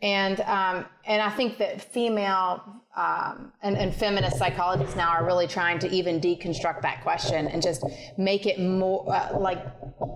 And 0.03 0.39
um, 0.43 0.85
and 1.07 1.23
I 1.23 1.31
think 1.31 1.57
that 1.59 1.81
female 1.81 2.63
um, 2.95 3.53
and, 3.63 3.77
and, 3.77 3.93
feminist 3.93 4.37
psychologists 4.37 4.95
now 4.95 5.09
are 5.09 5.25
really 5.25 5.49
trying 5.49 5.81
to 5.81 5.89
even 5.89 6.21
deconstruct 6.21 6.83
that 6.83 7.03
question 7.03 7.49
and 7.49 7.61
just 7.61 7.83
make 8.17 8.47
it 8.47 8.61
more 8.61 9.13
uh, 9.13 9.37
like 9.39 9.65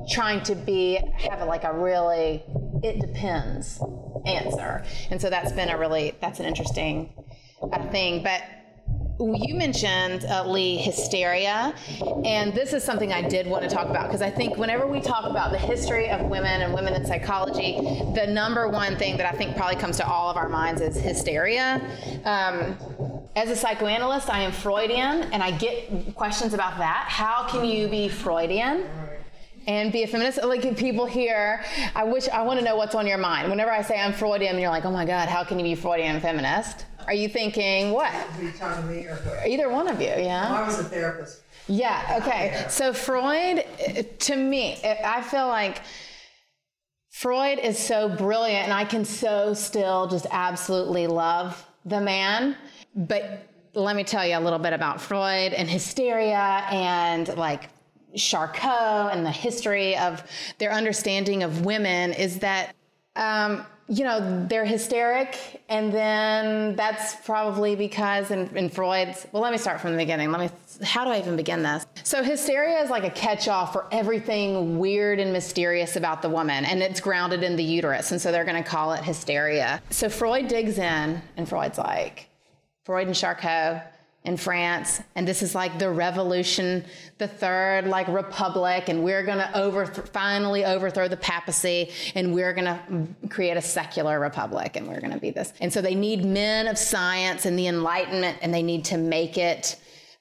trying 0.09 0.43
to 0.45 0.55
be 0.55 1.01
have 1.17 1.41
like 1.49 1.65
a 1.65 1.73
really 1.73 2.45
it 2.83 3.01
depends 3.01 3.83
answer. 4.27 4.85
And 5.11 5.21
so 5.21 5.31
that's 5.31 5.53
been 5.53 5.71
a 5.71 5.79
really 5.79 6.15
that's 6.21 6.39
an 6.39 6.45
interesting 6.45 7.15
uh, 7.63 7.91
thing, 7.91 8.23
but 8.23 8.43
you 9.21 9.55
mentioned 9.55 10.25
uh, 10.27 10.45
Lee 10.47 10.77
hysteria, 10.77 11.75
and 12.25 12.55
this 12.55 12.73
is 12.73 12.85
something 12.85 13.13
I 13.13 13.23
did 13.23 13.47
want 13.49 13.69
to 13.69 13.69
talk 13.69 13.89
about 13.89 14.07
because 14.07 14.23
I 14.23 14.31
think 14.31 14.57
whenever 14.57 14.87
we 14.87 15.01
talk 15.01 15.25
about 15.25 15.51
the 15.51 15.59
history 15.59 16.09
of 16.09 16.27
women 16.27 16.63
and 16.63 16.73
women 16.73 16.95
in 16.95 17.05
psychology, 17.05 17.79
the 18.15 18.27
number 18.29 18.69
one 18.69 18.97
thing 18.97 19.17
that 19.17 19.33
I 19.33 19.37
think 19.37 19.57
probably 19.57 19.77
comes 19.77 19.97
to 19.97 20.07
all 20.07 20.31
of 20.31 20.37
our 20.37 20.49
minds 20.49 20.81
is 20.81 20.97
hysteria. 20.97 21.83
Um, 22.25 22.77
as 23.35 23.51
a 23.51 23.57
psychoanalyst, 23.57 24.31
I 24.31 24.41
am 24.43 24.53
Freudian, 24.53 25.25
and 25.33 25.43
I 25.43 25.51
get 25.51 26.15
questions 26.15 26.55
about 26.55 26.79
that. 26.79 27.07
How 27.09 27.47
can 27.49 27.65
you 27.65 27.89
be 27.89 28.09
Freudian? 28.09 28.89
and 29.67 29.93
be 29.93 30.03
a 30.03 30.07
feminist. 30.07 30.43
Like 30.43 30.79
people 30.79 31.05
here, 31.05 31.63
I 31.95 32.03
wish 32.03 32.27
I 32.31 32.41
want 32.41 32.59
to 32.59 32.65
know 32.65 32.75
what's 32.77 32.95
on 32.95 33.07
your 33.07 33.19
mind. 33.19 33.51
Whenever 33.51 33.71
I 33.71 33.83
say 33.83 34.01
I'm 34.01 34.15
Freudian, 34.15 34.59
you're 34.59 34.71
like, 34.71 34.87
oh 34.87 34.91
my 34.91 35.05
God, 35.05 35.29
how 35.29 35.45
can 35.45 35.59
you 35.59 35.65
be 35.65 35.75
Freudian 35.75 36.21
feminist? 36.21 36.87
Are 37.09 37.15
you 37.15 37.27
thinking 37.27 37.93
what? 37.93 38.13
Are 38.13 38.43
you 38.43 38.53
talking 38.53 38.83
to 38.83 38.89
me 38.89 39.07
or 39.07 39.19
Either 39.47 39.71
one 39.71 39.89
of 39.89 39.99
you, 39.99 40.09
yeah. 40.09 40.53
Well, 40.53 40.63
I 40.63 40.67
was 40.67 40.79
a 40.79 40.85
therapist. 40.85 41.41
Yeah. 41.67 42.21
Okay. 42.21 42.67
So 42.69 42.93
Freud, 42.93 43.65
to 44.19 44.37
me, 44.37 44.79
I 44.85 45.23
feel 45.23 45.49
like. 45.49 45.81
Freud 47.11 47.59
is 47.59 47.79
so 47.79 48.09
brilliant, 48.11 48.65
and 48.65 48.73
I 48.73 48.85
can 48.85 49.05
so 49.05 49.55
still 49.55 50.07
just 50.07 50.27
absolutely 50.31 51.07
love 51.07 51.67
the 51.85 52.01
man. 52.01 52.57
But 52.95 53.49
let 53.75 53.97
me 53.97 54.05
tell 54.05 54.27
you 54.27 54.37
a 54.37 54.41
little 54.41 54.59
bit 54.59 54.75
about 54.75 55.01
Freud 55.01 55.55
and 55.55 55.69
hysteria 55.69 56.65
and 56.71 57.27
like 57.37 57.71
Charcot 58.15 59.15
and 59.15 59.25
the 59.25 59.33
history 59.33 59.97
of 59.97 60.23
their 60.59 60.73
understanding 60.73 61.43
of 61.43 61.65
women 61.65 62.13
is 62.13 62.39
that 62.41 62.75
um, 63.19 63.67
you 63.91 64.05
know, 64.05 64.47
they're 64.47 64.67
hysteric, 64.67 65.63
and 65.71 65.91
then 65.91 66.77
that's 66.77 67.17
probably 67.25 67.75
because 67.75 68.31
in, 68.31 68.55
in, 68.55 68.69
Freud's. 68.69 69.27
Well, 69.33 69.43
let 69.43 69.51
me 69.51 69.57
start 69.57 69.81
from 69.81 69.93
the 69.93 69.97
beginning. 69.97 70.31
Let 70.31 70.41
me. 70.41 70.51
How 70.85 71.05
do 71.05 71.11
I 71.11 71.19
even 71.19 71.37
begin 71.37 71.63
this? 71.63 71.87
So, 72.03 72.23
hysteria 72.23 72.83
is 72.83 72.91
like 72.91 73.05
a 73.05 73.11
catch-all 73.11 73.67
for 73.67 73.87
everything 73.91 74.79
weird 74.79 75.21
and 75.21 75.33
mysterious 75.33 75.97
about 75.97 76.21
the 76.21 76.29
woman, 76.29 76.67
and 76.67 76.83
it's 76.83 77.01
grounded 77.01 77.43
in 77.43 77.57
the 77.57 77.65
uterus, 77.65 78.13
and 78.13 78.21
so 78.21 78.31
they're 78.31 78.45
going 78.45 78.63
to 78.63 78.69
call 78.69 78.93
it 78.93 79.03
hysteria. 79.03 79.83
So 79.89 80.11
Freud 80.11 80.49
digs 80.49 80.77
in, 80.79 81.23
and 81.39 81.49
Freud's 81.49 81.79
like, 81.79 82.29
Freud 82.85 83.07
and 83.07 83.17
Charcot 83.17 83.91
in 84.29 84.37
France, 84.37 85.01
and 85.15 85.27
this 85.27 85.43
is 85.43 85.55
like 85.55 85.79
the 85.79 85.91
revolution, 85.91 86.85
the 87.17 87.27
third 87.27 87.87
like 87.87 88.07
republic, 88.09 88.91
and 88.91 89.03
we're 89.03 89.25
going 89.25 89.39
to 89.39 89.59
over 89.59 89.87
finally 89.87 90.67
overthrow 90.67 91.09
the 91.09 91.17
papacy, 91.17 91.91
and 92.15 92.35
we're 92.35 92.53
going 92.53 92.67
to 92.67 92.79
create 93.31 93.57
a 93.57 93.63
secular 93.63 94.21
republic, 94.21 94.77
and 94.77 94.87
we're 94.87 95.01
going 95.01 95.15
to 95.15 95.19
be 95.19 95.31
this. 95.31 95.55
And 95.63 95.73
so 95.73 95.81
they 95.81 95.95
need 95.95 96.27
men 96.27 96.69
of 96.69 96.77
science 96.77 97.47
and 97.47 97.59
the 97.59 97.69
Enlightenment, 97.69 98.37
and 98.43 98.53
they 98.53 98.63
need 98.63 98.85
to 98.87 98.99
make 98.99 99.39
it. 99.39 99.77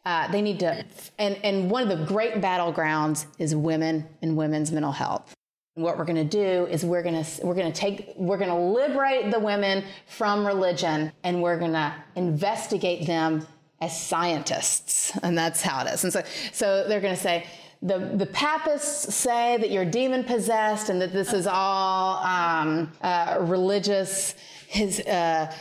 Uh, 0.05 0.31
they 0.31 0.41
need 0.41 0.61
to, 0.61 0.85
and 1.19 1.37
and 1.43 1.69
one 1.69 1.83
of 1.83 1.89
the 1.89 2.05
great 2.05 2.35
battlegrounds 2.35 3.25
is 3.39 3.57
women 3.57 4.07
and 4.21 4.37
women's 4.37 4.71
mental 4.71 4.93
health. 4.93 5.33
What 5.73 5.97
we're 5.97 6.05
going 6.05 6.15
to 6.15 6.23
do 6.23 6.65
is 6.67 6.85
we're 6.85 7.03
going 7.03 7.21
to 7.21 7.45
we're 7.45 7.55
going 7.55 7.71
to 7.71 7.77
take 7.77 8.13
we're 8.15 8.37
going 8.37 8.49
to 8.49 8.55
liberate 8.55 9.31
the 9.31 9.39
women 9.39 9.83
from 10.07 10.47
religion, 10.47 11.11
and 11.25 11.43
we're 11.43 11.59
going 11.59 11.73
to 11.73 11.93
investigate 12.15 13.05
them 13.05 13.45
as 13.79 13.99
scientists, 13.99 15.17
and 15.23 15.37
that's 15.37 15.61
how 15.61 15.85
it 15.85 15.93
is. 15.93 16.03
And 16.03 16.11
so, 16.11 16.23
so 16.51 16.87
they're 16.87 17.01
going 17.01 17.15
to 17.15 17.21
say 17.21 17.45
the, 17.81 17.99
the 17.99 18.25
papists 18.27 19.13
say 19.13 19.57
that 19.57 19.69
you're 19.69 19.85
demon 19.85 20.23
possessed 20.23 20.89
and 20.89 21.01
that 21.01 21.13
this 21.13 21.31
is 21.31 21.45
all 21.45 22.17
um, 22.25 22.91
uh, 23.01 23.37
religious, 23.41 24.33
his 24.67 24.99
uh, 25.01 25.53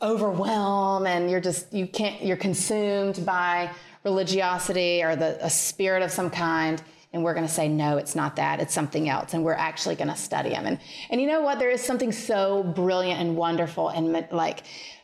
overwhelm, 0.00 1.06
and 1.06 1.30
you're 1.30 1.40
just, 1.40 1.72
you 1.72 1.86
can't, 1.86 2.22
you're 2.22 2.38
consumed 2.38 3.24
by 3.26 3.70
religiosity 4.04 5.02
or 5.02 5.14
the, 5.14 5.44
a 5.44 5.50
spirit 5.50 6.02
of 6.02 6.10
some 6.10 6.30
kind. 6.30 6.82
And 7.12 7.24
we're 7.24 7.34
going 7.34 7.46
to 7.46 7.52
say, 7.52 7.68
no, 7.68 7.96
it's 7.96 8.14
not 8.14 8.36
that. 8.36 8.60
It's 8.60 8.74
something 8.74 9.08
else. 9.08 9.34
And 9.34 9.42
we're 9.42 9.54
actually 9.54 9.94
going 9.94 10.08
to 10.08 10.16
study 10.16 10.50
them. 10.50 10.66
And, 10.66 10.78
and 11.10 11.20
you 11.20 11.26
know 11.26 11.40
what? 11.40 11.58
There 11.58 11.70
is 11.70 11.82
something 11.82 12.12
so 12.12 12.62
brilliant 12.62 13.20
and 13.20 13.36
wonderful 13.36 13.88
and 13.88 14.26
like 14.30 14.62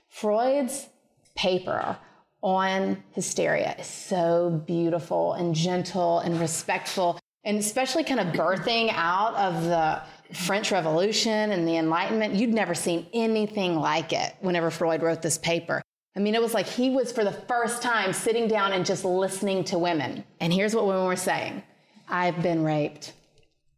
Freud's 0.08 0.86
paper 1.34 1.98
on 2.44 3.02
hysteria 3.12 3.74
is 3.78 3.86
so 3.86 4.62
beautiful 4.66 5.32
and 5.32 5.54
gentle 5.54 6.18
and 6.20 6.38
respectful, 6.38 7.18
and 7.42 7.58
especially 7.58 8.04
kind 8.04 8.20
of 8.20 8.28
birthing 8.28 8.92
out 8.92 9.34
of 9.34 9.64
the 9.64 10.00
French 10.36 10.70
Revolution 10.70 11.52
and 11.52 11.66
the 11.66 11.78
Enlightenment. 11.78 12.34
You'd 12.34 12.52
never 12.52 12.74
seen 12.74 13.06
anything 13.14 13.76
like 13.76 14.12
it 14.12 14.34
whenever 14.40 14.70
Freud 14.70 15.02
wrote 15.02 15.22
this 15.22 15.38
paper. 15.38 15.80
I 16.14 16.20
mean, 16.20 16.34
it 16.34 16.42
was 16.42 16.52
like 16.52 16.66
he 16.66 16.90
was 16.90 17.10
for 17.10 17.24
the 17.24 17.32
first 17.32 17.82
time 17.82 18.12
sitting 18.12 18.46
down 18.46 18.72
and 18.72 18.84
just 18.84 19.06
listening 19.06 19.64
to 19.64 19.78
women. 19.78 20.22
And 20.38 20.52
here's 20.52 20.74
what 20.74 20.86
women 20.86 21.06
were 21.06 21.16
saying 21.16 21.62
I've 22.08 22.42
been 22.42 22.62
raped 22.62 23.14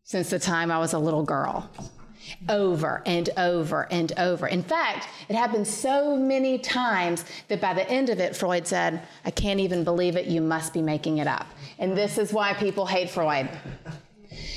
since 0.02 0.28
the 0.30 0.40
time 0.40 0.72
I 0.72 0.78
was 0.80 0.92
a 0.92 0.98
little 0.98 1.22
girl 1.22 1.70
over 2.48 3.02
and 3.06 3.30
over 3.36 3.88
and 3.90 4.12
over. 4.18 4.46
In 4.46 4.62
fact, 4.62 5.08
it 5.28 5.36
happened 5.36 5.66
so 5.66 6.16
many 6.16 6.58
times 6.58 7.24
that 7.48 7.60
by 7.60 7.74
the 7.74 7.88
end 7.88 8.08
of 8.08 8.20
it, 8.20 8.36
Freud 8.36 8.66
said, 8.66 9.02
I 9.24 9.30
can't 9.30 9.60
even 9.60 9.84
believe 9.84 10.16
it. 10.16 10.26
You 10.26 10.40
must 10.40 10.72
be 10.72 10.82
making 10.82 11.18
it 11.18 11.26
up. 11.26 11.46
And 11.78 11.96
this 11.96 12.18
is 12.18 12.32
why 12.32 12.54
people 12.54 12.86
hate 12.86 13.10
Freud. 13.10 13.48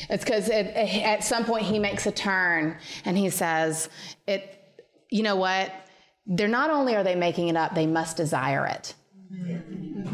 It's 0.10 0.24
because 0.24 0.50
at 0.50 1.24
some 1.24 1.46
point 1.46 1.64
he 1.64 1.78
makes 1.80 2.08
a 2.08 2.12
turn 2.12 2.78
and 3.06 3.18
he 3.18 3.30
says, 3.30 3.90
"It, 4.28 4.60
you 5.10 5.22
know 5.22 5.36
what? 5.36 5.72
They're 6.26 6.48
not 6.48 6.72
only 6.72 6.96
are 6.96 7.04
they 7.04 7.16
making 7.16 7.48
it 7.50 7.56
up, 7.56 7.76
they 7.76 7.86
must 7.86 8.18
desire 8.18 8.66
it." 8.66 8.96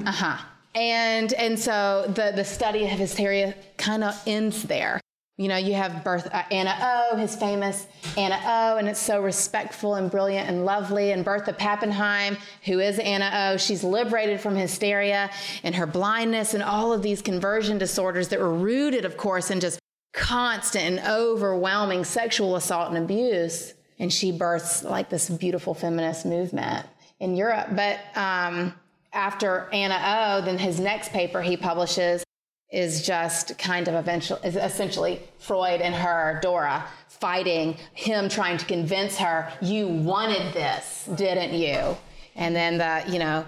Uh 0.06 0.12
huh. 0.12 0.38
And 0.76 1.32
and 1.34 1.58
so 1.58 2.06
the 2.08 2.34
the 2.36 2.44
study 2.44 2.84
of 2.84 2.92
hysteria 2.92 3.56
kind 3.78 4.04
of 4.04 4.22
ends 4.28 4.64
there. 4.64 5.00
You 5.38 5.50
know, 5.50 5.58
you 5.58 5.74
have 5.74 6.02
birth, 6.06 6.34
uh, 6.34 6.44
Anna 6.50 6.78
O, 6.82 7.18
his 7.18 7.36
famous 7.36 7.88
Anna 8.18 8.40
O, 8.46 8.78
and 8.78 8.88
it's 8.88 9.02
so 9.02 9.22
respectful 9.22 9.96
and 9.96 10.10
brilliant 10.10 10.48
and 10.48 10.64
lovely. 10.64 11.12
And 11.12 11.26
Bertha 11.26 11.52
Pappenheim, 11.52 12.38
who 12.64 12.80
is 12.80 13.00
Anna 13.00 13.50
O, 13.52 13.58
she's 13.58 13.84
liberated 13.84 14.40
from 14.40 14.56
hysteria 14.56 15.30
and 15.64 15.76
her 15.76 15.86
blindness 15.86 16.54
and 16.54 16.64
all 16.64 16.94
of 16.94 17.02
these 17.02 17.22
conversion 17.22 17.78
disorders 17.78 18.30
that 18.30 18.40
were 18.40 18.54
rooted, 18.54 19.04
of 19.04 19.18
course, 19.18 19.52
in 19.52 19.60
just 19.60 19.78
constant 20.14 20.86
and 20.86 21.00
overwhelming 21.06 22.06
sexual 22.06 22.56
assault 22.56 22.88
and 22.88 22.98
abuse. 22.98 23.74
And 24.00 24.12
she 24.14 24.32
births 24.32 24.84
like 24.86 25.10
this 25.10 25.30
beautiful 25.30 25.74
feminist 25.74 26.26
movement 26.26 26.86
in 27.20 27.36
Europe. 27.36 27.68
But 27.72 28.00
um, 28.16 28.74
after 29.12 29.68
Anna 29.74 30.00
O, 30.40 30.46
then 30.46 30.58
his 30.58 30.80
next 30.80 31.12
paper 31.12 31.42
he 31.42 31.58
publishes 31.58 32.24
is 32.72 33.06
just 33.06 33.58
kind 33.58 33.88
of 33.88 33.96
eventually, 33.96 34.40
essentially 34.44 35.22
Freud 35.40 35.82
and 35.82 35.94
her, 35.94 36.40
Dora, 36.42 36.86
fighting 37.08 37.78
him, 37.94 38.28
trying 38.28 38.58
to 38.58 38.66
convince 38.66 39.18
her, 39.18 39.52
you 39.62 39.88
wanted 39.88 40.54
this, 40.54 41.08
didn't 41.16 41.54
you? 41.54 41.96
And 42.36 42.56
then 42.56 42.78
the, 42.78 43.12
you 43.12 43.20
know, 43.20 43.46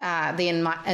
uh, 0.00 0.32
the, 0.32 0.50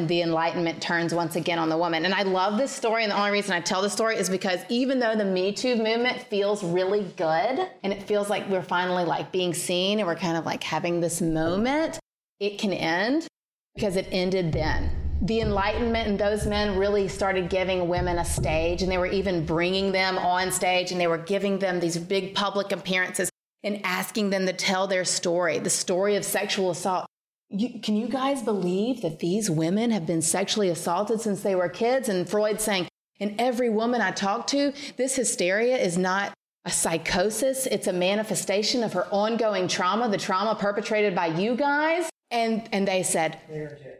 the 0.06 0.22
enlightenment 0.22 0.80
turns 0.80 1.12
once 1.12 1.36
again 1.36 1.58
on 1.58 1.68
the 1.68 1.76
woman. 1.76 2.04
And 2.04 2.14
I 2.14 2.22
love 2.22 2.56
this 2.56 2.70
story. 2.70 3.02
And 3.02 3.12
the 3.12 3.18
only 3.18 3.32
reason 3.32 3.52
I 3.52 3.60
tell 3.60 3.82
the 3.82 3.90
story 3.90 4.16
is 4.16 4.30
because 4.30 4.60
even 4.68 4.98
though 4.98 5.14
the 5.14 5.24
Me 5.24 5.52
Too 5.52 5.76
movement 5.76 6.22
feels 6.22 6.62
really 6.62 7.02
good 7.16 7.68
and 7.82 7.92
it 7.92 8.02
feels 8.02 8.30
like 8.30 8.48
we're 8.48 8.62
finally 8.62 9.04
like 9.04 9.30
being 9.30 9.52
seen 9.52 9.98
and 9.98 10.06
we're 10.06 10.16
kind 10.16 10.36
of 10.38 10.46
like 10.46 10.62
having 10.62 11.00
this 11.00 11.20
moment, 11.20 11.98
it 12.40 12.58
can 12.58 12.72
end 12.72 13.26
because 13.74 13.96
it 13.96 14.08
ended 14.10 14.52
then 14.52 15.03
the 15.24 15.40
Enlightenment 15.40 16.06
and 16.06 16.18
those 16.18 16.46
men 16.46 16.76
really 16.76 17.08
started 17.08 17.48
giving 17.48 17.88
women 17.88 18.18
a 18.18 18.24
stage, 18.24 18.82
and 18.82 18.92
they 18.92 18.98
were 18.98 19.06
even 19.06 19.46
bringing 19.46 19.90
them 19.90 20.18
on 20.18 20.52
stage, 20.52 20.92
and 20.92 21.00
they 21.00 21.06
were 21.06 21.18
giving 21.18 21.58
them 21.58 21.80
these 21.80 21.96
big 21.96 22.34
public 22.34 22.72
appearances 22.72 23.30
and 23.62 23.80
asking 23.84 24.28
them 24.28 24.44
to 24.44 24.52
tell 24.52 24.86
their 24.86 25.04
story, 25.04 25.58
the 25.58 25.70
story 25.70 26.16
of 26.16 26.24
sexual 26.26 26.70
assault. 26.70 27.06
You, 27.48 27.80
can 27.80 27.96
you 27.96 28.06
guys 28.06 28.42
believe 28.42 29.00
that 29.00 29.20
these 29.20 29.48
women 29.48 29.90
have 29.92 30.06
been 30.06 30.20
sexually 30.20 30.68
assaulted 30.68 31.22
since 31.22 31.42
they 31.42 31.54
were 31.54 31.70
kids? 31.70 32.10
And 32.10 32.28
Freud 32.28 32.60
saying, 32.60 32.88
and 33.18 33.34
every 33.38 33.70
woman 33.70 34.02
I 34.02 34.10
talk 34.10 34.46
to, 34.48 34.74
this 34.98 35.16
hysteria 35.16 35.78
is 35.78 35.96
not 35.96 36.34
a 36.66 36.70
psychosis, 36.70 37.66
it's 37.66 37.86
a 37.86 37.92
manifestation 37.92 38.82
of 38.82 38.92
her 38.92 39.06
ongoing 39.06 39.68
trauma, 39.68 40.10
the 40.10 40.18
trauma 40.18 40.54
perpetrated 40.54 41.14
by 41.14 41.28
you 41.28 41.56
guys. 41.56 42.10
And, 42.30 42.68
and 42.72 42.86
they 42.86 43.02
said, 43.02 43.38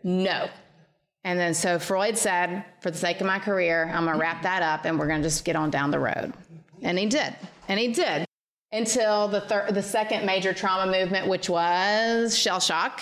no, 0.03 0.49
and 1.25 1.39
then 1.39 1.55
so 1.55 1.79
Freud 1.79 2.19
said, 2.19 2.65
for 2.81 2.91
the 2.91 2.99
sake 2.99 3.21
of 3.21 3.27
my 3.27 3.39
career, 3.39 3.91
I'm 3.93 4.05
going 4.05 4.15
to 4.15 4.21
wrap 4.21 4.43
that 4.43 4.63
up 4.63 4.85
and 4.85 4.99
we're 4.99 5.09
going 5.09 5.23
to 5.23 5.27
just 5.27 5.45
get 5.45 5.57
on 5.57 5.71
down 5.71 5.91
the 5.91 5.99
road. 5.99 6.35
And 6.83 6.99
he 6.99 7.07
did. 7.07 7.35
And 7.67 7.81
he 7.81 7.89
did 7.93 8.27
until 8.73 9.29
the 9.29 9.41
third, 9.41 9.75
the 9.75 9.83
second 9.83 10.27
major 10.27 10.53
trauma 10.53 10.91
movement, 10.91 11.27
which 11.29 11.49
was 11.49 12.37
shell 12.37 12.61
shock. 12.61 13.01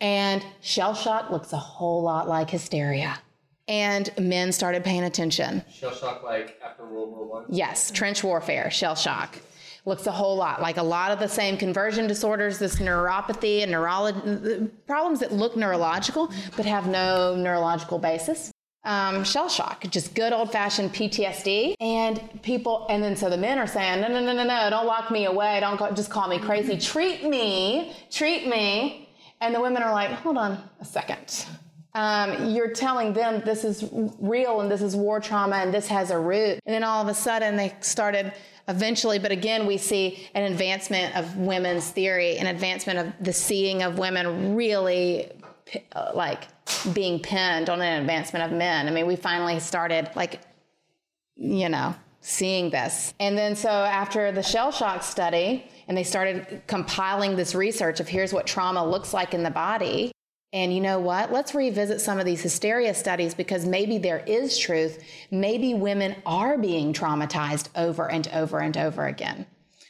And 0.00 0.44
shell 0.62 0.94
shock 0.94 1.30
looks 1.30 1.52
a 1.52 1.58
whole 1.58 2.02
lot 2.02 2.26
like 2.26 2.48
hysteria. 2.48 3.18
And 3.66 4.10
men 4.18 4.52
started 4.52 4.82
paying 4.82 5.04
attention. 5.04 5.62
Shell 5.70 5.94
shock, 5.94 6.22
like 6.22 6.58
after 6.64 6.86
World 6.86 7.10
War 7.10 7.26
One. 7.26 7.44
Yes, 7.50 7.90
trench 7.90 8.24
warfare, 8.24 8.70
shell 8.70 8.94
shock 8.94 9.38
looks 9.84 10.06
a 10.06 10.12
whole 10.12 10.36
lot 10.36 10.60
like 10.60 10.76
a 10.76 10.82
lot 10.82 11.10
of 11.10 11.18
the 11.18 11.28
same 11.28 11.56
conversion 11.56 12.06
disorders, 12.06 12.58
this 12.58 12.76
neuropathy 12.76 13.62
and 13.62 13.70
neurology 13.70 14.68
problems 14.86 15.20
that 15.20 15.32
look 15.32 15.56
neurological 15.56 16.30
but 16.56 16.66
have 16.66 16.86
no 16.86 17.36
neurological 17.36 17.98
basis. 17.98 18.52
Um, 18.84 19.22
shell 19.22 19.48
shock, 19.48 19.84
just 19.90 20.14
good 20.14 20.32
old 20.32 20.50
fashioned 20.50 20.94
PTSD. 20.94 21.74
And 21.80 22.42
people, 22.42 22.86
and 22.88 23.02
then 23.02 23.16
so 23.16 23.28
the 23.28 23.36
men 23.36 23.58
are 23.58 23.66
saying, 23.66 24.00
no, 24.00 24.08
no, 24.08 24.20
no, 24.20 24.32
no, 24.32 24.44
no, 24.44 24.70
don't 24.70 24.86
lock 24.86 25.10
me 25.10 25.26
away. 25.26 25.60
Don't 25.60 25.76
call, 25.76 25.92
just 25.92 26.10
call 26.10 26.26
me 26.28 26.38
crazy. 26.38 26.78
Treat 26.78 27.24
me, 27.24 27.94
treat 28.10 28.46
me. 28.46 29.10
And 29.40 29.54
the 29.54 29.60
women 29.60 29.82
are 29.82 29.92
like, 29.92 30.10
hold 30.10 30.38
on 30.38 30.62
a 30.80 30.84
second. 30.84 31.46
Um, 31.94 32.50
you're 32.50 32.70
telling 32.70 33.12
them 33.12 33.42
this 33.44 33.64
is 33.64 33.84
real 33.92 34.60
and 34.60 34.70
this 34.70 34.82
is 34.82 34.94
war 34.94 35.20
trauma 35.20 35.56
and 35.56 35.74
this 35.74 35.88
has 35.88 36.10
a 36.10 36.18
root. 36.18 36.60
And 36.64 36.74
then 36.74 36.84
all 36.84 37.02
of 37.02 37.08
a 37.08 37.14
sudden 37.14 37.56
they 37.56 37.74
started 37.80 38.32
eventually, 38.68 39.18
but 39.18 39.32
again, 39.32 39.66
we 39.66 39.78
see 39.78 40.28
an 40.34 40.44
advancement 40.44 41.16
of 41.16 41.36
women's 41.36 41.90
theory, 41.90 42.36
an 42.36 42.46
advancement 42.46 42.98
of 42.98 43.12
the 43.24 43.32
seeing 43.32 43.82
of 43.82 43.98
women 43.98 44.54
really 44.54 45.32
uh, 45.92 46.12
like 46.14 46.44
being 46.92 47.20
pinned 47.20 47.68
on 47.68 47.80
an 47.80 48.00
advancement 48.00 48.50
of 48.50 48.56
men. 48.56 48.86
I 48.86 48.90
mean, 48.90 49.06
we 49.06 49.16
finally 49.16 49.58
started 49.58 50.10
like, 50.14 50.40
you 51.36 51.68
know, 51.68 51.94
seeing 52.20 52.70
this. 52.70 53.14
And 53.20 53.36
then 53.36 53.56
so 53.56 53.70
after 53.70 54.32
the 54.32 54.42
shell 54.42 54.70
shock 54.70 55.02
study, 55.02 55.70
and 55.88 55.96
they 55.96 56.04
started 56.04 56.62
compiling 56.66 57.34
this 57.34 57.54
research 57.54 57.98
of 57.98 58.08
here's 58.08 58.32
what 58.32 58.46
trauma 58.46 58.86
looks 58.86 59.14
like 59.14 59.32
in 59.32 59.42
the 59.42 59.50
body. 59.50 60.12
And 60.52 60.74
you 60.74 60.80
know 60.80 60.98
what? 60.98 61.30
Let's 61.30 61.54
revisit 61.54 62.00
some 62.00 62.18
of 62.18 62.24
these 62.24 62.40
hysteria 62.40 62.94
studies 62.94 63.34
because 63.34 63.66
maybe 63.66 63.98
there 63.98 64.24
is 64.26 64.56
truth. 64.58 65.02
Maybe 65.30 65.74
women 65.74 66.16
are 66.24 66.56
being 66.56 66.94
traumatized 66.94 67.68
over 67.76 68.10
and 68.10 68.26
over 68.28 68.58
and 68.60 68.76
over 68.76 69.06
again. 69.06 69.46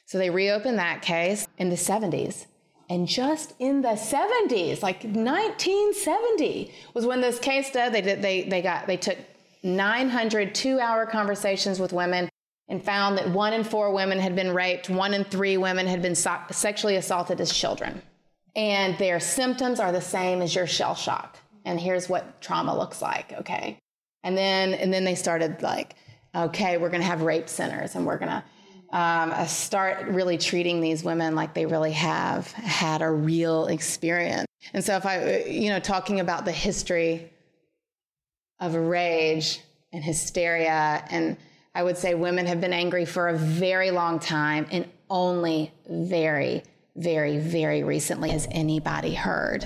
So 0.06 0.18
they 0.18 0.30
reopened 0.30 0.78
that 0.78 1.02
case 1.02 1.46
in 1.58 1.68
the 1.68 1.76
70s. 1.76 2.46
And 2.90 3.06
just 3.06 3.54
in 3.60 3.82
the 3.82 3.90
70s, 3.90 4.82
like 4.82 5.04
1970, 5.04 6.72
was 6.94 7.06
when 7.06 7.20
this 7.20 7.38
case 7.38 7.70
did. 7.70 7.92
They 7.92 8.00
did. 8.00 8.22
They 8.22 8.42
they 8.44 8.62
got. 8.62 8.86
They 8.86 8.96
took 8.96 9.18
900 9.62 10.54
two-hour 10.54 11.04
conversations 11.06 11.78
with 11.78 11.92
women 11.92 12.30
and 12.68 12.82
found 12.82 13.18
that 13.18 13.30
one 13.30 13.52
in 13.52 13.62
four 13.62 13.92
women 13.92 14.18
had 14.18 14.34
been 14.34 14.54
raped. 14.54 14.88
One 14.88 15.12
in 15.12 15.24
three 15.24 15.58
women 15.58 15.86
had 15.86 16.00
been 16.00 16.14
so- 16.14 16.40
sexually 16.50 16.96
assaulted 16.96 17.40
as 17.42 17.52
children 17.52 18.02
and 18.58 18.98
their 18.98 19.20
symptoms 19.20 19.78
are 19.78 19.92
the 19.92 20.00
same 20.00 20.42
as 20.42 20.52
your 20.52 20.66
shell 20.66 20.96
shock. 20.96 21.38
And 21.64 21.78
here's 21.78 22.08
what 22.08 22.40
trauma 22.40 22.76
looks 22.76 23.00
like, 23.00 23.32
okay? 23.32 23.78
And 24.24 24.36
then 24.36 24.74
and 24.74 24.92
then 24.92 25.04
they 25.04 25.14
started 25.14 25.62
like, 25.62 25.94
okay, 26.34 26.76
we're 26.76 26.90
to 27.02 27.06
have 27.06 27.22
rape 27.22 27.48
centers, 27.48 27.94
and 27.94 28.04
we're 28.04 28.18
to 28.30 28.44
um, 28.90 29.30
uh, 29.30 29.46
start 29.46 30.08
really 30.08 30.36
treating 30.36 30.80
these 30.80 31.04
women 31.04 31.36
like 31.36 31.54
they 31.54 31.66
really 31.66 31.92
have 31.92 32.50
had 32.52 33.00
a 33.00 33.10
real 33.10 33.66
experience. 33.66 34.46
And 34.74 34.84
so, 34.84 34.96
if 34.96 35.06
I, 35.06 35.44
you 35.44 35.70
know, 35.70 35.78
talking 35.78 36.18
about 36.18 36.44
the 36.44 36.52
history 36.52 37.30
of 38.58 38.74
rage 38.74 39.60
and 39.92 40.02
hysteria, 40.02 41.04
and 41.10 41.36
I 41.76 41.84
would 41.84 41.96
say 41.96 42.14
women 42.14 42.46
have 42.46 42.60
been 42.60 42.72
angry 42.72 43.04
for 43.04 43.28
a 43.28 43.36
very 43.36 43.92
long 43.92 44.18
time 44.18 44.66
and 44.72 44.88
only 45.08 45.72
very, 45.88 46.64
very, 46.98 47.38
very 47.38 47.82
recently 47.82 48.30
has 48.30 48.48
anybody 48.50 49.14
heard. 49.14 49.64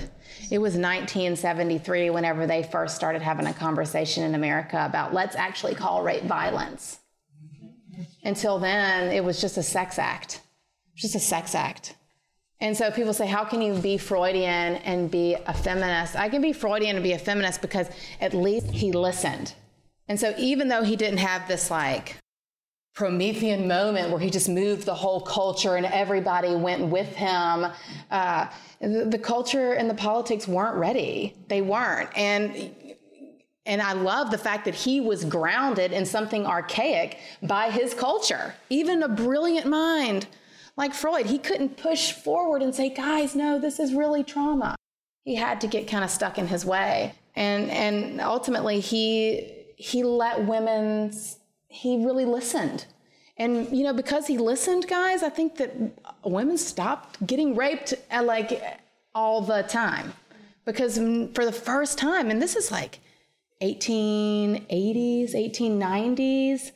It 0.51 0.59
was 0.59 0.73
1973 0.73 2.09
whenever 2.11 2.45
they 2.45 2.63
first 2.63 2.95
started 2.95 3.21
having 3.21 3.47
a 3.47 3.53
conversation 3.53 4.23
in 4.23 4.35
America 4.35 4.85
about 4.85 5.13
let's 5.13 5.35
actually 5.35 5.75
call 5.75 6.03
rape 6.03 6.23
violence. 6.23 6.99
Until 8.23 8.59
then, 8.59 9.11
it 9.11 9.23
was 9.23 9.41
just 9.41 9.57
a 9.57 9.63
sex 9.63 9.97
act, 9.97 10.41
just 10.95 11.15
a 11.15 11.19
sex 11.19 11.55
act. 11.55 11.95
And 12.59 12.77
so 12.77 12.91
people 12.91 13.13
say, 13.13 13.27
how 13.27 13.43
can 13.43 13.61
you 13.61 13.73
be 13.73 13.97
Freudian 13.97 14.75
and 14.77 15.11
be 15.11 15.35
a 15.45 15.53
feminist? 15.53 16.15
I 16.15 16.29
can 16.29 16.41
be 16.41 16.53
Freudian 16.53 16.95
and 16.95 17.03
be 17.03 17.11
a 17.13 17.19
feminist 17.19 17.61
because 17.61 17.89
at 18.21 18.33
least 18.33 18.67
he 18.67 18.91
listened. 18.91 19.53
And 20.07 20.19
so 20.19 20.33
even 20.37 20.67
though 20.67 20.83
he 20.83 20.95
didn't 20.95 21.17
have 21.17 21.47
this 21.47 21.69
like 21.69 22.15
Promethean 22.93 23.67
moment 23.67 24.11
where 24.11 24.19
he 24.19 24.29
just 24.29 24.47
moved 24.47 24.85
the 24.85 24.93
whole 24.93 25.21
culture 25.21 25.75
and 25.77 25.85
everybody 25.85 26.55
went 26.55 26.83
with 26.85 27.15
him, 27.15 27.67
uh, 28.11 28.47
the, 28.79 29.07
the 29.09 29.17
culture 29.17 29.73
and 29.73 29.89
the 29.89 29.95
politics 29.95 30.47
weren't 30.47 30.75
ready. 30.75 31.35
They 31.47 31.61
weren't. 31.61 32.09
And 32.15 32.75
and 33.65 33.81
I 33.81 33.93
love 33.93 34.29
the 34.29 34.37
fact 34.37 34.65
that 34.65 34.75
he 34.75 34.99
was 34.99 35.23
grounded 35.23 35.93
in 35.93 36.05
something 36.05 36.45
archaic 36.45 37.17
by 37.41 37.69
his 37.69 37.93
culture. 37.93 38.53
Even 38.69 39.03
a 39.03 39.07
brilliant 39.07 39.67
mind 39.67 40.27
like 40.75 40.93
Freud, 40.93 41.27
he 41.27 41.37
couldn't 41.37 41.77
push 41.77 42.11
forward 42.11 42.61
and 42.61 42.73
say, 42.73 42.89
guys, 42.89 43.35
no, 43.35 43.59
this 43.59 43.79
is 43.79 43.93
really 43.93 44.23
trauma. 44.23 44.75
He 45.23 45.35
had 45.35 45.61
to 45.61 45.67
get 45.67 45.87
kind 45.87 46.03
of 46.03 46.09
stuck 46.09 46.37
in 46.37 46.47
his 46.47 46.65
way. 46.65 47.13
And, 47.35 47.69
and 47.69 48.19
ultimately, 48.19 48.79
he, 48.79 49.65
he 49.77 50.03
let 50.03 50.45
women, 50.45 51.13
he 51.73 52.05
really 52.05 52.25
listened. 52.25 52.85
And, 53.35 53.75
you 53.75 53.83
know, 53.83 53.93
because 53.93 54.27
he 54.27 54.37
listened, 54.37 54.87
guys, 54.87 55.23
I 55.23 55.29
think 55.29 55.57
that 55.57 55.73
women 56.23 56.55
stopped 56.55 57.25
getting 57.25 57.55
raped 57.55 57.95
at 58.11 58.25
like 58.25 58.61
all 59.15 59.41
the 59.41 59.63
time. 59.63 60.13
Because 60.65 60.97
for 61.33 61.43
the 61.43 61.51
first 61.51 61.97
time, 61.97 62.29
and 62.29 62.39
this 62.39 62.55
is 62.55 62.71
like 62.71 62.99
1880s, 63.63 65.33
1890s, 65.33 66.71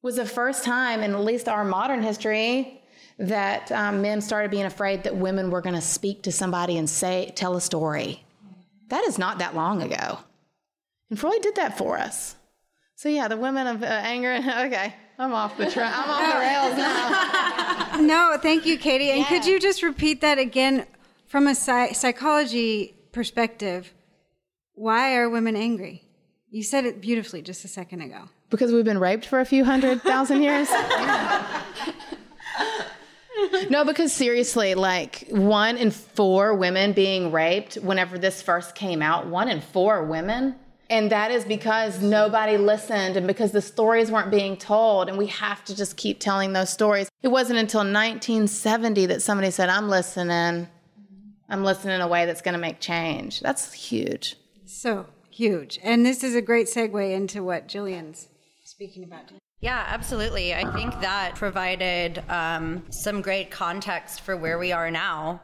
was 0.00 0.16
the 0.16 0.24
first 0.24 0.64
time 0.64 1.02
in 1.02 1.12
at 1.12 1.20
least 1.20 1.46
our 1.46 1.64
modern 1.64 2.02
history 2.02 2.80
that 3.18 3.70
um, 3.70 4.00
men 4.00 4.22
started 4.22 4.50
being 4.50 4.64
afraid 4.64 5.02
that 5.02 5.14
women 5.14 5.50
were 5.50 5.60
going 5.60 5.74
to 5.74 5.80
speak 5.82 6.22
to 6.22 6.32
somebody 6.32 6.78
and 6.78 6.88
say, 6.88 7.32
tell 7.36 7.54
a 7.54 7.60
story. 7.60 8.24
That 8.88 9.04
is 9.04 9.18
not 9.18 9.40
that 9.40 9.54
long 9.54 9.82
ago. 9.82 10.20
And 11.10 11.18
Freud 11.18 11.42
did 11.42 11.56
that 11.56 11.76
for 11.76 11.98
us. 11.98 12.36
So 12.98 13.08
yeah, 13.08 13.28
the 13.28 13.36
women 13.36 13.68
of 13.68 13.84
uh, 13.84 13.86
anger. 13.86 14.32
Okay, 14.66 14.92
I'm 15.20 15.32
off 15.32 15.56
the 15.56 15.70
tra- 15.70 15.88
I'm 15.88 16.10
off 16.10 16.18
the 16.18 16.40
rails 16.40 16.76
now. 16.76 18.00
no, 18.00 18.36
thank 18.42 18.66
you, 18.66 18.76
Katie. 18.76 19.10
And 19.10 19.20
yeah. 19.20 19.28
could 19.28 19.46
you 19.46 19.60
just 19.60 19.84
repeat 19.84 20.20
that 20.22 20.40
again 20.40 20.84
from 21.26 21.46
a 21.46 21.54
psy- 21.54 21.92
psychology 21.92 22.96
perspective? 23.12 23.94
Why 24.74 25.14
are 25.14 25.30
women 25.30 25.54
angry? 25.54 26.02
You 26.50 26.64
said 26.64 26.86
it 26.86 27.00
beautifully 27.00 27.40
just 27.40 27.64
a 27.64 27.68
second 27.68 28.00
ago. 28.00 28.30
Because 28.50 28.72
we've 28.72 28.84
been 28.84 28.98
raped 28.98 29.26
for 29.26 29.38
a 29.38 29.44
few 29.44 29.64
hundred 29.64 30.02
thousand 30.02 30.42
years. 30.42 30.68
no, 33.70 33.84
because 33.84 34.12
seriously, 34.12 34.74
like 34.74 35.28
one 35.28 35.76
in 35.76 35.92
four 35.92 36.52
women 36.52 36.94
being 36.94 37.30
raped, 37.30 37.76
whenever 37.76 38.18
this 38.18 38.42
first 38.42 38.74
came 38.74 39.02
out, 39.02 39.28
one 39.28 39.48
in 39.48 39.60
four 39.60 40.02
women. 40.02 40.56
And 40.90 41.12
that 41.12 41.30
is 41.30 41.44
because 41.44 42.00
nobody 42.00 42.56
listened 42.56 43.16
and 43.16 43.26
because 43.26 43.52
the 43.52 43.60
stories 43.60 44.10
weren't 44.10 44.30
being 44.30 44.56
told. 44.56 45.08
And 45.08 45.18
we 45.18 45.26
have 45.26 45.64
to 45.66 45.76
just 45.76 45.96
keep 45.96 46.18
telling 46.18 46.54
those 46.54 46.70
stories. 46.70 47.08
It 47.22 47.28
wasn't 47.28 47.58
until 47.58 47.80
1970 47.80 49.06
that 49.06 49.20
somebody 49.20 49.50
said, 49.50 49.68
I'm 49.68 49.88
listening. 49.88 50.68
I'm 51.50 51.64
listening 51.64 51.96
in 51.96 52.00
a 52.00 52.08
way 52.08 52.26
that's 52.26 52.40
going 52.40 52.54
to 52.54 52.60
make 52.60 52.80
change. 52.80 53.40
That's 53.40 53.72
huge. 53.72 54.36
So 54.64 55.06
huge. 55.30 55.78
And 55.82 56.06
this 56.06 56.24
is 56.24 56.34
a 56.34 56.42
great 56.42 56.66
segue 56.66 57.14
into 57.14 57.42
what 57.42 57.68
Jillian's 57.68 58.28
speaking 58.64 59.04
about. 59.04 59.30
Yeah, 59.60 59.84
absolutely. 59.88 60.54
I 60.54 60.70
think 60.72 61.00
that 61.00 61.34
provided 61.34 62.22
um, 62.28 62.84
some 62.90 63.22
great 63.22 63.50
context 63.50 64.20
for 64.20 64.36
where 64.36 64.58
we 64.58 64.72
are 64.72 64.90
now. 64.90 65.40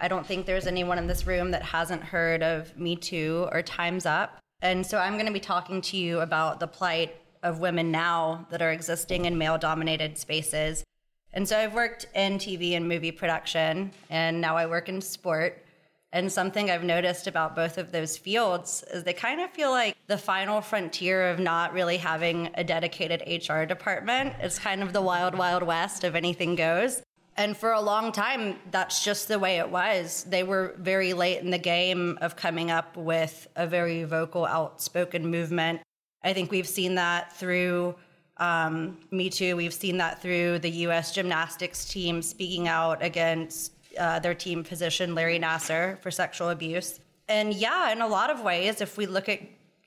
I 0.00 0.08
don't 0.08 0.24
think 0.24 0.46
there's 0.46 0.66
anyone 0.66 0.98
in 0.98 1.06
this 1.06 1.26
room 1.26 1.50
that 1.50 1.62
hasn't 1.62 2.02
heard 2.02 2.42
of 2.42 2.76
Me 2.78 2.96
Too 2.96 3.48
or 3.50 3.62
Time's 3.62 4.06
Up. 4.06 4.38
And 4.62 4.84
so 4.86 4.98
I'm 4.98 5.14
going 5.14 5.26
to 5.26 5.32
be 5.32 5.40
talking 5.40 5.80
to 5.82 5.96
you 5.96 6.20
about 6.20 6.60
the 6.60 6.66
plight 6.66 7.16
of 7.42 7.60
women 7.60 7.90
now 7.90 8.46
that 8.50 8.60
are 8.60 8.72
existing 8.72 9.24
in 9.24 9.38
male 9.38 9.58
dominated 9.58 10.18
spaces. 10.18 10.84
And 11.32 11.48
so 11.48 11.58
I've 11.58 11.74
worked 11.74 12.06
in 12.14 12.38
TV 12.38 12.72
and 12.72 12.88
movie 12.88 13.12
production, 13.12 13.92
and 14.10 14.40
now 14.40 14.56
I 14.56 14.66
work 14.66 14.88
in 14.88 15.00
sport. 15.00 15.64
And 16.12 16.30
something 16.30 16.70
I've 16.70 16.82
noticed 16.82 17.28
about 17.28 17.54
both 17.54 17.78
of 17.78 17.92
those 17.92 18.18
fields 18.18 18.82
is 18.92 19.04
they 19.04 19.12
kind 19.12 19.40
of 19.40 19.50
feel 19.50 19.70
like 19.70 19.96
the 20.08 20.18
final 20.18 20.60
frontier 20.60 21.30
of 21.30 21.38
not 21.38 21.72
really 21.72 21.98
having 21.98 22.50
a 22.54 22.64
dedicated 22.64 23.22
HR 23.26 23.64
department. 23.64 24.34
It's 24.40 24.58
kind 24.58 24.82
of 24.82 24.92
the 24.92 25.00
wild, 25.00 25.36
wild 25.36 25.62
west 25.62 26.02
of 26.02 26.16
anything 26.16 26.56
goes. 26.56 27.00
And 27.36 27.56
for 27.56 27.72
a 27.72 27.80
long 27.80 28.12
time, 28.12 28.58
that's 28.70 29.04
just 29.04 29.28
the 29.28 29.38
way 29.38 29.58
it 29.58 29.70
was. 29.70 30.24
They 30.28 30.42
were 30.42 30.74
very 30.78 31.12
late 31.12 31.40
in 31.40 31.50
the 31.50 31.58
game 31.58 32.18
of 32.20 32.36
coming 32.36 32.70
up 32.70 32.96
with 32.96 33.48
a 33.56 33.66
very 33.66 34.04
vocal, 34.04 34.44
outspoken 34.44 35.30
movement. 35.30 35.80
I 36.22 36.32
think 36.32 36.50
we've 36.50 36.68
seen 36.68 36.96
that 36.96 37.34
through 37.36 37.94
um, 38.36 38.98
Me 39.10 39.30
Too. 39.30 39.56
We've 39.56 39.72
seen 39.72 39.98
that 39.98 40.20
through 40.20 40.58
the 40.58 40.70
U.S. 40.70 41.12
gymnastics 41.12 41.84
team 41.84 42.20
speaking 42.20 42.68
out 42.68 43.02
against 43.02 43.72
uh, 43.98 44.18
their 44.18 44.34
team 44.34 44.64
physician, 44.64 45.14
Larry 45.14 45.38
Nassar, 45.38 45.98
for 46.00 46.10
sexual 46.10 46.50
abuse. 46.50 47.00
And 47.28 47.54
yeah, 47.54 47.92
in 47.92 48.00
a 48.00 48.08
lot 48.08 48.30
of 48.30 48.42
ways, 48.42 48.80
if 48.80 48.96
we 48.96 49.06
look 49.06 49.28
at 49.28 49.40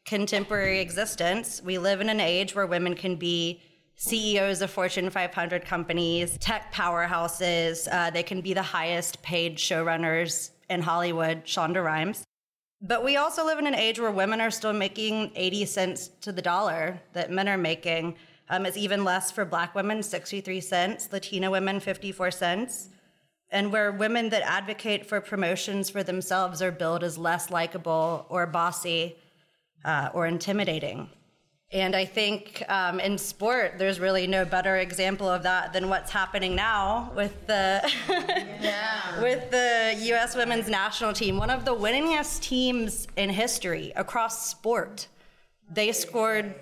contemporary 0.05 0.79
existence, 0.79 1.61
we 1.63 1.77
live 1.77 2.01
in 2.01 2.09
an 2.09 2.19
age 2.19 2.55
where 2.55 2.65
women 2.65 2.95
can 2.95 3.15
be 3.15 3.61
CEOs 3.95 4.61
of 4.61 4.71
Fortune 4.71 5.09
500 5.09 5.65
companies, 5.65 6.37
tech 6.39 6.73
powerhouses. 6.73 7.87
Uh, 7.91 8.09
they 8.09 8.23
can 8.23 8.41
be 8.41 8.53
the 8.53 8.61
highest 8.61 9.21
paid 9.21 9.57
showrunners 9.57 10.51
in 10.69 10.81
Hollywood, 10.81 11.45
Shonda 11.45 11.83
Rhimes. 11.83 12.23
But 12.81 13.03
we 13.03 13.15
also 13.15 13.45
live 13.45 13.59
in 13.59 13.67
an 13.67 13.75
age 13.75 13.99
where 13.99 14.11
women 14.11 14.41
are 14.41 14.51
still 14.51 14.73
making 14.73 15.31
80 15.35 15.65
cents 15.65 16.07
to 16.21 16.31
the 16.31 16.41
dollar 16.41 16.99
that 17.13 17.31
men 17.31 17.47
are 17.47 17.57
making. 17.57 18.15
Um, 18.49 18.65
it's 18.65 18.75
even 18.75 19.03
less 19.03 19.31
for 19.31 19.45
black 19.45 19.73
women, 19.73 20.03
63 20.03 20.59
cents, 20.59 21.09
Latina 21.11 21.49
women, 21.49 21.79
54 21.79 22.31
cents 22.31 22.89
and 23.53 23.71
where 23.71 23.91
women 23.91 24.29
that 24.29 24.41
advocate 24.41 25.05
for 25.05 25.21
promotions 25.21 25.89
for 25.89 26.03
themselves 26.03 26.61
are 26.61 26.71
billed 26.71 27.03
as 27.03 27.19
less 27.19 27.51
likable 27.51 28.25
or 28.27 28.47
bossy 28.47 29.15
uh, 29.85 30.09
or 30.13 30.25
intimidating. 30.25 31.07
And 31.74 31.95
I 31.95 32.05
think 32.05 32.63
um, 32.69 32.99
in 32.99 33.17
sport, 33.17 33.80
there's 33.80 33.99
really 33.99 34.28
no 34.28 34.45
better 34.45 34.78
example 34.78 35.28
of 35.28 35.41
that 35.41 35.74
than 35.74 35.89
what's 35.89 36.11
happening 36.11 36.55
now 36.55 37.11
with 37.15 37.47
the 37.47 37.82
yeah. 38.61 39.19
with 39.19 39.49
the 39.49 39.95
U.S. 40.09 40.36
Women's 40.36 40.69
National 40.69 41.13
Team, 41.13 41.38
one 41.38 41.49
of 41.49 41.65
the 41.65 41.74
winningest 41.74 42.41
teams 42.41 43.07
in 43.17 43.32
history 43.32 43.91
across 43.95 44.47
sport. 44.47 45.07
They 45.71 45.91
scored 45.91 46.53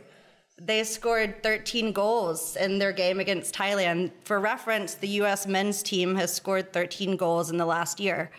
they 0.57 0.83
scored 0.85 1.43
13 1.43 1.91
goals 1.91 2.55
in 2.55 2.79
their 2.79 2.93
game 2.93 3.19
against 3.19 3.53
Thailand. 3.53 4.11
For 4.23 4.39
reference, 4.39 4.93
the 4.93 5.07
U.S. 5.09 5.45
men's 5.45 5.83
team 5.83 6.15
has 6.15 6.33
scored 6.33 6.71
13 6.71 7.17
goals 7.17 7.49
in 7.49 7.57
the 7.57 7.65
last 7.65 7.99
year. 7.99 8.31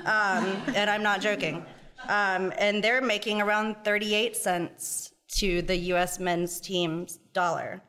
Um, 0.00 0.44
and 0.74 0.90
I'm 0.90 1.02
not 1.02 1.20
joking. 1.20 1.64
Um, 2.08 2.52
and 2.58 2.82
they're 2.82 3.02
making 3.02 3.42
around 3.42 3.76
38 3.84 4.36
cents 4.36 5.12
to 5.28 5.62
the 5.62 5.76
U.S. 5.76 6.18
men's 6.18 6.60
team's 6.60 7.18
dollar. 7.32 7.82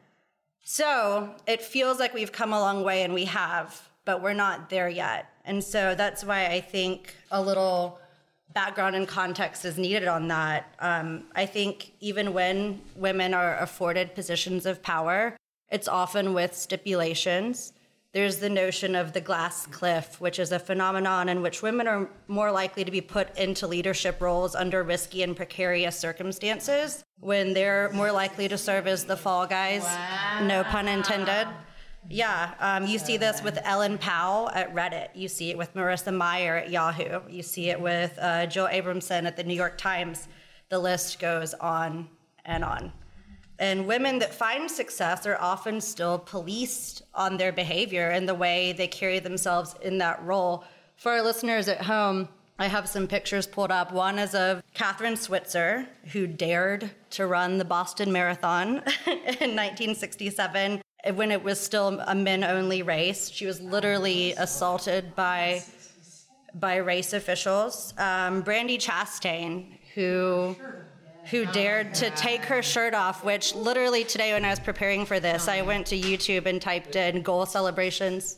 So 0.64 1.36
it 1.48 1.62
feels 1.62 2.00
like 2.00 2.14
we've 2.14 2.32
come 2.32 2.52
a 2.52 2.60
long 2.60 2.84
way, 2.84 3.04
and 3.04 3.14
we 3.14 3.26
have, 3.26 3.90
but 4.06 4.22
we're 4.22 4.34
not 4.34 4.70
there 4.70 4.90
yet. 4.90 5.30
And 5.46 5.64
so 5.64 5.96
that's 5.96 6.24
why 6.24 6.48
I 6.48 6.60
think 6.60 7.16
a 7.32 7.42
little 7.42 8.00
background 8.54 8.96
and 8.96 9.08
context 9.08 9.66
is 9.66 9.78
needed 9.78 10.08
on 10.08 10.28
that. 10.28 10.74
Um, 10.80 11.26
I 11.36 11.46
think 11.46 11.94
even 12.00 12.34
when 12.34 12.82
women 12.96 13.34
are 13.34 13.58
afforded 13.60 14.16
positions 14.16 14.66
of 14.66 14.82
power, 14.82 15.38
it's 15.70 15.88
often 15.88 16.34
with 16.34 16.56
stipulations. 16.56 17.74
There's 18.14 18.38
the 18.38 18.49
notion 18.49 18.95
of 18.95 19.14
the 19.14 19.22
glass 19.22 19.66
cliff, 19.68 20.20
which 20.20 20.39
is 20.39 20.51
a 20.51 20.60
phenomenon 20.60 21.30
in 21.30 21.41
which 21.41 21.62
women 21.62 21.88
are 21.88 22.10
more 22.28 22.51
likely 22.51 22.84
to 22.84 22.91
be 22.91 23.01
put 23.01 23.38
into 23.38 23.68
leadership 23.68 24.22
roles 24.22 24.55
under 24.55 24.82
risky 24.82 25.24
and 25.24 25.36
precarious 25.36 25.99
circumstances 25.99 27.03
when 27.20 27.53
they're 27.53 27.91
more 27.93 28.12
likely 28.12 28.47
to 28.47 28.58
serve 28.58 28.88
as 28.88 29.05
the 29.05 29.18
fall 29.18 29.45
guys, 29.45 29.84
wow. 29.84 30.45
no 30.47 30.64
pun 30.64 30.88
intended. 30.88 31.47
Yeah, 32.10 32.53
um, 32.60 32.88
you 32.88 32.99
see 32.99 33.18
this 33.18 33.43
with 33.43 33.60
Ellen 33.64 33.97
Pao 33.97 34.49
at 34.53 34.74
Reddit. 34.74 35.10
You 35.14 35.28
see 35.28 35.49
it 35.49 35.58
with 35.58 35.74
Marissa 35.74 36.16
Mayer 36.16 36.55
at 36.55 36.70
Yahoo. 36.70 37.22
You 37.30 37.43
see 37.43 37.70
it 37.70 37.80
with 37.80 38.18
uh, 38.22 38.45
Jill 38.45 38.68
Abramson 38.68 39.26
at 39.26 39.36
the 39.36 39.43
New 39.43 39.55
York 39.55 39.78
Times. 39.78 40.30
The 40.70 40.80
list 40.80 41.20
goes 41.20 41.53
on 41.55 42.08
and 42.45 42.64
on. 42.64 42.93
And 43.60 43.88
women 43.88 44.20
that 44.20 44.34
find 44.34 44.70
success 44.70 45.26
are 45.26 45.38
often 45.39 45.82
still 45.82 46.20
policed 46.20 47.03
on 47.14 47.38
their 47.38 47.51
behavior 47.51 48.10
and 48.10 48.30
the 48.30 48.36
way 48.36 48.74
they 48.74 48.88
carry 48.88 49.20
themselves 49.20 49.76
in 49.82 49.97
that 49.97 50.24
role. 50.24 50.64
For 50.95 51.14
our 51.14 51.24
listeners 51.24 51.68
at 51.68 51.82
home, 51.82 52.30
I 52.60 52.68
have 52.68 52.89
some 52.89 53.08
pictures 53.08 53.45
pulled 53.45 53.72
up. 53.72 53.91
One 53.91 54.18
is 54.18 54.34
of 54.34 54.64
Kathrine 54.74 55.18
Switzer, 55.18 55.88
who 56.12 56.26
dared 56.26 56.89
to 57.12 57.28
run 57.28 57.58
the 57.58 57.66
Boston 57.66 58.12
Marathon 58.12 58.68
in 59.05 59.55
1967 59.55 60.82
when 61.14 61.32
it 61.32 61.43
was 61.43 61.60
still 61.60 61.99
a 62.05 62.16
men 62.16 62.43
only 62.43 62.82
race. 62.82 63.30
She 63.30 63.45
was 63.45 63.62
literally 63.62 64.34
assaulted 64.34 65.16
by, 65.16 65.64
by 66.55 66.78
race 66.78 67.14
officials. 67.14 67.93
Um, 67.97 68.43
Brandi 68.43 68.78
Chastain, 68.78 69.78
who 69.93 70.55
who 71.30 71.46
dared 71.48 71.94
to 71.96 72.10
take 72.12 72.44
her 72.46 72.62
shirt 72.62 72.94
off, 72.94 73.24
which 73.24 73.54
literally 73.54 74.04
today 74.04 74.34
when 74.34 74.46
I 74.46 74.50
was 74.50 74.60
preparing 74.60 75.06
for 75.06 75.20
this, 75.20 75.48
I 75.48 75.62
went 75.62 75.88
to 75.88 76.00
YouTube 76.00 76.46
and 76.46 76.62
typed 76.62 76.96
in 76.96 77.22
goal 77.22 77.46
celebrations 77.46 78.38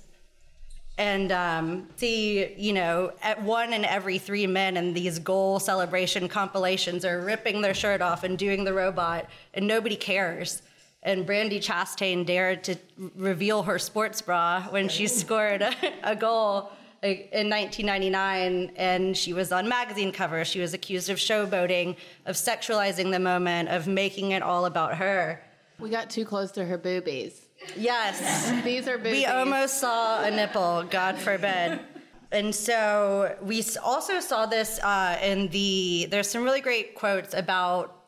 and 0.99 1.31
um, 1.31 1.87
see, 1.95 2.53
you 2.55 2.73
know, 2.73 3.13
at 3.23 3.41
one 3.41 3.71
in 3.71 3.85
every 3.85 4.17
three 4.17 4.45
men 4.45 4.75
in 4.75 4.93
these 4.93 5.17
goal 5.17 5.57
celebration 5.57 6.27
compilations 6.27 7.05
are 7.05 7.21
ripping 7.21 7.61
their 7.61 7.73
shirt 7.73 8.01
off 8.01 8.25
and 8.25 8.37
doing 8.37 8.65
the 8.65 8.73
robot, 8.73 9.29
and 9.53 9.65
nobody 9.65 9.95
cares. 9.95 10.61
And 11.01 11.25
Brandi 11.25 11.63
Chastain 11.63 12.25
dared 12.25 12.65
to 12.65 12.75
reveal 13.15 13.63
her 13.63 13.79
sports 13.79 14.21
bra 14.21 14.63
when 14.71 14.89
she 14.89 15.07
scored 15.07 15.61
a, 15.61 15.73
a 16.03 16.17
goal 16.17 16.69
in 17.01 17.49
1999, 17.49 18.71
and 18.75 19.15
she 19.15 19.33
was 19.33 19.51
on 19.51 19.67
magazine 19.67 20.11
covers. 20.11 20.47
She 20.47 20.59
was 20.59 20.73
accused 20.73 21.09
of 21.09 21.17
showboating, 21.17 21.95
of 22.25 22.35
sexualizing 22.35 23.11
the 23.11 23.19
moment, 23.19 23.69
of 23.69 23.87
making 23.87 24.31
it 24.31 24.41
all 24.41 24.65
about 24.65 24.95
her. 24.97 25.41
We 25.79 25.89
got 25.89 26.09
too 26.09 26.25
close 26.25 26.51
to 26.51 26.65
her 26.65 26.77
boobies. 26.77 27.41
Yes. 27.77 28.51
These 28.63 28.87
are 28.87 28.97
boobies. 28.97 29.13
We 29.13 29.25
almost 29.25 29.79
saw 29.79 30.23
a 30.23 30.31
nipple, 30.31 30.83
God 30.89 31.17
forbid. 31.17 31.79
And 32.31 32.53
so 32.53 33.35
we 33.41 33.63
also 33.83 34.19
saw 34.19 34.45
this 34.45 34.79
uh, 34.83 35.17
in 35.23 35.47
the. 35.47 36.07
There's 36.11 36.29
some 36.29 36.43
really 36.43 36.61
great 36.61 36.93
quotes 36.93 37.33
about 37.33 38.03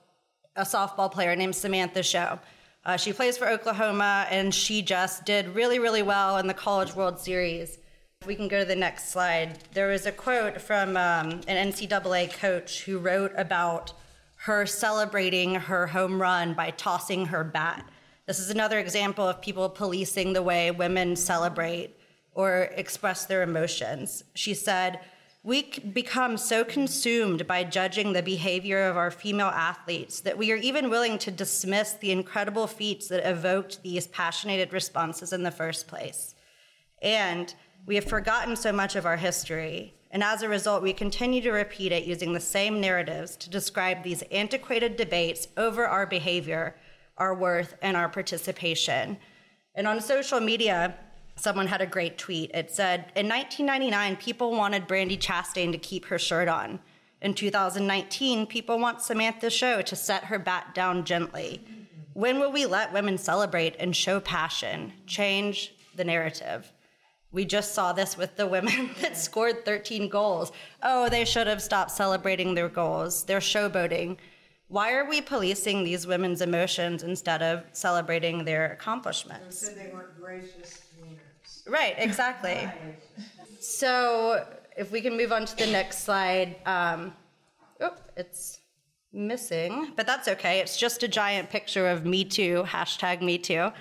a 0.56 0.62
softball 0.62 1.12
player 1.12 1.36
named 1.36 1.56
Samantha 1.56 2.04
Show. 2.04 2.40
Uh, 2.86 2.98
she 2.98 3.14
plays 3.14 3.36
for 3.36 3.48
Oklahoma, 3.48 4.28
and 4.30 4.54
she 4.54 4.84
just 4.84 5.26
did 5.26 5.56
really, 5.56 5.80
really 5.80 6.04
well 6.04 6.38
in 6.38 6.46
the 6.46 6.54
College 6.54 6.96
World 6.96 7.20
Series. 7.20 7.80
We 8.28 8.36
can 8.36 8.48
go 8.48 8.60
to 8.60 8.66
the 8.66 8.76
next 8.76 9.10
slide, 9.10 9.58
there 9.74 9.88
was 9.88 10.06
a 10.06 10.12
quote 10.12 10.62
from 10.62 10.90
um, 10.90 11.42
an 11.48 11.72
NCAA 11.72 12.32
coach 12.32 12.84
who 12.84 13.00
wrote 13.00 13.32
about 13.36 13.94
her 14.36 14.68
celebrating 14.68 15.56
her 15.56 15.88
home 15.88 16.22
run 16.22 16.54
by 16.54 16.70
tossing 16.70 17.26
her 17.26 17.44
bat. 17.44 17.84
This 18.28 18.38
is 18.38 18.52
another 18.52 18.78
example 18.78 19.28
of 19.28 19.42
people 19.42 19.68
policing 19.70 20.34
the 20.34 20.44
way 20.44 20.70
women 20.70 21.16
celebrate 21.16 21.98
or 22.36 22.70
express 22.76 23.26
their 23.26 23.42
emotions. 23.42 24.24
She 24.36 24.54
said, 24.54 25.00
We 25.42 25.72
become 25.80 26.38
so 26.38 26.64
consumed 26.64 27.48
by 27.48 27.64
judging 27.64 28.14
the 28.14 28.22
behavior 28.22 28.84
of 28.84 28.98
our 28.98 29.10
female 29.10 29.48
athletes 29.48 30.22
that 30.22 30.38
we 30.38 30.52
are 30.52 30.58
even 30.58 30.92
willing 30.92 31.18
to 31.20 31.32
dismiss 31.32 31.94
the 31.94 32.12
incredible 32.12 32.68
feats 32.68 33.08
that 33.08 33.28
evoked 33.28 33.82
these 33.82 34.06
passionate 34.06 34.72
responses 34.72 35.34
in 35.34 35.42
the 35.42 35.50
first 35.50 35.88
place. 35.88 36.36
And 37.02 37.54
we 37.86 37.96
have 37.96 38.06
forgotten 38.06 38.56
so 38.56 38.72
much 38.72 38.96
of 38.96 39.06
our 39.06 39.18
history. 39.18 39.94
And 40.12 40.24
as 40.24 40.42
a 40.42 40.50
result, 40.50 40.84
we 40.84 40.94
continue 40.94 41.42
to 41.42 41.52
repeat 41.52 41.92
it 41.92 42.04
using 42.04 42.34
the 42.34 42.40
same 42.40 42.82
narratives 42.82 43.36
to 43.38 43.50
describe 43.50 44.04
these 44.04 44.24
antiquated 44.32 44.98
debates 44.98 45.48
over 45.58 45.88
our 45.88 46.06
behavior, 46.06 46.76
our 47.18 47.34
worth, 47.34 47.76
and 47.82 47.96
our 47.96 48.10
participation. 48.10 49.18
And 49.74 49.88
on 49.88 50.02
social 50.02 50.40
media, 50.40 50.96
someone 51.36 51.68
had 51.68 51.82
a 51.82 51.86
great 51.86 52.18
tweet. 52.18 52.52
It 52.54 52.72
said, 52.72 53.12
In 53.16 53.28
1999, 53.28 54.18
people 54.18 54.52
wanted 54.52 54.88
Brandi 54.88 55.18
Chastain 55.18 55.72
to 55.72 55.78
keep 55.78 56.06
her 56.06 56.20
shirt 56.20 56.50
on. 56.50 56.80
In 57.22 57.34
2019, 57.34 58.48
people 58.48 58.80
want 58.80 59.02
Samantha 59.02 59.50
Show 59.50 59.82
to 59.84 59.96
set 59.96 60.26
her 60.26 60.40
bat 60.40 60.76
down 60.76 61.06
gently. 61.06 61.64
When 62.14 62.40
will 62.40 62.52
we 62.52 62.66
let 62.66 62.92
women 62.92 63.18
celebrate 63.18 63.76
and 63.80 63.96
show 63.96 64.20
passion, 64.20 64.92
change 65.08 65.74
the 65.96 66.04
narrative? 66.04 66.72
We 67.32 67.46
just 67.46 67.74
saw 67.74 67.94
this 67.94 68.18
with 68.18 68.36
the 68.36 68.46
women 68.46 68.92
that 69.02 69.18
scored 69.18 69.64
13 69.66 70.10
goals. 70.10 70.52
Oh, 70.84 71.10
they 71.10 71.26
should 71.26 71.48
have 71.48 71.62
stopped 71.62 71.92
celebrating 71.92 72.54
their 72.54 72.70
goals. 72.70 73.24
They're 73.24 73.40
showboating. 73.40 74.18
Why 74.68 74.94
are 74.94 75.10
we 75.10 75.22
policing 75.22 75.84
these 75.84 76.08
women's 76.08 76.42
emotions 76.42 77.04
instead 77.04 77.42
of 77.42 77.64
celebrating 77.74 78.46
their 78.46 78.72
accomplishments? 78.72 79.60
Said 79.60 79.78
they 79.78 79.92
weren't 79.94 80.18
gracious 80.20 80.82
communities. 80.98 81.64
Right, 81.68 81.96
exactly. 81.98 82.70
So 83.64 84.44
if 84.76 84.92
we 84.92 85.02
can 85.02 85.16
move 85.16 85.32
on 85.32 85.46
to 85.46 85.56
the 85.56 85.68
next 85.68 86.04
slide. 86.04 86.56
Um, 86.66 87.14
oh, 87.80 87.94
it's 88.16 88.60
missing, 89.14 89.92
but 89.96 90.08
that's 90.08 90.28
okay. 90.28 90.60
It's 90.60 90.78
just 90.78 91.04
a 91.04 91.08
giant 91.08 91.50
picture 91.50 91.88
of 91.88 92.06
Me 92.06 92.24
Too, 92.24 92.64
hashtag 92.68 93.22
Me 93.22 93.38
Too. 93.38 93.72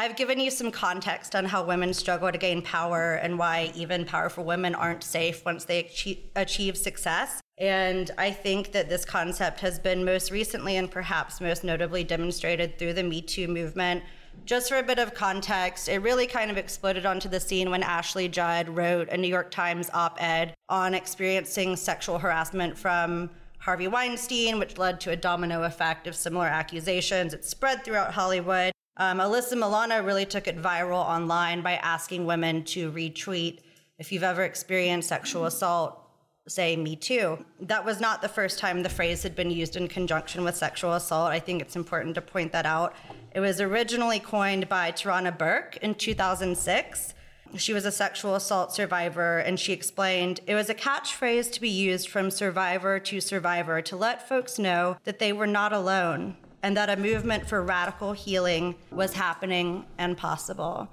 I've 0.00 0.16
given 0.16 0.40
you 0.40 0.50
some 0.50 0.70
context 0.70 1.36
on 1.36 1.44
how 1.44 1.62
women 1.62 1.92
struggle 1.92 2.32
to 2.32 2.38
gain 2.38 2.62
power 2.62 3.16
and 3.16 3.38
why 3.38 3.70
even 3.74 4.06
powerful 4.06 4.44
women 4.44 4.74
aren't 4.74 5.04
safe 5.04 5.44
once 5.44 5.66
they 5.66 5.80
achieve, 5.80 6.20
achieve 6.34 6.78
success. 6.78 7.42
And 7.58 8.10
I 8.16 8.30
think 8.30 8.72
that 8.72 8.88
this 8.88 9.04
concept 9.04 9.60
has 9.60 9.78
been 9.78 10.02
most 10.02 10.30
recently 10.30 10.78
and 10.78 10.90
perhaps 10.90 11.38
most 11.38 11.64
notably 11.64 12.02
demonstrated 12.02 12.78
through 12.78 12.94
the 12.94 13.02
Me 13.02 13.20
Too 13.20 13.46
movement. 13.46 14.02
Just 14.46 14.70
for 14.70 14.78
a 14.78 14.82
bit 14.82 14.98
of 14.98 15.12
context, 15.12 15.86
it 15.86 15.98
really 15.98 16.26
kind 16.26 16.50
of 16.50 16.56
exploded 16.56 17.04
onto 17.04 17.28
the 17.28 17.38
scene 17.38 17.68
when 17.68 17.82
Ashley 17.82 18.26
Judd 18.26 18.70
wrote 18.70 19.10
a 19.10 19.18
New 19.18 19.28
York 19.28 19.50
Times 19.50 19.90
op 19.92 20.16
ed 20.18 20.54
on 20.70 20.94
experiencing 20.94 21.76
sexual 21.76 22.18
harassment 22.18 22.78
from 22.78 23.28
Harvey 23.58 23.86
Weinstein, 23.86 24.58
which 24.58 24.78
led 24.78 24.98
to 25.02 25.10
a 25.10 25.16
domino 25.16 25.64
effect 25.64 26.06
of 26.06 26.16
similar 26.16 26.46
accusations. 26.46 27.34
It 27.34 27.44
spread 27.44 27.84
throughout 27.84 28.14
Hollywood. 28.14 28.72
Um, 29.00 29.16
Alyssa 29.16 29.54
Milano 29.54 30.02
really 30.02 30.26
took 30.26 30.46
it 30.46 30.60
viral 30.60 31.02
online 31.02 31.62
by 31.62 31.76
asking 31.76 32.26
women 32.26 32.62
to 32.64 32.92
retweet 32.92 33.60
if 33.98 34.12
you've 34.12 34.22
ever 34.22 34.44
experienced 34.44 35.08
sexual 35.08 35.46
assault, 35.46 35.98
say 36.46 36.76
me 36.76 36.96
too. 36.96 37.42
That 37.62 37.82
was 37.82 37.98
not 37.98 38.20
the 38.20 38.28
first 38.28 38.58
time 38.58 38.82
the 38.82 38.90
phrase 38.90 39.22
had 39.22 39.34
been 39.34 39.50
used 39.50 39.74
in 39.74 39.88
conjunction 39.88 40.44
with 40.44 40.54
sexual 40.54 40.92
assault. 40.92 41.30
I 41.30 41.38
think 41.38 41.62
it's 41.62 41.76
important 41.76 42.14
to 42.16 42.20
point 42.20 42.52
that 42.52 42.66
out. 42.66 42.94
It 43.34 43.40
was 43.40 43.58
originally 43.58 44.20
coined 44.20 44.68
by 44.68 44.92
Tarana 44.92 45.36
Burke 45.36 45.78
in 45.78 45.94
2006. 45.94 47.14
She 47.56 47.72
was 47.72 47.86
a 47.86 47.90
sexual 47.90 48.34
assault 48.34 48.74
survivor, 48.74 49.38
and 49.38 49.58
she 49.58 49.72
explained 49.72 50.40
it 50.46 50.54
was 50.54 50.68
a 50.68 50.74
catchphrase 50.74 51.50
to 51.52 51.60
be 51.62 51.70
used 51.70 52.10
from 52.10 52.30
survivor 52.30 53.00
to 53.00 53.20
survivor 53.22 53.80
to 53.80 53.96
let 53.96 54.28
folks 54.28 54.58
know 54.58 54.98
that 55.04 55.18
they 55.18 55.32
were 55.32 55.46
not 55.46 55.72
alone 55.72 56.36
and 56.62 56.76
that 56.76 56.90
a 56.90 56.96
movement 56.96 57.48
for 57.48 57.62
radical 57.62 58.12
healing 58.12 58.74
was 58.90 59.14
happening 59.14 59.86
and 59.98 60.16
possible. 60.16 60.88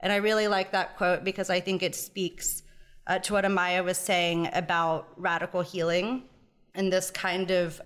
And 0.00 0.12
I 0.12 0.16
really 0.16 0.48
like 0.48 0.72
that 0.72 0.96
quote 0.96 1.24
because 1.24 1.50
I 1.50 1.60
think 1.60 1.82
it 1.82 1.94
speaks 1.94 2.62
uh, 3.06 3.18
to 3.20 3.32
what 3.32 3.44
Amaya 3.44 3.84
was 3.84 3.98
saying 3.98 4.48
about 4.52 5.08
radical 5.16 5.62
healing 5.62 6.24
and 6.74 6.92
this 6.92 7.10
kind 7.10 7.50
of 7.50 7.80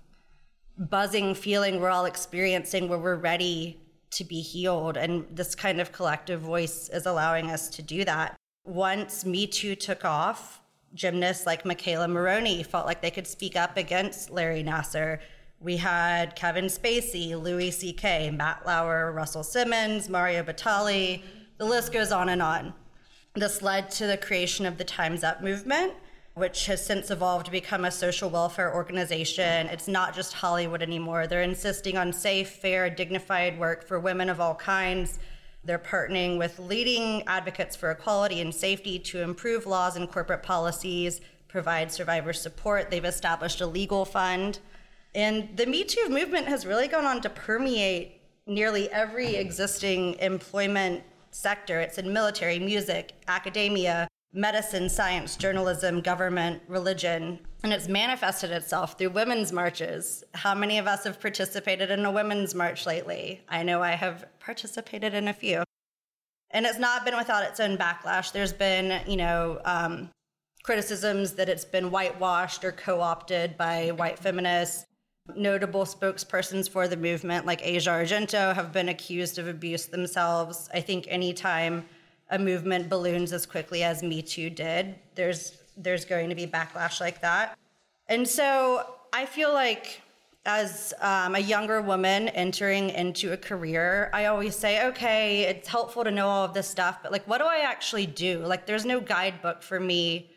buzzing 0.77 1.33
feeling 1.33 1.79
we're 1.79 1.89
all 1.89 2.05
experiencing 2.05 2.87
where 2.87 2.99
we're 2.99 3.15
ready 3.15 3.79
to 4.11 4.23
be 4.23 4.41
healed. 4.41 4.97
And 4.97 5.25
this 5.31 5.55
kind 5.55 5.81
of 5.81 5.91
collective 5.91 6.41
voice 6.41 6.89
is 6.89 7.05
allowing 7.05 7.49
us 7.49 7.69
to 7.69 7.81
do 7.81 8.05
that. 8.05 8.35
Once 8.65 9.25
Me 9.25 9.47
Too 9.47 9.75
took 9.75 10.05
off, 10.05 10.61
gymnasts 10.93 11.45
like 11.45 11.63
McKayla 11.63 12.09
Maroney 12.09 12.63
felt 12.63 12.85
like 12.85 13.01
they 13.01 13.11
could 13.11 13.27
speak 13.27 13.55
up 13.55 13.77
against 13.77 14.29
Larry 14.29 14.63
Nassar. 14.63 15.19
We 15.63 15.77
had 15.77 16.35
Kevin 16.35 16.65
Spacey, 16.65 17.41
Louis 17.41 17.71
C.K., 17.71 18.31
Matt 18.31 18.65
Lauer, 18.65 19.13
Russell 19.13 19.45
Simmons, 19.45 20.09
Mario 20.09 20.43
Batali. 20.43 21.21
The 21.57 21.63
list 21.63 21.93
goes 21.93 22.11
on 22.11 22.27
and 22.27 22.41
on. 22.41 22.73
This 23.33 23.61
led 23.61 23.89
to 23.91 24.05
the 24.05 24.17
creation 24.17 24.65
of 24.65 24.77
the 24.77 24.83
Time's 24.83 25.23
Up 25.23 25.41
movement, 25.41 25.93
which 26.33 26.65
has 26.65 26.85
since 26.85 27.09
evolved 27.11 27.45
to 27.45 27.51
become 27.51 27.85
a 27.85 27.91
social 27.91 28.29
welfare 28.29 28.75
organization. 28.75 29.67
It's 29.67 29.87
not 29.87 30.13
just 30.13 30.33
Hollywood 30.33 30.81
anymore. 30.81 31.27
They're 31.27 31.41
insisting 31.41 31.95
on 31.95 32.11
safe, 32.11 32.49
fair, 32.49 32.89
dignified 32.89 33.57
work 33.57 33.87
for 33.87 34.01
women 34.01 34.29
of 34.29 34.41
all 34.41 34.55
kinds. 34.55 35.17
They're 35.63 35.79
partnering 35.79 36.37
with 36.37 36.59
leading 36.59 37.23
advocates 37.25 37.77
for 37.77 37.89
equality 37.89 38.41
and 38.41 38.53
safety 38.53 38.99
to 38.99 39.21
improve 39.21 39.65
laws 39.65 39.95
and 39.95 40.11
corporate 40.11 40.43
policies, 40.43 41.21
provide 41.47 41.89
survivor 41.89 42.33
support. 42.33 42.91
They've 42.91 43.05
established 43.05 43.61
a 43.61 43.65
legal 43.65 44.03
fund. 44.03 44.59
And 45.15 45.55
the 45.55 45.65
Me 45.65 45.83
Too 45.83 46.07
movement 46.09 46.47
has 46.47 46.65
really 46.65 46.87
gone 46.87 47.05
on 47.05 47.21
to 47.21 47.29
permeate 47.29 48.21
nearly 48.47 48.89
every 48.91 49.35
existing 49.35 50.15
employment 50.19 51.03
sector. 51.31 51.79
It's 51.79 51.97
in 51.97 52.11
military, 52.11 52.59
music, 52.59 53.13
academia, 53.27 54.07
medicine, 54.33 54.89
science, 54.89 55.35
journalism, 55.35 56.01
government, 56.01 56.61
religion, 56.67 57.39
and 57.63 57.71
it's 57.71 57.87
manifested 57.87 58.51
itself 58.51 58.97
through 58.97 59.11
women's 59.11 59.51
marches. 59.51 60.23
How 60.33 60.55
many 60.55 60.79
of 60.79 60.87
us 60.87 61.03
have 61.03 61.21
participated 61.21 61.91
in 61.91 62.03
a 62.03 62.11
women's 62.11 62.55
march 62.55 62.85
lately? 62.85 63.41
I 63.47 63.63
know 63.63 63.81
I 63.81 63.91
have 63.91 64.25
participated 64.39 65.13
in 65.13 65.27
a 65.27 65.33
few. 65.33 65.63
And 66.51 66.65
it's 66.65 66.79
not 66.79 67.05
been 67.05 67.15
without 67.15 67.43
its 67.43 67.59
own 67.59 67.77
backlash. 67.77 68.31
There's 68.31 68.53
been, 68.53 69.01
you 69.07 69.17
know, 69.17 69.61
um, 69.65 70.09
criticisms 70.63 71.33
that 71.33 71.49
it's 71.49 71.65
been 71.65 71.89
whitewashed 71.89 72.63
or 72.63 72.71
co 72.71 73.01
opted 73.01 73.57
by 73.57 73.89
white 73.91 74.19
feminists. 74.19 74.85
Notable 75.37 75.85
spokespersons 75.85 76.69
for 76.69 76.89
the 76.89 76.97
movement, 76.97 77.45
like 77.45 77.65
Asia 77.65 77.91
Argento, 77.91 78.53
have 78.53 78.73
been 78.73 78.89
accused 78.89 79.39
of 79.39 79.47
abuse 79.47 79.85
themselves. 79.85 80.69
I 80.73 80.81
think 80.81 81.05
anytime 81.07 81.85
a 82.29 82.37
movement 82.37 82.89
balloons 82.89 83.31
as 83.31 83.45
quickly 83.45 83.83
as 83.83 84.03
Me 84.03 84.21
Too 84.21 84.49
did, 84.49 84.95
there's 85.15 85.57
there's 85.77 86.03
going 86.03 86.27
to 86.27 86.35
be 86.35 86.45
backlash 86.45 86.99
like 86.99 87.21
that. 87.21 87.57
And 88.09 88.27
so 88.27 88.85
I 89.13 89.25
feel 89.25 89.53
like 89.53 90.01
as 90.45 90.93
um, 90.99 91.35
a 91.35 91.39
younger 91.39 91.81
woman 91.81 92.27
entering 92.29 92.89
into 92.89 93.31
a 93.31 93.37
career, 93.37 94.09
I 94.13 94.25
always 94.25 94.57
say, 94.57 94.85
okay, 94.87 95.43
it's 95.43 95.69
helpful 95.69 96.03
to 96.03 96.11
know 96.11 96.27
all 96.27 96.43
of 96.43 96.53
this 96.53 96.67
stuff, 96.67 96.99
but 97.01 97.13
like, 97.13 97.25
what 97.29 97.37
do 97.37 97.45
I 97.45 97.59
actually 97.59 98.07
do? 98.07 98.39
Like, 98.39 98.65
there's 98.65 98.83
no 98.85 98.99
guidebook 98.99 99.63
for 99.63 99.79
me 99.79 100.31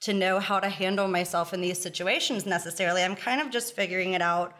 to 0.00 0.12
know 0.12 0.38
how 0.38 0.60
to 0.60 0.68
handle 0.68 1.08
myself 1.08 1.52
in 1.52 1.60
these 1.60 1.80
situations 1.80 2.46
necessarily. 2.46 3.02
I'm 3.02 3.16
kind 3.16 3.40
of 3.40 3.50
just 3.50 3.74
figuring 3.74 4.12
it 4.12 4.22
out 4.22 4.56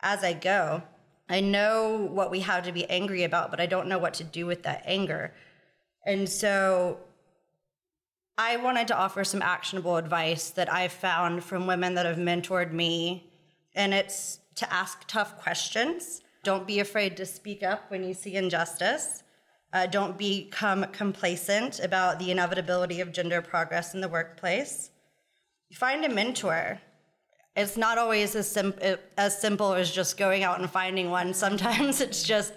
as 0.00 0.22
I 0.22 0.34
go. 0.34 0.82
I 1.28 1.40
know 1.40 2.08
what 2.12 2.30
we 2.30 2.40
have 2.40 2.64
to 2.64 2.72
be 2.72 2.88
angry 2.90 3.24
about, 3.24 3.50
but 3.50 3.60
I 3.60 3.66
don't 3.66 3.88
know 3.88 3.98
what 3.98 4.14
to 4.14 4.24
do 4.24 4.46
with 4.46 4.62
that 4.64 4.82
anger. 4.84 5.32
And 6.06 6.28
so 6.28 6.98
I 8.36 8.56
wanted 8.56 8.88
to 8.88 8.96
offer 8.96 9.24
some 9.24 9.42
actionable 9.42 9.96
advice 9.96 10.50
that 10.50 10.72
I've 10.72 10.92
found 10.92 11.42
from 11.42 11.66
women 11.66 11.94
that 11.94 12.04
have 12.04 12.18
mentored 12.18 12.72
me. 12.72 13.30
And 13.74 13.94
it's 13.94 14.40
to 14.56 14.72
ask 14.72 15.06
tough 15.06 15.40
questions. 15.40 16.20
Don't 16.42 16.66
be 16.66 16.78
afraid 16.80 17.16
to 17.16 17.26
speak 17.26 17.62
up 17.62 17.90
when 17.90 18.04
you 18.04 18.12
see 18.12 18.36
injustice. 18.36 19.23
Uh, 19.74 19.86
don't 19.86 20.16
become 20.16 20.86
complacent 20.92 21.80
about 21.80 22.20
the 22.20 22.30
inevitability 22.30 23.00
of 23.00 23.10
gender 23.10 23.42
progress 23.42 23.92
in 23.92 24.00
the 24.00 24.08
workplace. 24.08 24.90
Find 25.72 26.04
a 26.04 26.08
mentor. 26.08 26.80
It's 27.56 27.76
not 27.76 27.98
always 27.98 28.36
as, 28.36 28.48
sim- 28.48 28.74
as 29.18 29.40
simple 29.40 29.74
as 29.74 29.90
just 29.90 30.16
going 30.16 30.44
out 30.44 30.60
and 30.60 30.70
finding 30.70 31.10
one. 31.10 31.34
Sometimes 31.46 32.00
it's 32.00 32.22
just 32.22 32.52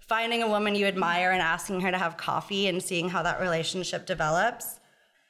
finding 0.00 0.42
a 0.42 0.48
woman 0.48 0.74
you 0.74 0.86
admire 0.86 1.32
and 1.32 1.42
asking 1.42 1.82
her 1.82 1.90
to 1.90 1.98
have 1.98 2.16
coffee 2.16 2.68
and 2.68 2.82
seeing 2.82 3.10
how 3.10 3.22
that 3.22 3.38
relationship 3.38 4.06
develops. 4.06 4.80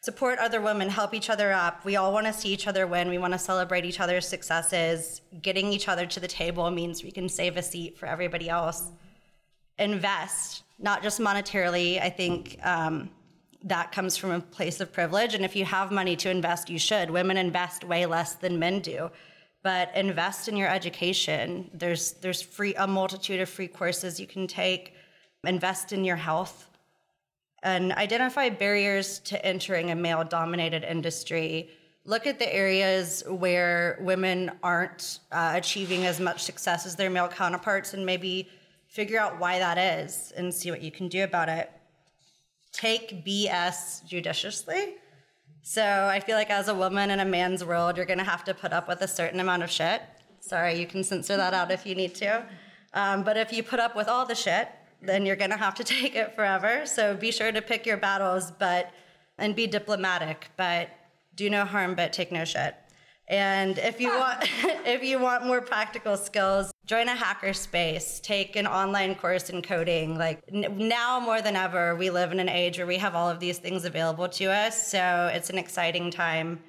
Support 0.01 0.39
other 0.39 0.61
women, 0.61 0.89
help 0.89 1.13
each 1.13 1.29
other 1.29 1.53
up. 1.53 1.85
We 1.85 1.97
all 1.97 2.13
want 2.13 2.27
to 2.27 2.33
see 2.33 2.51
each 2.51 2.69
other 2.69 2.87
win. 2.87 3.09
We 3.09 3.19
want 3.19 3.33
to 3.33 3.39
celebrate 3.39 3.85
each 3.85 3.99
other's 3.99 4.29
successes. 4.29 5.23
Getting 5.43 5.73
each 5.73 5.89
other 5.89 6.07
to 6.07 6.21
the 6.21 6.29
table 6.29 6.71
means 6.71 7.03
we 7.03 7.11
can 7.11 7.29
save 7.29 7.57
a 7.57 7.63
seat 7.63 7.99
for 7.99 8.07
everybody 8.07 8.49
else. 8.49 8.91
Invest, 9.79 10.62
not 10.79 11.03
just 11.03 11.21
monetarily. 11.21 12.01
I 12.01 12.11
think 12.11 12.59
um, 12.63 13.11
that 13.65 13.93
comes 13.93 14.17
from 14.17 14.31
a 14.31 14.41
place 14.41 14.81
of 14.81 14.93
privilege. 14.93 15.35
And 15.35 15.45
if 15.45 15.55
you 15.55 15.65
have 15.65 15.91
money 15.91 16.17
to 16.17 16.31
invest, 16.31 16.69
you 16.69 16.79
should. 16.79 17.11
Women 17.11 17.37
invest 17.37 17.85
way 17.85 18.07
less 18.07 18.35
than 18.35 18.59
men 18.59 18.81
do 18.81 19.11
but 19.63 19.95
invest 19.95 20.49
in 20.49 20.57
your 20.57 20.69
education. 20.69 21.71
There's 21.73 22.13
there's 22.15 22.43
free 22.43 22.75
a 22.75 22.87
multitude 22.87 23.41
of 23.41 23.49
free 23.49 23.69
courses 23.69 24.19
you 24.19 24.27
can 24.27 24.47
take. 24.47 24.95
Invest 25.45 25.93
in 25.93 26.05
your 26.05 26.17
health 26.17 26.69
and 27.63 27.93
identify 27.93 28.49
barriers 28.49 29.21
to 29.21 29.45
entering 29.45 29.91
a 29.91 29.95
male 29.95 30.25
dominated 30.25 30.85
industry. 30.85 31.71
Look 32.05 32.27
at 32.27 32.41
the 32.41 32.53
areas 32.53 33.23
where 33.29 33.99
women 34.01 34.51
aren't 34.63 35.21
uh, 35.31 35.53
achieving 35.55 36.05
as 36.07 36.19
much 36.19 36.43
success 36.43 36.87
as 36.87 36.97
their 36.97 37.11
male 37.11 37.29
counterparts 37.29 37.95
and 37.95 38.05
maybe 38.05 38.49
figure 38.93 39.19
out 39.19 39.41
why 39.41 39.59
that 39.59 39.79
is 39.79 40.33
and 40.37 40.53
see 40.53 40.71
what 40.71 40.83
you 40.83 40.91
can 40.91 41.09
do 41.09 41.25
about 41.25 41.49
it. 41.49 41.71
Take 42.73 43.25
BS 43.27 44.07
judiciously 44.07 44.95
so 45.63 45.83
I 45.83 46.19
feel 46.19 46.37
like 46.37 46.51
as 46.51 46.67
a 46.67 46.75
woman 46.75 47.11
in 47.11 47.21
a 47.21 47.25
man's 47.25 47.65
world, 47.65 47.97
you're 47.97 48.07
going 48.07 48.19
to 48.19 48.25
have 48.25 48.43
to 48.45 48.55
put 48.55 48.73
up 48.73 48.89
with 48.89 49.01
a 49.01 49.09
certain 49.09 49.39
amount 49.39 49.63
of 49.63 49.71
shit. 49.71 50.03
Sorry, 50.41 50.79
you 50.79 50.87
can 50.87 51.05
censor 51.05 51.37
that 51.37 51.55
out 51.55 51.71
if 51.71 51.87
you 51.87 51.95
need 51.95 52.17
to. 52.17 52.45
Um, 52.95 53.23
but 53.23 53.37
if 53.37 53.53
you 53.53 53.63
put 53.63 53.79
up 53.79 53.95
with 53.95 54.09
all 54.09 54.27
the 54.27 54.35
shit, 54.35 54.69
then 55.01 55.25
you're 55.25 55.37
going 55.37 55.51
to 55.51 55.57
have 55.57 55.77
to 55.77 55.85
take 56.01 56.17
it 56.17 56.35
forever. 56.35 56.85
So 56.85 57.15
be 57.17 57.31
sure 57.31 57.53
to 57.53 57.63
pick 57.63 57.87
your 57.87 57.97
battles, 57.97 58.51
but 58.51 58.91
and 59.39 59.55
be 59.55 59.67
diplomatic, 59.67 60.51
but 60.57 60.89
do 61.37 61.49
no 61.49 61.65
harm, 61.65 61.95
but 61.95 62.13
take 62.13 62.33
no 62.33 62.45
shit. 62.45 62.75
And 63.33 63.79
if 63.79 63.99
you 63.99 64.11
want, 64.11 64.43
if 64.87 65.03
you 65.03 65.19
want 65.19 65.47
more 65.47 65.63
practical 65.63 66.19
skills, 66.19 66.71
join 66.85 67.09
a 67.09 67.15
hacker 67.15 67.55
space, 67.55 68.21
take 68.21 68.57
an 68.57 68.67
online 68.67 69.15
course 69.15 69.49
in 69.49 69.63
coding. 69.63 70.19
Like 70.19 70.43
n- 70.53 70.77
now 70.77 71.19
more 71.19 71.41
than 71.41 71.57
ever, 71.57 71.97
we 71.97 72.11
live 72.11 72.31
in 72.31 72.41
an 72.41 72.51
age 72.51 72.77
where 72.77 72.87
we 72.87 72.99
have 72.99 73.15
all 73.15 73.31
of 73.31 73.41
these 73.41 73.59
things 73.59 73.87
available 73.87 74.29
to 74.29 74.45
us. 74.53 74.91
So 74.91 75.31
it's 75.33 75.49
an 75.49 75.57
exciting 75.57 76.11
time 76.11 76.61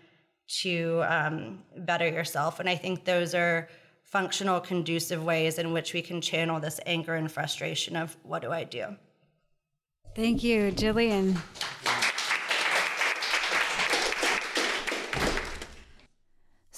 to 0.62 1.04
um, 1.06 1.60
better 1.80 2.08
yourself. 2.08 2.62
And 2.62 2.70
I 2.70 2.76
think 2.76 3.04
those 3.04 3.36
are 3.36 3.68
functional, 4.04 4.62
conducive 4.62 5.22
ways 5.22 5.60
in 5.60 5.74
which 5.74 5.94
we 5.94 6.02
can 6.02 6.22
channel 6.22 6.62
this 6.62 6.80
anger 6.86 7.16
and 7.16 7.30
frustration 7.30 7.98
of 7.98 8.16
what 8.24 8.42
do 8.42 8.52
I 8.52 8.64
do? 8.64 8.96
Thank 10.16 10.44
you, 10.46 10.72
Jillian. 10.72 11.38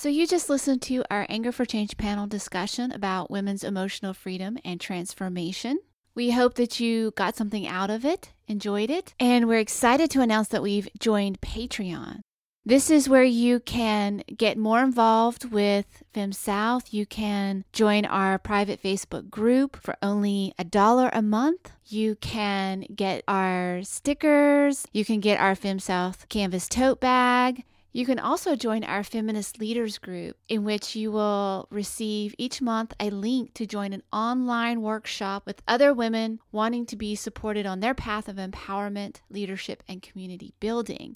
So, 0.06 0.10
you 0.10 0.28
just 0.28 0.52
listened 0.52 0.84
to 0.84 1.04
our 1.10 1.26
Anger 1.30 1.52
for 1.52 1.66
Change 1.66 1.98
panel 1.98 2.28
discussion 2.28 2.92
about 2.92 3.32
women's 3.32 3.64
emotional 3.64 4.14
freedom 4.14 4.60
and 4.64 4.80
transformation. 4.80 5.80
We 6.14 6.30
hope 6.30 6.54
that 6.58 6.80
you 6.80 7.10
got 7.18 7.36
something 7.36 7.66
out 7.66 7.90
of 7.90 8.06
it, 8.06 8.32
enjoyed 8.48 8.92
it, 8.92 9.16
and 9.20 9.48
we're 9.48 9.58
excited 9.58 10.12
to 10.12 10.22
announce 10.22 10.50
that 10.50 10.62
we've 10.62 10.88
joined 11.00 11.42
Patreon. 11.42 12.20
This 12.64 12.92
is 12.92 13.10
where 13.10 13.24
you 13.24 13.60
can 13.60 14.22
get 14.38 14.60
more 14.60 14.84
involved 14.84 15.52
with 15.52 16.04
Fem 16.14 16.34
South. 16.34 16.94
You 16.94 17.08
can 17.08 17.66
join 17.74 18.06
our 18.06 18.38
private 18.38 18.84
Facebook 18.84 19.32
group 19.32 19.76
for 19.76 19.96
only 20.04 20.54
a 20.60 20.64
dollar 20.64 21.10
a 21.14 21.24
month. 21.24 21.72
You 21.84 22.14
can 22.18 22.82
get 22.94 23.24
our 23.28 23.82
stickers. 23.82 24.86
You 24.94 25.04
can 25.04 25.20
get 25.20 25.40
our 25.40 25.56
Fem 25.56 25.80
South 25.80 26.30
canvas 26.30 26.70
tote 26.70 27.00
bag. 27.00 27.64
You 27.96 28.06
can 28.06 28.20
also 28.20 28.58
join 28.58 28.84
our 28.84 29.06
Feminist 29.06 29.58
Leaders 29.58 30.00
group, 30.00 30.36
in 30.50 30.66
which 30.66 30.98
you 30.98 31.14
will 31.14 31.66
receive 31.72 32.36
each 32.38 32.62
month 32.62 32.94
a 33.00 33.10
link 33.10 33.54
to 33.54 33.66
join 33.66 33.94
an 33.94 34.04
online 34.12 34.82
workshop 34.82 35.46
with 35.46 35.62
other 35.66 35.94
women 35.94 36.42
wanting 36.52 36.86
to 36.88 36.98
be 36.98 37.16
supported 37.16 37.66
on 37.66 37.80
their 37.80 37.94
path 37.94 38.28
of 38.28 38.36
empowerment, 38.36 39.22
leadership, 39.30 39.82
and 39.88 40.02
community 40.02 40.54
building. 40.60 41.16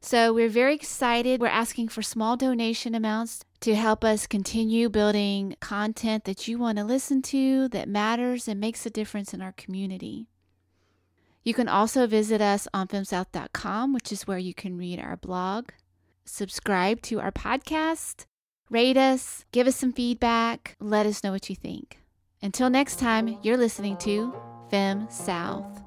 So, 0.00 0.34
we're 0.34 0.48
very 0.48 0.74
excited. 0.74 1.40
We're 1.40 1.46
asking 1.46 1.90
for 1.90 2.02
small 2.02 2.36
donation 2.36 2.96
amounts 2.96 3.44
to 3.60 3.76
help 3.76 4.02
us 4.02 4.26
continue 4.26 4.88
building 4.88 5.54
content 5.60 6.24
that 6.24 6.48
you 6.48 6.58
want 6.58 6.78
to 6.78 6.84
listen 6.84 7.22
to, 7.22 7.68
that 7.68 7.88
matters 7.88 8.48
and 8.48 8.58
makes 8.58 8.84
a 8.84 8.90
difference 8.90 9.32
in 9.32 9.40
our 9.40 9.52
community. 9.52 10.26
You 11.44 11.54
can 11.54 11.68
also 11.68 12.08
visit 12.08 12.40
us 12.40 12.66
on 12.74 12.88
femsouth.com, 12.88 13.92
which 13.92 14.10
is 14.10 14.26
where 14.26 14.38
you 14.38 14.54
can 14.54 14.76
read 14.76 14.98
our 14.98 15.16
blog, 15.16 15.68
subscribe 16.26 17.00
to 17.02 17.20
our 17.20 17.32
podcast, 17.32 18.26
rate 18.68 18.96
us, 18.96 19.44
give 19.52 19.66
us 19.66 19.76
some 19.76 19.92
feedback, 19.92 20.76
let 20.80 21.06
us 21.06 21.24
know 21.24 21.32
what 21.32 21.48
you 21.48 21.56
think. 21.56 21.98
Until 22.42 22.68
next 22.68 22.98
time, 22.98 23.38
you're 23.42 23.56
listening 23.56 23.96
to 23.98 24.34
Fem 24.70 25.08
South. 25.10 25.85